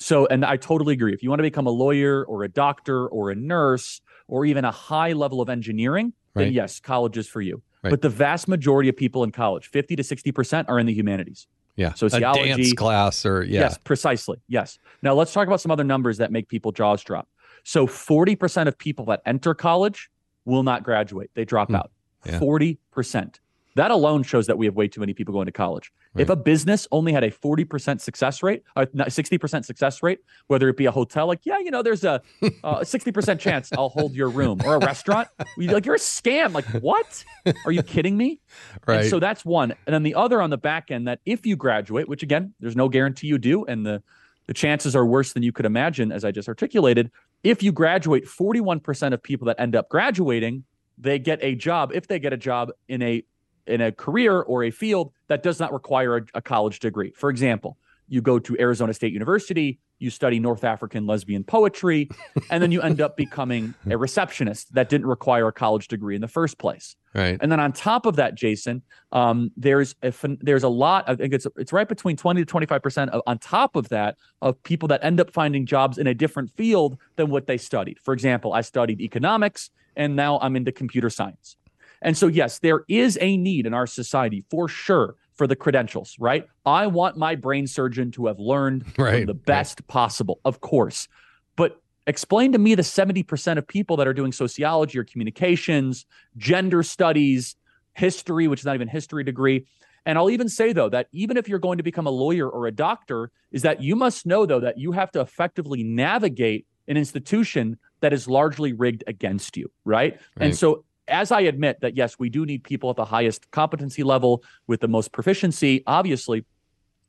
So, 0.00 0.26
and 0.26 0.46
I 0.46 0.56
totally 0.56 0.94
agree. 0.94 1.12
If 1.12 1.22
you 1.22 1.28
want 1.28 1.40
to 1.40 1.44
become 1.44 1.66
a 1.66 1.70
lawyer 1.70 2.24
or 2.24 2.42
a 2.42 2.48
doctor 2.48 3.06
or 3.06 3.30
a 3.30 3.34
nurse 3.34 4.00
or 4.28 4.46
even 4.46 4.64
a 4.64 4.70
high 4.70 5.12
level 5.12 5.42
of 5.42 5.50
engineering, 5.50 6.14
right. 6.34 6.44
then 6.44 6.52
yes, 6.54 6.80
college 6.80 7.18
is 7.18 7.28
for 7.28 7.42
you. 7.42 7.62
Right. 7.82 7.90
But 7.90 8.00
the 8.00 8.08
vast 8.08 8.48
majority 8.48 8.88
of 8.88 8.96
people 8.96 9.24
in 9.24 9.30
college, 9.30 9.68
50 9.68 9.96
to 9.96 10.02
60%, 10.02 10.64
are 10.68 10.78
in 10.78 10.86
the 10.86 10.94
humanities. 10.94 11.46
Yeah. 11.76 11.92
Sociology. 11.92 12.50
A 12.50 12.56
dance 12.56 12.72
class 12.72 13.26
or, 13.26 13.42
yeah. 13.42 13.60
Yes, 13.60 13.78
precisely. 13.78 14.38
Yes. 14.48 14.78
Now 15.02 15.12
let's 15.14 15.34
talk 15.34 15.46
about 15.46 15.60
some 15.60 15.70
other 15.70 15.84
numbers 15.84 16.16
that 16.16 16.32
make 16.32 16.48
people 16.48 16.72
jaws 16.72 17.04
drop. 17.04 17.28
So 17.64 17.86
40% 17.86 18.68
of 18.68 18.78
people 18.78 19.04
that 19.06 19.20
enter 19.26 19.54
college 19.54 20.10
will 20.46 20.62
not 20.62 20.82
graduate, 20.82 21.30
they 21.34 21.44
drop 21.44 21.68
hmm. 21.68 21.76
out. 21.76 21.90
Yeah. 22.24 22.38
40%. 22.38 23.38
That 23.76 23.90
alone 23.90 24.22
shows 24.22 24.46
that 24.48 24.58
we 24.58 24.66
have 24.66 24.74
way 24.74 24.88
too 24.88 25.00
many 25.00 25.14
people 25.14 25.32
going 25.32 25.46
to 25.46 25.52
college. 25.52 25.92
Right. 26.14 26.22
If 26.22 26.28
a 26.28 26.36
business 26.36 26.88
only 26.90 27.12
had 27.12 27.22
a 27.22 27.30
40% 27.30 28.00
success 28.00 28.42
rate, 28.42 28.64
uh, 28.74 28.86
a 28.94 29.06
60% 29.06 29.64
success 29.64 30.02
rate, 30.02 30.20
whether 30.48 30.68
it 30.68 30.76
be 30.76 30.86
a 30.86 30.90
hotel, 30.90 31.26
like, 31.26 31.40
yeah, 31.44 31.58
you 31.58 31.70
know, 31.70 31.82
there's 31.82 32.04
a, 32.04 32.20
uh, 32.42 32.78
a 32.80 32.84
60% 32.84 33.38
chance 33.38 33.70
I'll 33.72 33.88
hold 33.88 34.14
your 34.14 34.28
room, 34.28 34.60
or 34.64 34.74
a 34.74 34.78
restaurant, 34.78 35.28
like, 35.56 35.86
you're 35.86 35.94
a 35.94 35.98
scam. 35.98 36.52
Like, 36.52 36.66
what? 36.82 37.24
Are 37.64 37.72
you 37.72 37.82
kidding 37.82 38.16
me? 38.16 38.40
Right. 38.86 39.00
And 39.00 39.08
so 39.08 39.18
that's 39.18 39.46
one. 39.46 39.72
And 39.86 39.94
then 39.94 40.02
the 40.02 40.14
other 40.14 40.42
on 40.42 40.50
the 40.50 40.58
back 40.58 40.90
end 40.90 41.08
that 41.08 41.20
if 41.24 41.46
you 41.46 41.56
graduate, 41.56 42.06
which 42.06 42.22
again, 42.22 42.52
there's 42.60 42.76
no 42.76 42.88
guarantee 42.88 43.28
you 43.28 43.38
do, 43.38 43.64
and 43.64 43.86
the, 43.86 44.02
the 44.46 44.52
chances 44.52 44.94
are 44.94 45.06
worse 45.06 45.32
than 45.32 45.42
you 45.42 45.52
could 45.52 45.64
imagine, 45.64 46.12
as 46.12 46.24
I 46.24 46.32
just 46.32 46.48
articulated. 46.48 47.10
If 47.42 47.62
you 47.62 47.72
graduate, 47.72 48.26
41% 48.26 49.14
of 49.14 49.22
people 49.22 49.46
that 49.46 49.58
end 49.58 49.74
up 49.74 49.88
graduating, 49.88 50.64
they 50.98 51.18
get 51.18 51.38
a 51.40 51.54
job, 51.54 51.92
if 51.94 52.06
they 52.06 52.18
get 52.18 52.32
a 52.32 52.36
job 52.36 52.72
in 52.88 53.00
a 53.00 53.24
in 53.70 53.80
a 53.80 53.92
career 53.92 54.40
or 54.40 54.64
a 54.64 54.70
field 54.70 55.12
that 55.28 55.42
does 55.42 55.58
not 55.60 55.72
require 55.72 56.16
a, 56.18 56.22
a 56.34 56.42
college 56.42 56.80
degree. 56.80 57.12
For 57.16 57.30
example, 57.30 57.78
you 58.08 58.20
go 58.20 58.40
to 58.40 58.56
Arizona 58.58 58.92
State 58.92 59.12
University, 59.12 59.78
you 60.00 60.10
study 60.10 60.40
North 60.40 60.64
African 60.64 61.06
lesbian 61.06 61.44
poetry, 61.44 62.08
and 62.50 62.60
then 62.60 62.72
you 62.72 62.82
end 62.82 63.00
up 63.00 63.16
becoming 63.16 63.72
a 63.88 63.96
receptionist 63.96 64.74
that 64.74 64.88
didn't 64.88 65.06
require 65.06 65.46
a 65.46 65.52
college 65.52 65.86
degree 65.86 66.16
in 66.16 66.20
the 66.20 66.28
first 66.28 66.58
place. 66.58 66.96
Right. 67.14 67.38
And 67.40 67.52
then 67.52 67.60
on 67.60 67.72
top 67.72 68.06
of 68.06 68.16
that, 68.16 68.34
Jason, 68.34 68.82
um, 69.12 69.52
there's 69.56 69.94
a 70.02 70.12
there's 70.40 70.64
a 70.64 70.68
lot. 70.68 71.04
I 71.06 71.14
think 71.14 71.32
it's 71.34 71.46
it's 71.56 71.72
right 71.72 71.88
between 71.88 72.16
twenty 72.16 72.40
to 72.40 72.46
twenty 72.46 72.66
five 72.66 72.82
percent 72.82 73.10
on 73.26 73.38
top 73.38 73.76
of 73.76 73.88
that 73.90 74.16
of 74.42 74.60
people 74.64 74.88
that 74.88 75.04
end 75.04 75.20
up 75.20 75.30
finding 75.30 75.64
jobs 75.64 75.96
in 75.96 76.06
a 76.08 76.14
different 76.14 76.50
field 76.50 76.98
than 77.16 77.30
what 77.30 77.46
they 77.46 77.58
studied. 77.58 77.98
For 78.00 78.12
example, 78.12 78.52
I 78.52 78.62
studied 78.62 79.00
economics, 79.00 79.70
and 79.94 80.16
now 80.16 80.40
I'm 80.40 80.56
into 80.56 80.72
computer 80.72 81.10
science. 81.10 81.56
And 82.02 82.16
so, 82.16 82.26
yes, 82.26 82.58
there 82.58 82.84
is 82.88 83.18
a 83.20 83.36
need 83.36 83.66
in 83.66 83.74
our 83.74 83.86
society 83.86 84.44
for 84.50 84.68
sure 84.68 85.16
for 85.34 85.46
the 85.46 85.56
credentials, 85.56 86.16
right? 86.18 86.46
I 86.66 86.86
want 86.86 87.16
my 87.16 87.34
brain 87.34 87.66
surgeon 87.66 88.10
to 88.12 88.26
have 88.26 88.38
learned 88.38 88.84
right, 88.98 89.26
the 89.26 89.34
best 89.34 89.80
right. 89.80 89.88
possible, 89.88 90.40
of 90.44 90.60
course. 90.60 91.08
But 91.56 91.80
explain 92.06 92.52
to 92.52 92.58
me 92.58 92.74
the 92.74 92.82
70% 92.82 93.56
of 93.58 93.66
people 93.66 93.96
that 93.96 94.06
are 94.06 94.12
doing 94.12 94.32
sociology 94.32 94.98
or 94.98 95.04
communications, 95.04 96.06
gender 96.36 96.82
studies, 96.82 97.56
history, 97.94 98.48
which 98.48 98.60
is 98.60 98.66
not 98.66 98.74
even 98.74 98.88
history 98.88 99.24
degree. 99.24 99.66
And 100.06 100.16
I'll 100.16 100.30
even 100.30 100.48
say, 100.48 100.72
though, 100.72 100.88
that 100.88 101.08
even 101.12 101.36
if 101.36 101.48
you're 101.48 101.58
going 101.58 101.78
to 101.78 101.84
become 101.84 102.06
a 102.06 102.10
lawyer 102.10 102.48
or 102.48 102.66
a 102.66 102.72
doctor, 102.72 103.30
is 103.52 103.62
that 103.62 103.82
you 103.82 103.96
must 103.96 104.26
know, 104.26 104.46
though, 104.46 104.60
that 104.60 104.78
you 104.78 104.92
have 104.92 105.10
to 105.12 105.20
effectively 105.20 105.82
navigate 105.82 106.66
an 106.88 106.96
institution 106.96 107.78
that 108.00 108.12
is 108.12 108.26
largely 108.26 108.72
rigged 108.72 109.04
against 109.06 109.56
you, 109.56 109.70
right? 109.84 110.14
right. 110.14 110.20
And 110.46 110.56
so 110.56 110.84
as 111.10 111.32
I 111.32 111.40
admit 111.42 111.80
that, 111.80 111.96
yes, 111.96 112.18
we 112.18 112.30
do 112.30 112.46
need 112.46 112.64
people 112.64 112.90
at 112.90 112.96
the 112.96 113.04
highest 113.04 113.50
competency 113.50 114.02
level 114.02 114.42
with 114.66 114.80
the 114.80 114.88
most 114.88 115.12
proficiency, 115.12 115.82
obviously, 115.86 116.44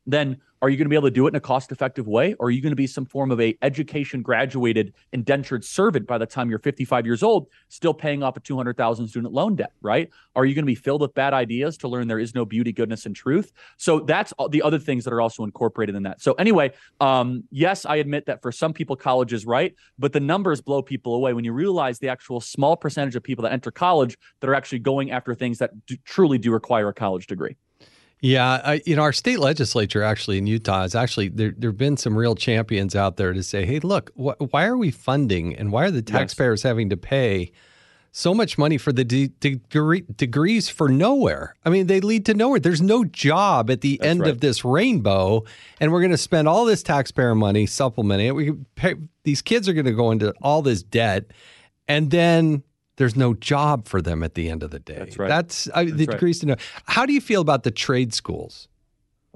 then 0.05 0.41
are 0.61 0.69
you 0.69 0.77
going 0.77 0.85
to 0.85 0.89
be 0.89 0.95
able 0.95 1.07
to 1.07 1.11
do 1.11 1.25
it 1.25 1.29
in 1.29 1.35
a 1.35 1.41
cost 1.41 1.71
effective 1.71 2.07
way 2.07 2.33
or 2.35 2.47
are 2.47 2.51
you 2.51 2.61
going 2.61 2.71
to 2.71 2.75
be 2.75 2.87
some 2.87 3.05
form 3.05 3.31
of 3.31 3.41
a 3.41 3.57
education 3.61 4.21
graduated 4.21 4.93
indentured 5.11 5.63
servant 5.63 6.05
by 6.07 6.17
the 6.17 6.25
time 6.25 6.49
you're 6.49 6.59
55 6.59 7.05
years 7.05 7.23
old 7.23 7.47
still 7.69 7.93
paying 7.93 8.23
off 8.23 8.37
a 8.37 8.39
200000 8.39 9.07
student 9.07 9.33
loan 9.33 9.55
debt 9.55 9.73
right? 9.81 10.09
Are 10.35 10.45
you 10.45 10.53
going 10.53 10.63
to 10.63 10.67
be 10.67 10.75
filled 10.75 11.01
with 11.01 11.13
bad 11.13 11.33
ideas 11.33 11.77
to 11.77 11.87
learn 11.87 12.07
there 12.07 12.19
is 12.19 12.35
no 12.35 12.45
beauty 12.45 12.71
goodness 12.71 13.05
and 13.05 13.15
truth? 13.15 13.51
So 13.77 13.99
that's 14.01 14.33
the 14.49 14.61
other 14.61 14.79
things 14.79 15.03
that 15.05 15.13
are 15.13 15.21
also 15.21 15.43
incorporated 15.43 15.95
in 15.95 16.03
that. 16.03 16.21
So 16.21 16.33
anyway 16.33 16.71
um, 16.99 17.43
yes 17.51 17.85
i 17.85 17.95
admit 17.97 18.25
that 18.27 18.41
for 18.41 18.51
some 18.51 18.73
people 18.73 18.95
college 18.95 19.33
is 19.33 19.45
right 19.45 19.75
but 19.97 20.13
the 20.13 20.19
numbers 20.19 20.61
blow 20.61 20.81
people 20.81 21.15
away. 21.15 21.33
When 21.33 21.45
you 21.45 21.53
realize 21.53 21.99
the 21.99 22.09
actual 22.09 22.39
small 22.41 22.75
percentage 22.77 23.15
of 23.15 23.23
people 23.23 23.43
that 23.43 23.51
enter 23.51 23.71
college 23.71 24.17
that 24.39 24.49
are 24.49 24.55
actually 24.55 24.79
going 24.79 25.11
after 25.11 25.33
things 25.33 25.57
that 25.59 25.71
do, 25.85 25.95
truly 26.05 26.37
do 26.37 26.51
require 26.51 26.89
a 26.89 26.93
college 26.93 27.27
degree 27.27 27.55
yeah, 28.21 28.61
I, 28.63 28.81
you 28.85 28.95
know, 28.95 29.01
our 29.01 29.13
state 29.13 29.39
legislature 29.39 30.03
actually 30.03 30.37
in 30.37 30.45
Utah 30.45 30.83
is 30.83 30.93
actually 30.93 31.29
there. 31.29 31.53
There've 31.57 31.77
been 31.77 31.97
some 31.97 32.15
real 32.15 32.35
champions 32.35 32.95
out 32.95 33.17
there 33.17 33.33
to 33.33 33.41
say, 33.41 33.65
"Hey, 33.65 33.79
look, 33.79 34.11
wh- 34.15 34.39
why 34.53 34.65
are 34.65 34.77
we 34.77 34.91
funding 34.91 35.55
and 35.55 35.71
why 35.71 35.85
are 35.85 35.91
the 35.91 36.03
taxpayers 36.03 36.59
yes. 36.63 36.69
having 36.69 36.89
to 36.91 36.97
pay 36.97 37.51
so 38.11 38.35
much 38.35 38.57
money 38.59 38.77
for 38.77 38.91
the 38.91 39.03
de- 39.03 39.29
degree- 39.39 40.05
degrees 40.15 40.69
for 40.69 40.87
nowhere? 40.87 41.55
I 41.65 41.71
mean, 41.71 41.87
they 41.87 41.99
lead 41.99 42.27
to 42.27 42.35
nowhere. 42.35 42.59
There's 42.59 42.81
no 42.81 43.05
job 43.05 43.71
at 43.71 43.81
the 43.81 43.97
That's 43.97 44.07
end 44.07 44.21
right. 44.21 44.29
of 44.29 44.39
this 44.39 44.63
rainbow, 44.63 45.43
and 45.79 45.91
we're 45.91 46.01
going 46.01 46.11
to 46.11 46.17
spend 46.17 46.47
all 46.47 46.65
this 46.65 46.83
taxpayer 46.83 47.33
money 47.33 47.65
supplementing 47.65 48.27
it. 48.27 48.35
We 48.35 48.51
pay, 48.75 48.95
these 49.23 49.41
kids 49.41 49.67
are 49.67 49.73
going 49.73 49.85
to 49.85 49.93
go 49.93 50.11
into 50.11 50.31
all 50.43 50.61
this 50.61 50.83
debt, 50.83 51.31
and 51.87 52.11
then 52.11 52.61
there's 52.97 53.15
no 53.15 53.33
job 53.33 53.87
for 53.87 54.01
them 54.01 54.23
at 54.23 54.35
the 54.35 54.49
end 54.49 54.63
of 54.63 54.71
the 54.71 54.79
day. 54.79 54.95
That's 54.95 55.17
right. 55.17 55.27
That's, 55.27 55.69
I, 55.73 55.85
That's 55.85 55.97
the 55.97 56.05
right. 56.05 56.11
degrees 56.11 56.39
to 56.39 56.45
know. 56.45 56.55
How 56.85 57.05
do 57.05 57.13
you 57.13 57.21
feel 57.21 57.41
about 57.41 57.63
the 57.63 57.71
trade 57.71 58.13
schools? 58.13 58.67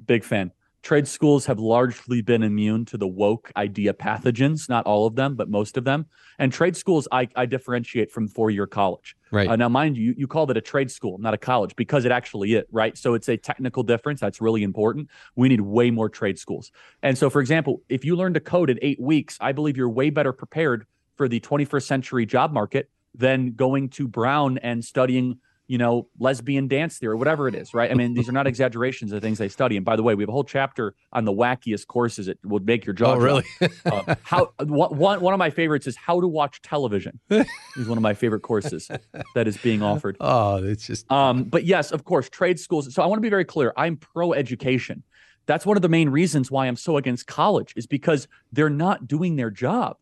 Big 0.05 0.23
fan. 0.23 0.51
Trade 0.83 1.07
schools 1.07 1.47
have 1.47 1.57
largely 1.57 2.21
been 2.21 2.43
immune 2.43 2.85
to 2.85 2.97
the 2.97 3.07
woke 3.07 3.51
idea 3.57 3.91
pathogens, 3.91 4.69
not 4.69 4.85
all 4.85 5.07
of 5.07 5.15
them, 5.15 5.33
but 5.33 5.49
most 5.49 5.77
of 5.77 5.83
them. 5.83 6.05
And 6.37 6.53
trade 6.53 6.77
schools, 6.77 7.07
I, 7.11 7.27
I 7.35 7.47
differentiate 7.47 8.11
from 8.11 8.27
four 8.27 8.51
year 8.51 8.67
college. 8.67 9.15
Right. 9.31 9.49
Uh, 9.49 9.55
now, 9.55 9.67
mind 9.67 9.97
you, 9.97 10.13
you 10.15 10.27
called 10.27 10.51
it 10.51 10.57
a 10.57 10.61
trade 10.61 10.91
school, 10.91 11.17
not 11.17 11.33
a 11.33 11.39
college, 11.39 11.75
because 11.75 12.05
it 12.05 12.11
actually 12.11 12.53
is, 12.53 12.65
right? 12.71 12.95
So 12.95 13.15
it's 13.15 13.27
a 13.29 13.35
technical 13.35 13.81
difference. 13.81 14.21
That's 14.21 14.39
really 14.39 14.61
important. 14.61 15.09
We 15.35 15.49
need 15.49 15.61
way 15.61 15.89
more 15.89 16.07
trade 16.07 16.37
schools. 16.37 16.71
And 17.01 17.17
so, 17.17 17.31
for 17.31 17.41
example, 17.41 17.81
if 17.89 18.05
you 18.05 18.15
learn 18.15 18.35
to 18.35 18.39
code 18.39 18.69
in 18.69 18.77
eight 18.83 19.01
weeks, 19.01 19.39
I 19.41 19.53
believe 19.53 19.77
you're 19.77 19.89
way 19.89 20.11
better 20.11 20.33
prepared 20.33 20.85
for 21.15 21.27
the 21.27 21.39
21st 21.39 21.83
century 21.87 22.27
job 22.27 22.53
market 22.53 22.91
than 23.17 23.53
going 23.53 23.89
to 23.89 24.07
Brown 24.07 24.57
and 24.59 24.83
studying, 24.83 25.39
you 25.67 25.77
know, 25.77 26.07
lesbian 26.19 26.67
dance 26.67 26.97
theory, 26.97 27.15
whatever 27.15 27.47
it 27.47 27.55
is, 27.55 27.73
right? 27.73 27.89
I 27.89 27.95
mean, 27.95 28.13
these 28.13 28.29
are 28.29 28.31
not 28.31 28.45
exaggerations 28.53 29.11
of 29.11 29.21
things 29.21 29.37
they 29.37 29.49
study. 29.49 29.77
And 29.77 29.85
by 29.85 29.95
the 29.95 30.03
way, 30.03 30.15
we 30.15 30.23
have 30.23 30.29
a 30.29 30.31
whole 30.31 30.43
chapter 30.43 30.93
on 31.11 31.25
the 31.25 31.31
wackiest 31.31 31.87
courses 31.87 32.27
it 32.27 32.37
would 32.43 32.65
make 32.65 32.85
your 32.85 32.93
jaw. 32.93 33.13
Oh, 33.13 33.17
really? 33.17 33.43
uh, 33.85 34.15
how 34.23 34.51
one 34.59 35.21
one 35.21 35.33
of 35.33 35.39
my 35.39 35.49
favorites 35.49 35.87
is 35.87 35.95
how 35.95 36.21
to 36.21 36.27
watch 36.27 36.61
television. 36.61 37.19
is 37.29 37.87
one 37.87 37.97
of 37.97 38.03
my 38.03 38.13
favorite 38.13 38.41
courses 38.41 38.89
that 39.33 39.47
is 39.47 39.57
being 39.57 39.81
offered. 39.81 40.17
Oh, 40.27 40.63
it's 40.63 40.87
just. 40.87 41.09
Um, 41.11 41.43
but 41.43 41.65
yes, 41.65 41.91
of 41.91 42.03
course, 42.03 42.29
trade 42.29 42.59
schools. 42.59 42.93
So 42.93 43.01
I 43.01 43.05
want 43.05 43.17
to 43.17 43.21
be 43.21 43.29
very 43.29 43.45
clear. 43.45 43.73
I'm 43.77 43.95
pro 43.95 44.33
education. 44.33 45.03
That's 45.45 45.65
one 45.65 45.77
of 45.77 45.81
the 45.81 45.89
main 45.89 46.09
reasons 46.09 46.49
why 46.49 46.67
I'm 46.67 46.75
so 46.75 46.97
against 46.97 47.27
college 47.27 47.73
is 47.75 47.85
because 47.85 48.27
they're 48.51 48.69
not 48.69 49.07
doing 49.07 49.35
their 49.35 49.51
job. 49.51 49.97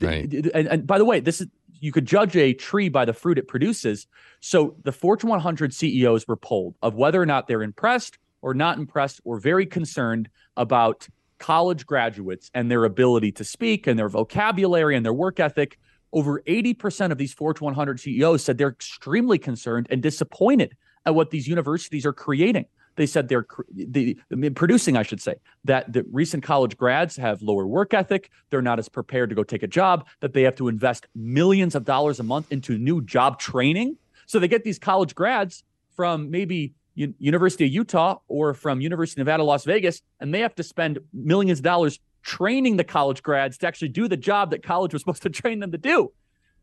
Right. 0.00 0.32
And, 0.32 0.68
and 0.68 0.86
by 0.86 0.98
the 0.98 1.04
way, 1.04 1.20
this 1.20 1.40
is 1.40 1.48
you 1.80 1.92
could 1.92 2.06
judge 2.06 2.36
a 2.36 2.52
tree 2.52 2.88
by 2.88 3.04
the 3.04 3.12
fruit 3.12 3.38
it 3.38 3.48
produces. 3.48 4.06
So 4.40 4.76
the 4.84 4.92
Fortune 4.92 5.30
100 5.30 5.72
CEOs 5.74 6.26
were 6.26 6.36
polled 6.36 6.76
of 6.82 6.94
whether 6.94 7.20
or 7.20 7.26
not 7.26 7.46
they're 7.46 7.62
impressed 7.62 8.18
or 8.42 8.54
not 8.54 8.78
impressed 8.78 9.20
or 9.24 9.38
very 9.38 9.66
concerned 9.66 10.28
about 10.56 11.08
college 11.38 11.86
graduates 11.86 12.50
and 12.54 12.70
their 12.70 12.84
ability 12.84 13.32
to 13.32 13.44
speak 13.44 13.86
and 13.86 13.98
their 13.98 14.08
vocabulary 14.08 14.96
and 14.96 15.04
their 15.04 15.12
work 15.12 15.40
ethic. 15.40 15.78
Over 16.12 16.40
80% 16.42 17.12
of 17.12 17.18
these 17.18 17.32
Fortune 17.34 17.66
100 17.66 18.00
CEOs 18.00 18.42
said 18.42 18.58
they're 18.58 18.68
extremely 18.68 19.38
concerned 19.38 19.86
and 19.90 20.02
disappointed 20.02 20.76
at 21.04 21.14
what 21.14 21.30
these 21.30 21.46
universities 21.46 22.06
are 22.06 22.12
creating. 22.12 22.66
They 22.98 23.06
said 23.06 23.28
they're 23.28 23.46
the, 23.72 24.18
producing, 24.56 24.96
I 24.96 25.04
should 25.04 25.22
say, 25.22 25.36
that 25.64 25.92
the 25.92 26.04
recent 26.10 26.42
college 26.42 26.76
grads 26.76 27.16
have 27.16 27.40
lower 27.42 27.64
work 27.64 27.94
ethic. 27.94 28.30
They're 28.50 28.60
not 28.60 28.80
as 28.80 28.88
prepared 28.88 29.30
to 29.30 29.36
go 29.36 29.44
take 29.44 29.62
a 29.62 29.68
job. 29.68 30.06
That 30.18 30.32
they 30.32 30.42
have 30.42 30.56
to 30.56 30.66
invest 30.66 31.06
millions 31.14 31.76
of 31.76 31.84
dollars 31.84 32.18
a 32.18 32.24
month 32.24 32.50
into 32.50 32.76
new 32.76 33.00
job 33.00 33.38
training. 33.38 33.96
So 34.26 34.40
they 34.40 34.48
get 34.48 34.64
these 34.64 34.80
college 34.80 35.14
grads 35.14 35.62
from 35.94 36.28
maybe 36.32 36.74
U- 36.96 37.14
University 37.20 37.66
of 37.66 37.70
Utah 37.70 38.16
or 38.26 38.52
from 38.52 38.80
University 38.80 39.20
of 39.20 39.26
Nevada, 39.26 39.44
Las 39.44 39.64
Vegas, 39.64 40.02
and 40.18 40.34
they 40.34 40.40
have 40.40 40.56
to 40.56 40.64
spend 40.64 40.98
millions 41.12 41.60
of 41.60 41.64
dollars 41.64 42.00
training 42.22 42.78
the 42.78 42.84
college 42.84 43.22
grads 43.22 43.58
to 43.58 43.68
actually 43.68 43.90
do 43.90 44.08
the 44.08 44.16
job 44.16 44.50
that 44.50 44.64
college 44.64 44.92
was 44.92 45.02
supposed 45.02 45.22
to 45.22 45.30
train 45.42 45.60
them 45.60 45.70
to 45.70 45.78
do. 45.78 46.10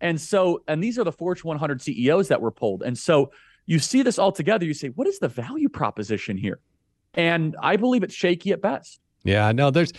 And 0.02 0.20
so, 0.20 0.64
and 0.68 0.84
these 0.84 1.00
are 1.00 1.06
the 1.06 1.14
Fortune 1.14 1.48
100 1.48 1.82
CEOs 1.82 2.28
that 2.28 2.42
were 2.42 2.52
polled. 2.52 2.84
And 2.84 2.98
so 2.98 3.32
you 3.66 3.80
see 3.80 4.02
this 4.02 4.20
all 4.20 4.32
together, 4.32 4.66
you 4.66 4.74
say, 4.74 4.90
what 4.90 5.08
is 5.08 5.20
the 5.20 5.28
value 5.28 5.70
proposition 5.70 6.38
here? 6.38 6.60
And 7.14 7.56
I 7.62 7.78
believe 7.78 8.04
it's 8.04 8.14
shaky 8.14 8.52
at 8.52 8.62
best. 8.62 9.00
Yeah, 9.24 9.52
no, 9.52 9.72
there's 9.72 9.92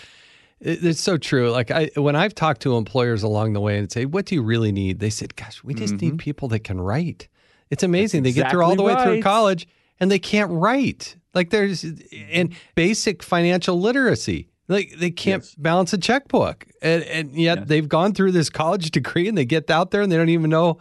it's 0.60 1.00
so 1.00 1.18
true. 1.18 1.50
Like 1.50 1.70
I 1.70 1.90
when 1.96 2.16
I've 2.16 2.34
talked 2.34 2.62
to 2.62 2.76
employers 2.76 3.22
along 3.22 3.52
the 3.52 3.60
way 3.60 3.78
and 3.78 3.90
say, 3.90 4.06
"What 4.06 4.26
do 4.26 4.34
you 4.34 4.42
really 4.42 4.72
need?" 4.72 5.00
They 5.00 5.10
said, 5.10 5.36
"Gosh, 5.36 5.62
we 5.64 5.74
just 5.74 5.94
mm-hmm. 5.94 6.10
need 6.10 6.18
people 6.18 6.48
that 6.48 6.60
can 6.60 6.80
write." 6.80 7.28
It's 7.70 7.82
amazing. 7.82 8.22
That's 8.22 8.36
they 8.36 8.42
get 8.42 8.50
through 8.50 8.62
all 8.62 8.76
the 8.76 8.84
right. 8.84 8.96
way 8.96 9.04
through 9.04 9.22
college 9.22 9.66
and 10.00 10.10
they 10.10 10.18
can't 10.18 10.50
write. 10.50 11.16
Like 11.34 11.50
there's 11.50 11.84
and 12.30 12.54
basic 12.74 13.22
financial 13.22 13.78
literacy. 13.78 14.48
Like 14.68 14.94
they 14.98 15.10
can't 15.10 15.44
yes. 15.44 15.54
balance 15.54 15.92
a 15.92 15.98
checkbook, 15.98 16.66
and, 16.82 17.02
and 17.04 17.34
yet 17.34 17.58
yes. 17.58 17.68
they've 17.68 17.88
gone 17.88 18.14
through 18.14 18.32
this 18.32 18.50
college 18.50 18.90
degree 18.92 19.28
and 19.28 19.36
they 19.36 19.44
get 19.44 19.70
out 19.70 19.90
there 19.90 20.02
and 20.02 20.10
they 20.10 20.16
don't 20.16 20.28
even 20.28 20.50
know. 20.50 20.78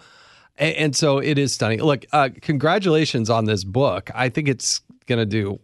And, 0.57 0.75
and 0.75 0.95
so 0.95 1.19
it 1.19 1.37
is 1.37 1.53
stunning. 1.53 1.81
Look, 1.81 2.05
uh, 2.11 2.29
congratulations 2.41 3.29
on 3.29 3.45
this 3.45 3.63
book. 3.63 4.09
I 4.13 4.29
think 4.29 4.47
it's 4.47 4.81
going 5.05 5.19
to 5.19 5.25
do 5.25 5.59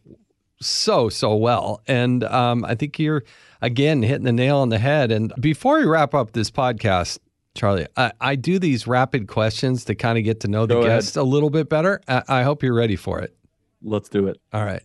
so 0.60 1.10
so 1.10 1.36
well, 1.36 1.82
and 1.88 2.24
um, 2.24 2.64
I 2.66 2.76
think 2.76 3.00
you're 3.00 3.24
again 3.62 4.04
hitting 4.04 4.26
the 4.26 4.32
nail 4.32 4.58
on 4.58 4.70
the 4.70 4.78
head. 4.78 5.12
And 5.12 5.34
before 5.40 5.80
we 5.80 5.86
wrap 5.86 6.14
up 6.14 6.34
this 6.34 6.52
podcast, 6.52 7.20
Charlie, 7.56 7.88
I, 7.98 8.12
I 8.22 8.36
do 8.36 8.60
these 8.60 8.88
rapid 8.88 9.28
questions 9.28 9.86
to 9.86 9.96
kind 9.96 10.18
of 10.18 10.24
get 10.24 10.40
to 10.42 10.48
know 10.48 10.66
the 10.66 10.76
Go 10.76 10.84
guest 10.84 11.18
ahead. 11.18 11.26
a 11.26 11.28
little 11.28 11.50
bit 11.50 11.68
better. 11.70 12.00
I, 12.08 12.24
I, 12.28 12.44
hope 12.44 12.64
you're 12.64 12.74
ready 12.74 12.96
for 12.96 13.20
it. 13.20 13.36
Let's 13.82 14.08
do 14.08 14.28
it. 14.28 14.38
All 14.54 14.64
right. 14.64 14.84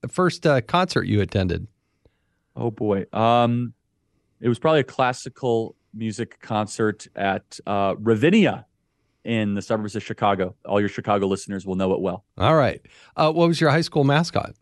The 0.00 0.08
first 0.08 0.46
uh, 0.46 0.60
concert 0.62 1.04
you 1.04 1.20
attended. 1.20 1.66
Oh 2.56 2.70
boy. 2.70 3.04
Um, 3.12 3.74
it 4.40 4.48
was 4.48 4.58
probably 4.58 4.80
a 4.80 4.84
classical 4.84 5.76
music 5.94 6.40
concert 6.40 7.06
at 7.14 7.58
uh, 7.66 7.94
Ravinia 7.98 8.66
in 9.28 9.52
the 9.52 9.60
suburbs 9.60 9.94
of 9.94 10.02
Chicago. 10.02 10.54
All 10.64 10.80
your 10.80 10.88
Chicago 10.88 11.26
listeners 11.26 11.66
will 11.66 11.74
know 11.74 11.92
it 11.92 12.00
well. 12.00 12.24
All 12.38 12.56
right. 12.56 12.80
Uh, 13.14 13.30
what 13.30 13.46
was 13.46 13.60
your 13.60 13.68
high 13.68 13.82
school 13.82 14.02
mascot? 14.02 14.54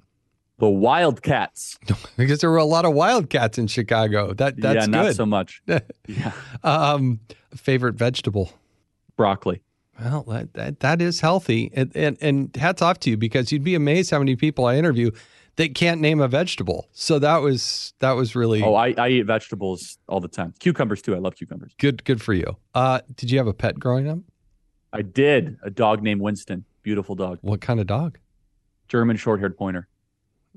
The 0.59 0.69
Wildcats. 0.69 1.79
because 2.17 2.41
there 2.41 2.51
were 2.51 2.57
a 2.57 2.65
lot 2.65 2.85
of 2.85 2.93
Wildcats 2.93 3.59
in 3.59 3.69
Chicago. 3.69 4.35
That 4.35 4.61
that's 4.61 4.87
yeah, 4.87 4.91
not 4.91 5.05
good. 5.05 5.17
so 5.17 5.25
much. 5.25 5.63
yeah. 6.09 6.33
Um, 6.65 7.21
favorite 7.55 7.95
vegetable? 7.95 8.53
Broccoli. 9.17 9.63
Well, 10.01 10.25
that, 10.25 10.53
that, 10.55 10.81
that 10.81 11.01
is 11.01 11.21
healthy, 11.21 11.71
and, 11.73 11.91
and 11.95 12.19
and 12.21 12.55
hats 12.55 12.83
off 12.83 13.01
to 13.01 13.11
you 13.11 13.17
because 13.17 13.51
you'd 13.51 13.65
be 13.65 13.75
amazed 13.75 14.11
how 14.11 14.19
many 14.19 14.37
people 14.37 14.67
I 14.67 14.77
interview 14.77 15.11
that 15.57 15.75
can't 15.75 16.03
name 16.03 16.21
a 16.21 16.29
vegetable. 16.29 16.89
So 16.93 17.19
that 17.21 17.39
was 17.39 17.95
that 18.01 18.13
was 18.13 18.35
really. 18.35 18.63
Oh, 18.63 18.75
I, 18.75 18.95
I 18.99 19.09
eat 19.09 19.23
vegetables 19.23 19.97
all 20.09 20.21
the 20.21 20.29
time. 20.29 20.53
Cucumbers 20.59 21.01
too. 21.01 21.15
I 21.15 21.19
love 21.19 21.37
cucumbers. 21.37 21.73
Good, 21.79 22.05
good 22.05 22.21
for 22.21 22.35
you. 22.35 22.57
Uh, 22.75 23.01
did 23.15 23.31
you 23.31 23.39
have 23.39 23.47
a 23.47 23.55
pet 23.55 23.79
growing 23.79 24.09
up? 24.09 24.19
I 24.97 25.03
did. 25.03 25.59
A 25.63 25.71
dog 25.71 26.03
named 26.03 26.21
Winston. 26.21 26.65
Beautiful 26.83 27.15
dog. 27.15 27.39
What 27.43 27.61
kind 27.61 27.81
of 27.81 27.87
dog? 27.87 28.19
German 28.89 29.17
short-haired 29.17 29.57
pointer. 29.57 29.89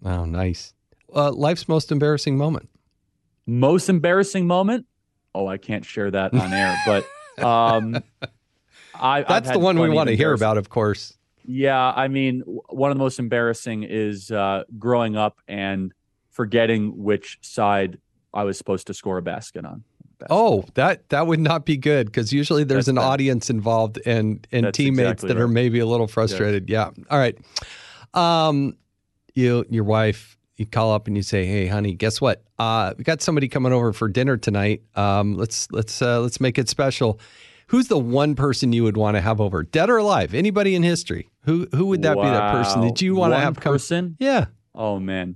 Oh, 0.04 0.26
nice. 0.26 0.74
Uh, 1.14 1.32
life's 1.32 1.68
most 1.68 1.92
embarrassing 1.92 2.38
moment. 2.38 2.70
Most 3.46 3.90
embarrassing 3.90 4.48
moment? 4.48 4.86
Oh, 5.34 5.48
I 5.48 5.58
can't 5.58 5.84
share 5.84 6.12
that 6.12 6.34
on 6.34 6.54
air, 6.54 6.78
but 6.86 7.44
um, 7.44 8.04
I, 8.94 9.24
that's 9.24 9.52
the 9.52 9.60
one 9.60 9.80
we 9.80 9.90
want 9.90 10.10
to 10.10 10.16
hear 10.16 10.34
about, 10.34 10.58
of 10.58 10.70
course. 10.70 11.18
Yeah, 11.44 11.92
I 11.96 12.08
mean, 12.08 12.42
one 12.70 12.92
of 12.92 12.98
the 12.98 13.04
most 13.04 13.18
embarrassing 13.18 13.84
is 13.84 14.30
uh, 14.30 14.64
growing 14.78 15.16
up 15.16 15.40
and 15.48 15.94
forgetting 16.30 17.04
which 17.04 17.40
side 17.42 17.98
I 18.34 18.44
was 18.44 18.58
supposed 18.58 18.88
to 18.88 18.94
score 18.94 19.18
a 19.18 19.22
basket 19.22 19.66
on. 19.66 19.84
Oh, 20.30 20.66
that 20.74 21.08
that 21.10 21.28
would 21.28 21.40
not 21.40 21.66
be 21.66 21.78
good 21.78 22.08
because 22.08 22.34
usually 22.34 22.64
there's 22.64 22.86
That's 22.86 22.90
an 22.90 22.96
bad. 22.96 23.06
audience 23.06 23.50
involved 23.50 24.00
and 24.06 24.46
and 24.52 24.74
teammates 24.74 25.24
exactly 25.24 25.28
that 25.30 25.36
right. 25.36 25.44
are 25.44 25.48
maybe 25.48 25.80
a 25.80 25.86
little 25.86 26.08
frustrated. 26.08 26.70
Yes. 26.70 26.92
Yeah. 26.98 27.04
All 27.10 27.20
right. 27.20 27.38
Um, 28.14 28.76
you 29.36 29.66
your 29.70 29.84
wife 29.84 30.38
you 30.60 30.66
call 30.66 30.92
up 30.92 31.08
and 31.08 31.16
you 31.16 31.24
say, 31.24 31.46
"Hey, 31.46 31.68
honey, 31.68 31.94
guess 31.94 32.20
what? 32.20 32.44
Uh, 32.60 32.94
we 32.98 33.06
got 33.06 33.22
somebody 33.22 33.48
coming 33.48 33.72
over 33.72 33.94
for 33.94 34.10
dinner 34.10 34.36
tonight. 34.36 34.82
Um, 34.96 35.36
let's 35.36 35.72
let's 35.72 36.02
uh, 36.02 36.20
let's 36.20 36.40
make 36.40 36.58
it 36.58 36.70
special." 36.70 37.20
Who's 37.68 37.88
the 37.88 38.00
one 38.00 38.34
person 38.34 38.74
you 38.74 38.84
would 38.84 38.98
want 38.98 39.16
to 39.16 39.22
have 39.22 39.40
over, 39.40 39.62
dead 39.62 39.92
or 39.92 39.98
alive? 39.98 40.34
Anybody 40.34 40.76
in 40.76 40.84
history? 40.84 41.30
Who 41.44 41.68
who 41.74 41.86
would 41.86 42.02
that 42.02 42.18
wow. 42.18 42.24
be? 42.24 42.30
That 42.30 42.52
person 42.52 42.82
that 42.82 43.02
you 43.02 43.16
want 43.16 43.32
one 43.32 43.40
to 43.40 43.46
have 43.46 43.60
come? 43.60 43.74
Person? 43.74 44.18
Yeah. 44.20 44.46
Oh 44.76 45.00
man. 45.00 45.36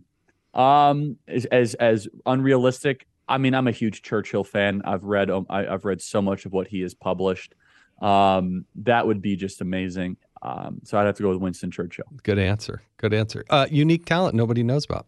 Um, 0.54 1.18
as, 1.28 1.46
as 1.46 1.74
as 1.76 2.08
unrealistic. 2.26 3.08
I 3.28 3.38
mean, 3.38 3.53
I'm 3.53 3.67
a 3.67 3.71
huge 3.71 4.01
Churchill 4.01 4.43
fan. 4.43 4.82
I've 4.86 5.03
read 5.03 5.30
um, 5.30 5.45
I, 5.49 5.63
have 5.63 5.86
read 5.86 6.01
so 6.01 6.21
much 6.21 6.45
of 6.45 6.53
what 6.53 6.67
he 6.67 6.82
has 6.82 6.93
published. 6.93 7.55
Um, 8.01 8.65
that 8.76 9.07
would 9.07 9.21
be 9.21 9.36
just 9.36 9.61
amazing. 9.61 10.17
Um, 10.41 10.82
so 10.84 10.97
I'd 10.97 11.05
have 11.05 11.15
to 11.15 11.24
go 11.24 11.30
with 11.30 11.39
Winston 11.39 11.71
Churchill. 11.71 12.05
Good 12.24 12.38
answer. 12.38 12.84
Good 12.97 13.13
answer. 13.13 13.45
Uh, 13.49 13.67
unique 13.71 14.05
talent 14.05 14.36
nobody 14.36 14.61
knows 14.61 14.84
about. 14.84 15.07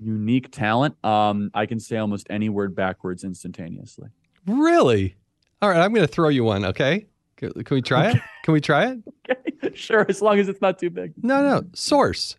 Unique 0.00 0.50
talent. 0.50 0.96
Um, 1.04 1.50
I 1.54 1.66
can 1.66 1.78
say 1.78 1.98
almost 1.98 2.26
any 2.30 2.48
word 2.48 2.74
backwards 2.74 3.22
instantaneously. 3.22 4.08
Really? 4.46 5.14
All 5.62 5.68
right, 5.68 5.80
I'm 5.80 5.92
going 5.92 6.06
to 6.06 6.12
throw 6.12 6.30
you 6.30 6.42
one. 6.42 6.64
Okay. 6.64 7.06
Can, 7.36 7.52
can 7.52 7.74
we 7.74 7.82
try 7.82 8.08
okay. 8.08 8.18
it? 8.18 8.22
Can 8.42 8.54
we 8.54 8.60
try 8.60 8.86
it? 8.86 8.98
Okay. 9.30 9.40
Sure, 9.74 10.06
as 10.08 10.22
long 10.22 10.38
as 10.38 10.48
it's 10.48 10.62
not 10.62 10.78
too 10.78 10.88
big. 10.88 11.12
No, 11.22 11.42
no. 11.42 11.62
Source. 11.74 12.36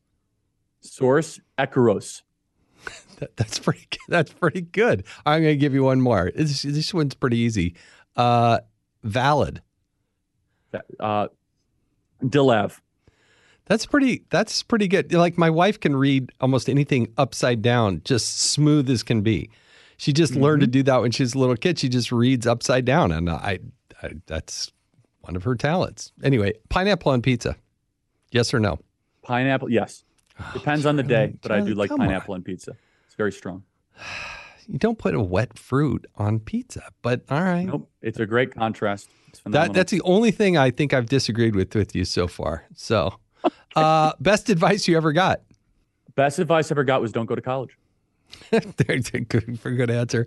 Source. 0.82 1.40
Ecaros. 1.58 2.24
That, 3.22 3.38
that's 3.38 3.60
pretty. 3.60 3.88
That's 4.10 4.34
pretty 4.34 4.62
good. 4.62 5.06
I'm 5.26 5.42
going 5.42 5.54
to 5.54 5.58
give 5.58 5.74
you 5.74 5.84
one 5.84 6.02
more. 6.02 6.32
This, 6.36 6.64
this 6.64 6.94
one's 6.94 7.16
pretty 7.16 7.38
easy. 7.38 7.76
Uh, 8.18 8.60
valid. 9.04 9.62
Uh, 11.00 11.28
Dilev. 12.22 12.80
That's 13.66 13.86
pretty. 13.86 14.26
That's 14.30 14.64
pretty 14.64 14.88
good. 14.88 15.14
Like 15.14 15.38
my 15.38 15.50
wife 15.50 15.80
can 15.80 15.96
read 15.96 16.32
almost 16.42 16.70
anything 16.70 17.14
upside 17.18 17.62
down, 17.62 18.02
just 18.04 18.40
smooth 18.40 18.90
as 18.90 19.02
can 19.04 19.22
be. 19.22 19.50
She 19.98 20.12
just 20.12 20.34
mm-hmm. 20.34 20.44
learned 20.44 20.62
to 20.62 20.66
mm-hmm. 20.66 20.72
do 20.72 20.84
that 20.84 21.02
when 21.02 21.12
she's 21.12 21.36
a 21.36 21.40
little 21.40 21.56
kid. 21.56 21.80
She 21.80 21.88
just 21.88 22.12
reads 22.12 22.48
upside 22.48 22.86
down, 22.86 23.12
and 23.12 23.30
I, 23.30 23.60
I 24.02 24.10
that's 24.26 24.72
one 25.22 25.36
of 25.36 25.44
her 25.44 25.56
talents. 25.56 26.12
Anyway, 26.24 26.54
pineapple 26.70 27.12
on 27.12 27.22
pizza. 27.22 27.56
Yes 28.32 28.54
or 28.54 28.60
no? 28.60 28.80
Pineapple. 29.22 29.70
Yes. 29.70 30.04
Oh, 30.40 30.50
Depends 30.54 30.86
on 30.86 30.96
the 30.96 31.04
day, 31.04 31.36
but 31.42 31.52
I 31.52 31.62
do 31.62 31.76
like 31.76 31.92
pineapple 31.92 32.34
on. 32.34 32.40
on 32.40 32.44
pizza. 32.44 32.76
It's 33.12 33.18
very 33.18 33.34
strong. 33.34 33.64
You 34.68 34.80
don't 34.80 34.98
put 34.98 35.14
a 35.14 35.20
wet 35.20 35.60
fruit 35.60 36.08
on 36.16 36.40
pizza, 36.40 36.82
but 37.02 37.24
all 37.30 37.42
right. 37.42 37.66
Nope. 37.66 37.92
It's 38.02 38.22
a 38.22 38.26
great 38.26 38.56
contrast. 38.56 39.10
That 39.48 39.74
that's 39.74 39.92
the 39.92 40.00
only 40.04 40.32
thing 40.32 40.56
I 40.56 40.72
think 40.72 40.94
I've 40.94 41.08
disagreed 41.08 41.54
with 41.54 41.76
with 41.76 41.94
you 41.94 42.06
so 42.06 42.30
far. 42.30 42.64
So, 42.74 43.20
uh, 43.76 44.14
best 44.22 44.50
advice 44.50 44.88
you 44.88 44.96
ever 44.96 45.12
got? 45.12 45.42
Best 46.16 46.40
advice 46.40 46.72
I 46.72 46.74
ever 46.74 46.86
got 46.86 47.02
was 47.02 47.12
don't 47.12 47.26
go 47.26 47.36
to 47.36 47.42
college. 47.42 47.78
There's 48.78 49.10
a 49.14 49.22
good, 49.22 49.60
for 49.60 49.72
good 49.72 49.90
answer. 49.90 50.26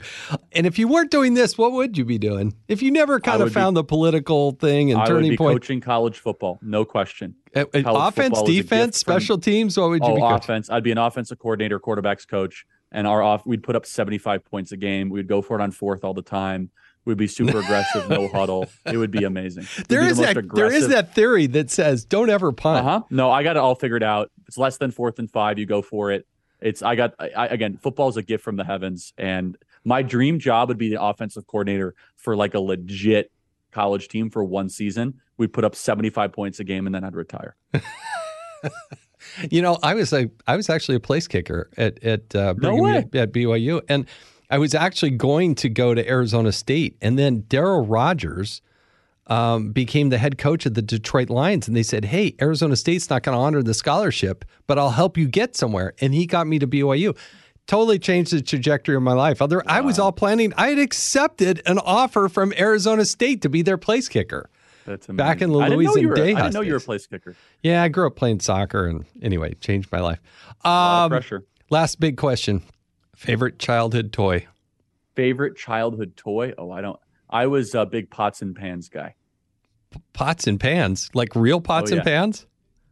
And 0.52 0.66
if 0.66 0.78
you 0.78 0.88
weren't 0.88 1.10
doing 1.10 1.34
this, 1.34 1.56
what 1.58 1.72
would 1.72 1.96
you 1.96 2.04
be 2.04 2.18
doing? 2.18 2.54
If 2.68 2.82
you 2.82 2.90
never 2.90 3.20
kind 3.20 3.42
of 3.42 3.52
found 3.52 3.74
be, 3.74 3.80
the 3.80 3.84
political 3.84 4.52
thing 4.52 4.90
and 4.90 5.00
I 5.00 5.06
turning 5.06 5.36
point, 5.36 5.54
coaching 5.54 5.80
college 5.80 6.18
football, 6.18 6.58
no 6.62 6.84
question. 6.84 7.34
Uh, 7.54 7.64
uh 7.74 7.82
offense, 7.84 8.42
defense, 8.42 8.98
special 8.98 9.36
from, 9.36 9.42
teams. 9.42 9.78
What 9.78 9.90
would 9.90 10.02
you 10.02 10.10
oh, 10.10 10.14
be? 10.14 10.20
Coaching? 10.20 10.36
Offense. 10.36 10.70
I'd 10.70 10.82
be 10.82 10.92
an 10.92 10.98
offensive 10.98 11.38
coordinator, 11.38 11.78
quarterbacks 11.78 12.26
coach, 12.26 12.66
and 12.94 13.06
our 13.06 13.22
off. 13.22 13.44
We'd 13.44 13.62
put 13.62 13.76
up 13.76 13.84
75 13.84 14.44
points 14.46 14.72
a 14.72 14.78
game. 14.78 15.10
We'd 15.10 15.28
go 15.28 15.42
for 15.42 15.58
it 15.58 15.62
on 15.62 15.70
fourth 15.70 16.04
all 16.04 16.14
the 16.14 16.22
time. 16.22 16.70
We'd 17.04 17.18
be 17.18 17.26
super 17.26 17.58
aggressive, 17.58 18.08
no 18.08 18.28
huddle. 18.32 18.70
It 18.86 18.96
would 18.96 19.10
be 19.10 19.24
amazing. 19.24 19.66
There 19.88 20.02
is 20.02 20.16
the 20.16 20.22
that 20.22 20.54
there 20.54 20.72
is 20.72 20.88
that 20.88 21.14
theory 21.14 21.46
that 21.48 21.70
says 21.70 22.06
don't 22.06 22.30
ever 22.30 22.50
punt. 22.50 22.78
Uh 22.78 22.82
huh. 22.82 23.02
No, 23.10 23.30
I 23.30 23.42
got 23.42 23.56
it 23.56 23.58
all 23.58 23.74
figured 23.74 24.02
out. 24.02 24.30
It's 24.48 24.56
less 24.56 24.78
than 24.78 24.90
fourth 24.90 25.18
and 25.18 25.30
five. 25.30 25.58
You 25.58 25.66
go 25.66 25.82
for 25.82 26.10
it 26.12 26.26
it's 26.60 26.82
I 26.82 26.94
got 26.94 27.14
I, 27.18 27.48
again 27.48 27.76
football 27.76 28.08
is 28.08 28.16
a 28.16 28.22
gift 28.22 28.42
from 28.42 28.56
the 28.56 28.64
heavens, 28.64 29.12
and 29.18 29.58
my 29.84 30.02
dream 30.02 30.38
job 30.38 30.68
would 30.68 30.78
be 30.78 30.88
the 30.88 31.02
offensive 31.02 31.46
coordinator 31.46 31.94
for 32.16 32.34
like 32.34 32.54
a 32.54 32.60
legit 32.60 33.30
college 33.74 34.08
team 34.08 34.30
for 34.30 34.42
one 34.42 34.70
season, 34.70 35.20
we'd 35.36 35.52
put 35.52 35.64
up 35.64 35.74
75 35.74 36.32
points 36.32 36.60
a 36.60 36.64
game 36.64 36.86
and 36.86 36.94
then 36.94 37.04
I'd 37.04 37.14
retire. 37.14 37.56
You 39.50 39.62
know, 39.62 39.78
I 39.82 39.94
was 39.94 40.12
a 40.12 40.30
I 40.46 40.56
was 40.56 40.68
actually 40.70 40.96
a 40.96 41.00
place 41.00 41.26
kicker 41.28 41.70
at 41.76 42.02
at 42.02 42.34
uh, 42.34 42.54
No 42.58 42.76
way. 42.76 42.92
Young- 43.12 43.22
at 43.22 43.32
BYU, 43.32 43.80
and 43.88 44.06
I 44.50 44.58
was 44.58 44.74
actually 44.74 45.10
going 45.10 45.54
to 45.56 45.68
go 45.68 45.94
to 45.94 46.08
Arizona 46.08 46.52
State, 46.52 46.96
and 47.00 47.18
then 47.18 47.42
Darryl 47.42 47.84
Rogers 47.88 48.62
um, 49.26 49.72
became 49.72 50.10
the 50.10 50.18
head 50.18 50.36
coach 50.36 50.66
of 50.66 50.74
the 50.74 50.82
Detroit 50.82 51.30
Lions, 51.30 51.66
and 51.66 51.76
they 51.76 51.82
said, 51.82 52.06
"Hey, 52.06 52.34
Arizona 52.40 52.76
State's 52.76 53.08
not 53.08 53.22
going 53.22 53.36
to 53.36 53.40
honor 53.40 53.62
the 53.62 53.74
scholarship, 53.74 54.44
but 54.66 54.78
I'll 54.78 54.90
help 54.90 55.16
you 55.16 55.26
get 55.26 55.56
somewhere," 55.56 55.94
and 56.00 56.14
he 56.14 56.26
got 56.26 56.46
me 56.46 56.58
to 56.58 56.66
BYU. 56.66 57.16
Totally 57.66 57.98
changed 57.98 58.30
the 58.30 58.42
trajectory 58.42 58.94
of 58.94 59.02
my 59.02 59.14
life. 59.14 59.40
Other, 59.40 59.62
I 59.66 59.80
was 59.80 59.98
all 59.98 60.12
planning. 60.12 60.52
I 60.54 60.68
had 60.68 60.78
accepted 60.78 61.62
an 61.64 61.78
offer 61.78 62.28
from 62.28 62.52
Arizona 62.58 63.06
State 63.06 63.40
to 63.40 63.48
be 63.48 63.62
their 63.62 63.78
place 63.78 64.06
kicker. 64.06 64.50
That's 64.86 65.06
Back 65.06 65.40
in 65.42 65.50
amazing. 65.50 65.62
I 65.62 65.68
didn't 65.70 65.84
know 65.84 65.96
you 65.96 66.08
were- 66.08 66.14
I 66.18 66.24
didn't 66.26 66.52
know 66.54 66.60
you 66.60 66.72
were 66.72 66.78
a 66.78 66.80
place 66.80 67.06
kicker. 67.06 67.34
Yeah, 67.62 67.82
I 67.82 67.88
grew 67.88 68.06
up 68.06 68.16
playing 68.16 68.40
soccer, 68.40 68.86
and 68.86 69.04
anyway, 69.22 69.54
changed 69.60 69.90
my 69.90 70.00
life. 70.00 70.20
Um, 70.64 71.10
pressure. 71.10 71.44
Last 71.70 72.00
big 72.00 72.16
question: 72.16 72.62
favorite 73.16 73.58
childhood 73.58 74.12
toy? 74.12 74.46
Favorite 75.14 75.56
childhood 75.56 76.16
toy? 76.16 76.52
Oh, 76.58 76.70
I 76.70 76.80
don't. 76.80 76.98
I 77.30 77.46
was 77.46 77.74
a 77.74 77.86
big 77.86 78.10
pots 78.10 78.42
and 78.42 78.54
pans 78.54 78.88
guy. 78.88 79.14
Pots 80.12 80.46
and 80.46 80.58
pans, 80.58 81.08
like 81.14 81.34
real 81.36 81.60
pots 81.60 81.92
Oh, 81.92 81.96
and 81.96 82.04
pans, 82.04 82.46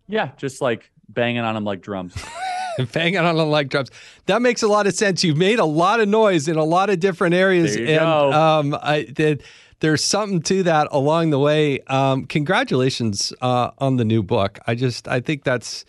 Yeah, 0.09 0.31
just 0.37 0.61
like 0.63 0.91
banging 1.09 1.43
on 1.43 1.55
them 1.55 1.65
like 1.65 1.83
drums. 1.83 2.15
and 2.79 2.91
banging 2.93 3.19
on 3.19 3.37
them 3.37 3.49
like 3.51 3.69
drums. 3.69 3.91
That 4.27 4.41
makes 4.41 4.63
a 4.63 4.69
lot 4.69 4.87
of 4.87 4.95
sense. 4.95 5.25
You've 5.25 5.37
made 5.37 5.59
a 5.59 5.65
lot 5.65 5.99
of 6.01 6.09
noise 6.09 6.47
in 6.49 6.57
a 6.57 6.65
lot 6.65 6.91
of 6.91 7.01
different 7.01 7.35
areas, 7.35 7.75
There 7.75 7.83
you 7.85 7.91
and 7.91 8.01
go. 8.01 8.33
um, 8.33 8.79
I 8.81 9.03
did. 9.03 9.43
There's 9.83 10.03
something 10.03 10.41
to 10.43 10.63
that 10.63 10.89
along 10.93 11.31
the 11.31 11.39
way. 11.39 11.81
Um, 11.89 12.25
congratulations 12.27 13.33
uh, 13.41 13.73
on 13.79 13.97
the 13.97 14.05
new 14.05 14.23
book. 14.23 14.59
I 14.67 14.75
just 14.75 15.09
I 15.09 15.21
think 15.21 15.45
that's 15.45 15.85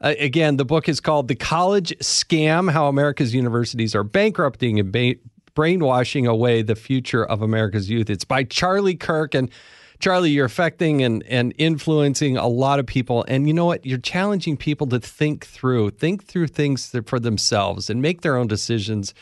Uh, 0.00 0.14
again, 0.20 0.56
the 0.56 0.64
book 0.64 0.88
is 0.88 1.00
called 1.00 1.26
The 1.26 1.34
College 1.34 1.90
Scam 1.98 2.70
How 2.70 2.86
America's 2.86 3.34
Universities 3.34 3.94
Are 3.96 4.04
Bankrupting 4.04 4.78
and 4.78 4.92
ba- 4.92 5.18
Brainwashing 5.54 6.26
Away 6.28 6.62
the 6.62 6.76
Future 6.76 7.24
of 7.24 7.42
America's 7.42 7.90
Youth. 7.90 8.08
It's 8.08 8.24
by 8.24 8.44
Charlie 8.44 8.94
Kirk. 8.94 9.34
And 9.34 9.50
Charlie, 9.98 10.30
you're 10.30 10.46
affecting 10.46 11.02
and, 11.02 11.24
and 11.28 11.52
influencing 11.58 12.36
a 12.36 12.46
lot 12.46 12.78
of 12.78 12.86
people. 12.86 13.24
And 13.26 13.48
you 13.48 13.54
know 13.54 13.66
what? 13.66 13.84
You're 13.84 13.98
challenging 14.14 14.56
people 14.56 14.86
to 14.88 15.00
think 15.00 15.44
through, 15.44 15.90
think 15.90 16.24
through 16.24 16.48
things 16.48 16.94
for 17.06 17.18
themselves 17.18 17.90
and 17.90 18.00
make 18.00 18.20
their 18.20 18.36
own 18.36 18.46
decisions. 18.46 19.14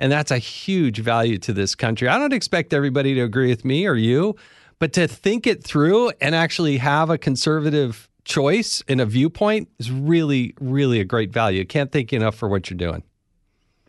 And 0.00 0.10
that's 0.10 0.30
a 0.30 0.38
huge 0.38 0.98
value 0.98 1.36
to 1.38 1.52
this 1.52 1.74
country. 1.74 2.08
I 2.08 2.18
don't 2.18 2.32
expect 2.32 2.72
everybody 2.72 3.14
to 3.14 3.20
agree 3.20 3.50
with 3.50 3.66
me 3.66 3.86
or 3.86 3.94
you, 3.94 4.34
but 4.78 4.94
to 4.94 5.06
think 5.06 5.46
it 5.46 5.62
through 5.62 6.10
and 6.22 6.34
actually 6.34 6.78
have 6.78 7.10
a 7.10 7.18
conservative 7.18 8.08
choice 8.24 8.82
and 8.88 8.98
a 9.02 9.04
viewpoint 9.04 9.68
is 9.78 9.90
really, 9.90 10.54
really 10.58 11.00
a 11.00 11.04
great 11.04 11.30
value. 11.30 11.66
Can't 11.66 11.92
thank 11.92 12.12
you 12.12 12.16
enough 12.16 12.34
for 12.34 12.48
what 12.48 12.70
you're 12.70 12.78
doing. 12.78 13.02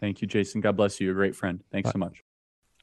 Thank 0.01 0.21
you, 0.21 0.27
Jason. 0.27 0.59
God 0.59 0.75
bless 0.75 0.99
you. 0.99 1.05
You're 1.05 1.15
a 1.15 1.15
great 1.15 1.35
friend. 1.35 1.63
Thanks 1.71 1.89
so 1.89 1.97
much. 1.97 2.23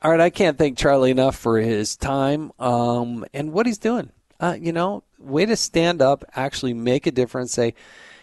All 0.00 0.10
right, 0.10 0.20
I 0.20 0.30
can't 0.30 0.56
thank 0.56 0.78
Charlie 0.78 1.10
enough 1.10 1.36
for 1.36 1.58
his 1.58 1.96
time 1.96 2.50
um, 2.58 3.26
and 3.34 3.52
what 3.52 3.66
he's 3.66 3.78
doing. 3.78 4.10
Uh, 4.40 4.56
you 4.58 4.72
know, 4.72 5.02
way 5.18 5.44
to 5.44 5.56
stand 5.56 6.00
up, 6.00 6.24
actually 6.34 6.72
make 6.72 7.06
a 7.06 7.10
difference. 7.10 7.52
Say, 7.52 7.74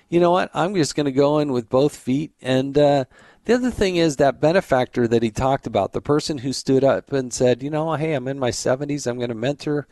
you 0.10 0.20
know 0.20 0.32
what? 0.32 0.50
I'm 0.54 0.74
just 0.74 0.96
going 0.96 1.06
to 1.06 1.12
go 1.12 1.40
in 1.40 1.52
with 1.52 1.70
both 1.70 1.96
feet. 1.96 2.32
And 2.42 2.76
uh, 2.78 3.06
the 3.46 3.54
other 3.54 3.70
thing 3.70 3.96
is 3.96 4.16
that 4.16 4.42
benefactor 4.42 5.08
that 5.08 5.22
he 5.22 5.30
talked 5.30 5.68
about, 5.68 5.94
the 5.94 6.02
person 6.02 6.40
who 6.40 6.52
stood 6.52 6.84
up 6.84 7.12
and 7.12 7.32
said, 7.32 7.62
you 7.62 7.70
know, 7.70 7.94
hey, 7.94 8.14
I'm 8.14 8.28
in 8.28 8.40
my 8.40 8.50
70s. 8.50 9.06
I'm 9.06 9.18
going 9.18 9.30
to 9.30 9.36
mentor, 9.36 9.88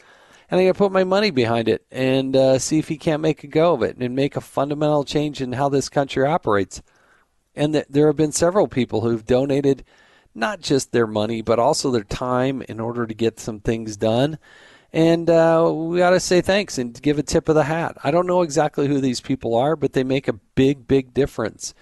and 0.49 0.59
I'm 0.59 0.65
going 0.65 0.73
to 0.73 0.77
put 0.77 0.91
my 0.91 1.03
money 1.03 1.29
behind 1.29 1.67
it 1.67 1.85
and 1.91 2.35
uh, 2.35 2.57
see 2.57 2.79
if 2.79 2.87
he 2.87 2.97
can't 2.97 3.21
make 3.21 3.43
a 3.43 3.47
go 3.47 3.73
of 3.73 3.83
it 3.83 3.97
and 3.97 4.15
make 4.15 4.35
a 4.35 4.41
fundamental 4.41 5.03
change 5.03 5.39
in 5.39 5.53
how 5.53 5.69
this 5.69 5.87
country 5.87 6.25
operates. 6.25 6.81
And 7.55 7.73
th- 7.73 7.85
there 7.87 8.07
have 8.07 8.15
been 8.15 8.31
several 8.31 8.67
people 8.67 9.01
who've 9.01 9.25
donated 9.25 9.85
not 10.33 10.59
just 10.59 10.91
their 10.91 11.05
money, 11.05 11.43
but 11.43 11.59
also 11.59 11.91
their 11.91 12.03
time 12.03 12.63
in 12.63 12.79
order 12.79 13.05
to 13.05 13.13
get 13.13 13.39
some 13.39 13.59
things 13.59 13.95
done. 13.97 14.39
And 14.91 15.29
uh, 15.29 15.71
we 15.71 15.99
got 15.99 16.11
to 16.11 16.19
say 16.19 16.41
thanks 16.41 16.79
and 16.79 16.99
give 16.99 17.19
a 17.19 17.23
tip 17.23 17.47
of 17.49 17.55
the 17.55 17.65
hat. 17.65 17.97
I 18.03 18.09
don't 18.09 18.25
know 18.25 18.41
exactly 18.41 18.87
who 18.87 18.99
these 18.99 19.21
people 19.21 19.55
are, 19.55 19.75
but 19.75 19.93
they 19.93 20.03
make 20.03 20.27
a 20.27 20.33
big, 20.33 20.87
big 20.87 21.13
difference 21.13 21.75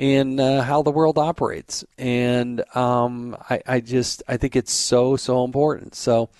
in 0.00 0.40
uh, 0.40 0.62
how 0.62 0.80
the 0.80 0.90
world 0.90 1.18
operates. 1.18 1.84
And 1.98 2.64
um, 2.74 3.36
I, 3.50 3.60
I 3.66 3.80
just, 3.80 4.22
I 4.26 4.38
think 4.38 4.56
it's 4.56 4.72
so, 4.72 5.16
so 5.16 5.44
important. 5.44 5.94
So, 5.94 6.30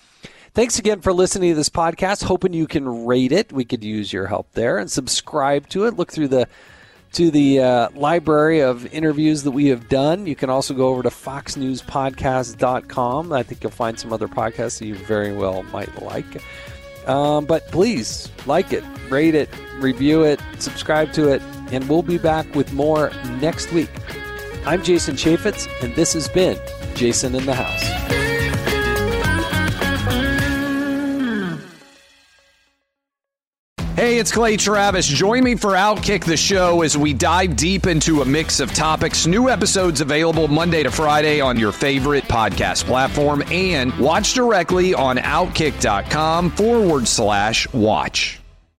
Thanks 0.53 0.77
again 0.77 0.99
for 0.99 1.13
listening 1.13 1.51
to 1.51 1.55
this 1.55 1.69
podcast. 1.69 2.25
Hoping 2.25 2.51
you 2.51 2.67
can 2.67 3.05
rate 3.05 3.31
it. 3.31 3.53
We 3.53 3.63
could 3.63 3.85
use 3.85 4.11
your 4.11 4.27
help 4.27 4.51
there 4.51 4.79
and 4.79 4.91
subscribe 4.91 5.69
to 5.69 5.85
it. 5.85 5.95
Look 5.95 6.11
through 6.11 6.27
the 6.27 6.45
to 7.13 7.31
the 7.31 7.61
uh, 7.61 7.87
library 7.95 8.59
of 8.59 8.85
interviews 8.93 9.43
that 9.43 9.51
we 9.51 9.67
have 9.67 9.87
done. 9.87 10.27
You 10.27 10.35
can 10.35 10.49
also 10.49 10.73
go 10.73 10.89
over 10.89 11.03
to 11.03 11.09
foxnewspodcast.com. 11.09 13.31
I 13.31 13.43
think 13.43 13.63
you'll 13.63 13.71
find 13.71 13.97
some 13.97 14.11
other 14.11 14.27
podcasts 14.27 14.79
that 14.79 14.87
you 14.87 14.95
very 14.95 15.31
well 15.31 15.63
might 15.63 16.01
like. 16.01 16.43
Um, 17.07 17.45
but 17.45 17.65
please 17.69 18.29
like 18.45 18.73
it, 18.73 18.83
rate 19.09 19.35
it, 19.35 19.47
review 19.81 20.23
it, 20.23 20.39
subscribe 20.59 21.11
to 21.13 21.29
it, 21.29 21.41
and 21.71 21.87
we'll 21.89 22.03
be 22.03 22.17
back 22.17 22.53
with 22.55 22.71
more 22.73 23.11
next 23.39 23.71
week. 23.71 23.89
I'm 24.65 24.83
Jason 24.83 25.15
Chaffetz, 25.15 25.67
and 25.83 25.95
this 25.95 26.13
has 26.13 26.27
been 26.29 26.59
Jason 26.95 27.35
in 27.35 27.45
the 27.45 27.55
House. 27.55 28.11
Hey, 34.01 34.17
it's 34.17 34.31
Clay 34.31 34.57
Travis. 34.57 35.05
Join 35.05 35.43
me 35.43 35.53
for 35.53 35.73
Outkick 35.73 36.25
the 36.25 36.35
Show 36.35 36.81
as 36.81 36.97
we 36.97 37.13
dive 37.13 37.55
deep 37.55 37.85
into 37.85 38.23
a 38.23 38.25
mix 38.25 38.59
of 38.59 38.73
topics. 38.73 39.27
New 39.27 39.47
episodes 39.47 40.01
available 40.01 40.47
Monday 40.47 40.81
to 40.81 40.89
Friday 40.89 41.39
on 41.39 41.55
your 41.59 41.71
favorite 41.71 42.23
podcast 42.23 42.85
platform 42.85 43.43
and 43.51 43.93
watch 43.99 44.33
directly 44.33 44.95
on 44.95 45.17
outkick.com 45.17 46.49
forward 46.49 47.07
slash 47.07 47.71
watch. 47.73 48.40